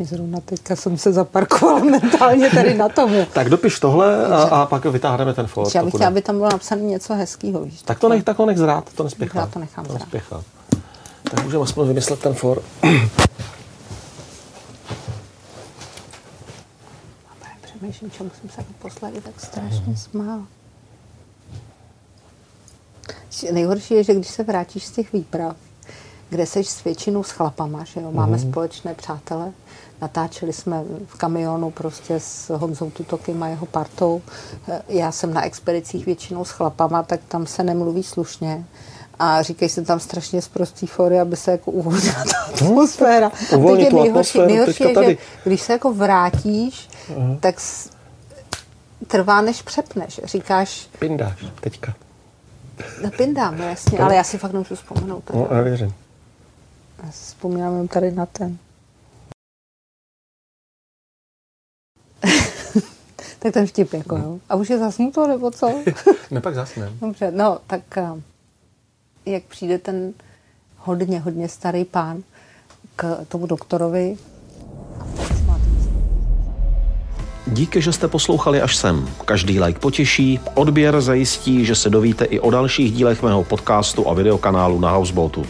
Zrovna 0.00 0.40
teďka 0.40 0.76
jsem 0.76 0.98
se 0.98 1.12
zaparkovala 1.12 1.84
mentálně 1.84 2.50
tady 2.50 2.74
na 2.74 2.88
tom. 2.88 3.12
tak 3.32 3.50
dopiš 3.50 3.80
tohle 3.80 4.26
a, 4.26 4.42
a 4.42 4.66
pak 4.66 4.84
vytáhneme 4.84 5.34
ten 5.34 5.46
Ford. 5.46 5.74
Já 5.74 5.84
bych 5.84 5.94
chtěla, 5.94 6.08
aby 6.08 6.22
tam 6.22 6.36
bylo 6.36 6.48
napsané 6.50 6.82
něco 6.82 7.14
hezkého. 7.14 7.66
Tak 7.84 7.98
to 7.98 8.08
nech, 8.08 8.24
tak 8.24 8.36
to 8.36 8.46
nech 8.46 8.58
zrát, 8.58 8.92
to 8.94 9.02
nespěchá. 9.02 9.40
Já 9.40 9.46
to 9.46 9.58
nechám 9.58 9.84
to 9.84 9.92
nespěchá. 9.92 10.42
Tak 11.30 11.44
můžeme 11.44 11.62
aspoň 11.62 11.88
vymyslet 11.88 12.20
ten 12.20 12.34
for. 12.34 12.62
Přemýšlím, 17.62 18.10
čemu 18.10 18.30
jsem 18.40 18.50
se 18.50 18.64
naposledy 18.72 19.20
tak 19.20 19.40
strašně 19.40 19.86
mm. 19.86 19.96
smál. 19.96 20.40
Nejhorší 23.52 23.94
je, 23.94 24.04
že 24.04 24.14
když 24.14 24.28
se 24.28 24.42
vrátíš 24.42 24.86
z 24.86 24.90
těch 24.90 25.12
výprav, 25.12 25.56
kde 26.30 26.46
seš 26.46 26.68
s 26.68 26.84
většinou 26.84 27.22
s 27.22 27.30
chlapama, 27.30 27.84
že 27.84 28.00
jo, 28.00 28.12
máme 28.12 28.36
mm. 28.36 28.50
společné 28.50 28.94
přátele, 28.94 29.52
natáčeli 30.02 30.52
jsme 30.52 30.84
v 31.06 31.18
kamionu 31.18 31.70
prostě 31.70 32.20
s 32.20 32.56
Honzou 32.56 32.90
Tutokem 32.90 33.42
a 33.42 33.48
jeho 33.48 33.66
partou. 33.66 34.22
Já 34.88 35.12
jsem 35.12 35.34
na 35.34 35.44
expedicích 35.44 36.06
většinou 36.06 36.44
s 36.44 36.50
chlapama, 36.50 37.02
tak 37.02 37.20
tam 37.28 37.46
se 37.46 37.62
nemluví 37.62 38.02
slušně 38.02 38.64
a 39.18 39.42
říkají 39.42 39.68
se 39.68 39.82
tam 39.82 40.00
strašně 40.00 40.42
zprostý 40.42 40.86
fory, 40.86 41.20
aby 41.20 41.36
se 41.36 41.50
jako 41.50 41.70
uvolnila 41.70 42.24
ta 42.24 42.38
atmosféra. 42.38 43.30
Hmm, 43.50 43.76
teď 43.76 43.78
je 43.78 43.92
nejhorší, 43.92 44.38
nejhorší 44.38 44.84
je, 44.84 44.94
že 45.04 45.16
když 45.44 45.62
se 45.62 45.72
jako 45.72 45.94
vrátíš, 45.94 46.88
uh-huh. 47.14 47.38
tak 47.40 47.54
trvá, 49.06 49.40
než 49.40 49.62
přepneš. 49.62 50.20
Říkáš... 50.24 50.88
Pindáš 50.98 51.44
teďka. 51.60 51.94
No, 53.02 53.10
pindám, 53.10 53.58
no 53.58 53.64
jasně, 53.64 53.98
ale 53.98 54.16
já 54.16 54.24
si 54.24 54.38
fakt 54.38 54.52
nemůžu 54.52 54.74
vzpomenout. 54.74 55.30
No, 55.34 55.48
já 55.50 55.60
věřím. 55.60 55.94
Já 57.04 57.12
si 57.12 57.24
vzpomínám 57.24 57.88
tady 57.88 58.12
na 58.12 58.26
ten. 58.26 58.58
Tak 63.44 63.52
ten 63.52 63.66
vtip, 63.66 63.92
jako 63.92 64.16
jo. 64.16 64.38
A 64.48 64.56
už 64.56 64.70
je 64.70 64.78
zasnuto, 64.78 65.26
nebo 65.26 65.50
co? 65.50 65.70
ne, 66.30 66.40
pak 66.40 66.54
zasnem. 66.54 66.98
Dobře, 67.00 67.30
no, 67.30 67.58
tak 67.66 67.98
eh, 67.98 68.08
jak 69.26 69.42
přijde 69.42 69.78
ten 69.78 70.12
hodně, 70.76 71.20
hodně 71.20 71.48
starý 71.48 71.84
pán 71.84 72.22
k 72.96 73.24
tomu 73.28 73.46
doktorovi. 73.46 74.16
Díky, 77.46 77.82
že 77.82 77.92
jste 77.92 78.08
poslouchali 78.08 78.62
až 78.62 78.76
sem. 78.76 79.08
Každý 79.24 79.60
like 79.60 79.80
potěší, 79.80 80.40
odběr 80.54 81.00
zajistí, 81.00 81.64
že 81.64 81.74
se 81.74 81.90
dovíte 81.90 82.24
i 82.24 82.40
o 82.40 82.50
dalších 82.50 82.92
dílech 82.92 83.22
mého 83.22 83.44
podcastu 83.44 84.08
a 84.08 84.14
videokanálu 84.14 84.80
na 84.80 84.90
Houseboatu. 84.90 85.46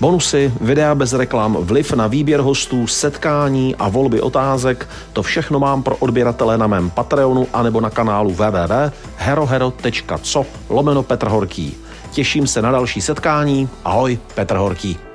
Bonusy, 0.00 0.52
videa 0.60 0.94
bez 0.94 1.12
reklam, 1.12 1.56
vliv 1.60 1.92
na 1.92 2.06
výběr 2.06 2.40
hostů, 2.40 2.86
setkání 2.86 3.76
a 3.76 3.88
volby 3.88 4.20
otázek, 4.20 4.88
to 5.12 5.22
všechno 5.22 5.58
mám 5.58 5.82
pro 5.82 5.96
odběratele 5.96 6.58
na 6.58 6.66
mém 6.66 6.90
Patreonu 6.90 7.46
anebo 7.52 7.80
na 7.80 7.90
kanálu 7.90 8.30
www.herohero.co 8.30 10.46
lomeno 10.68 11.02
Petr 11.02 11.28
Horký. 11.28 11.76
Těším 12.10 12.46
se 12.46 12.62
na 12.62 12.70
další 12.70 13.00
setkání. 13.00 13.68
Ahoj, 13.84 14.18
Petr 14.34 14.56
Horký. 14.56 15.07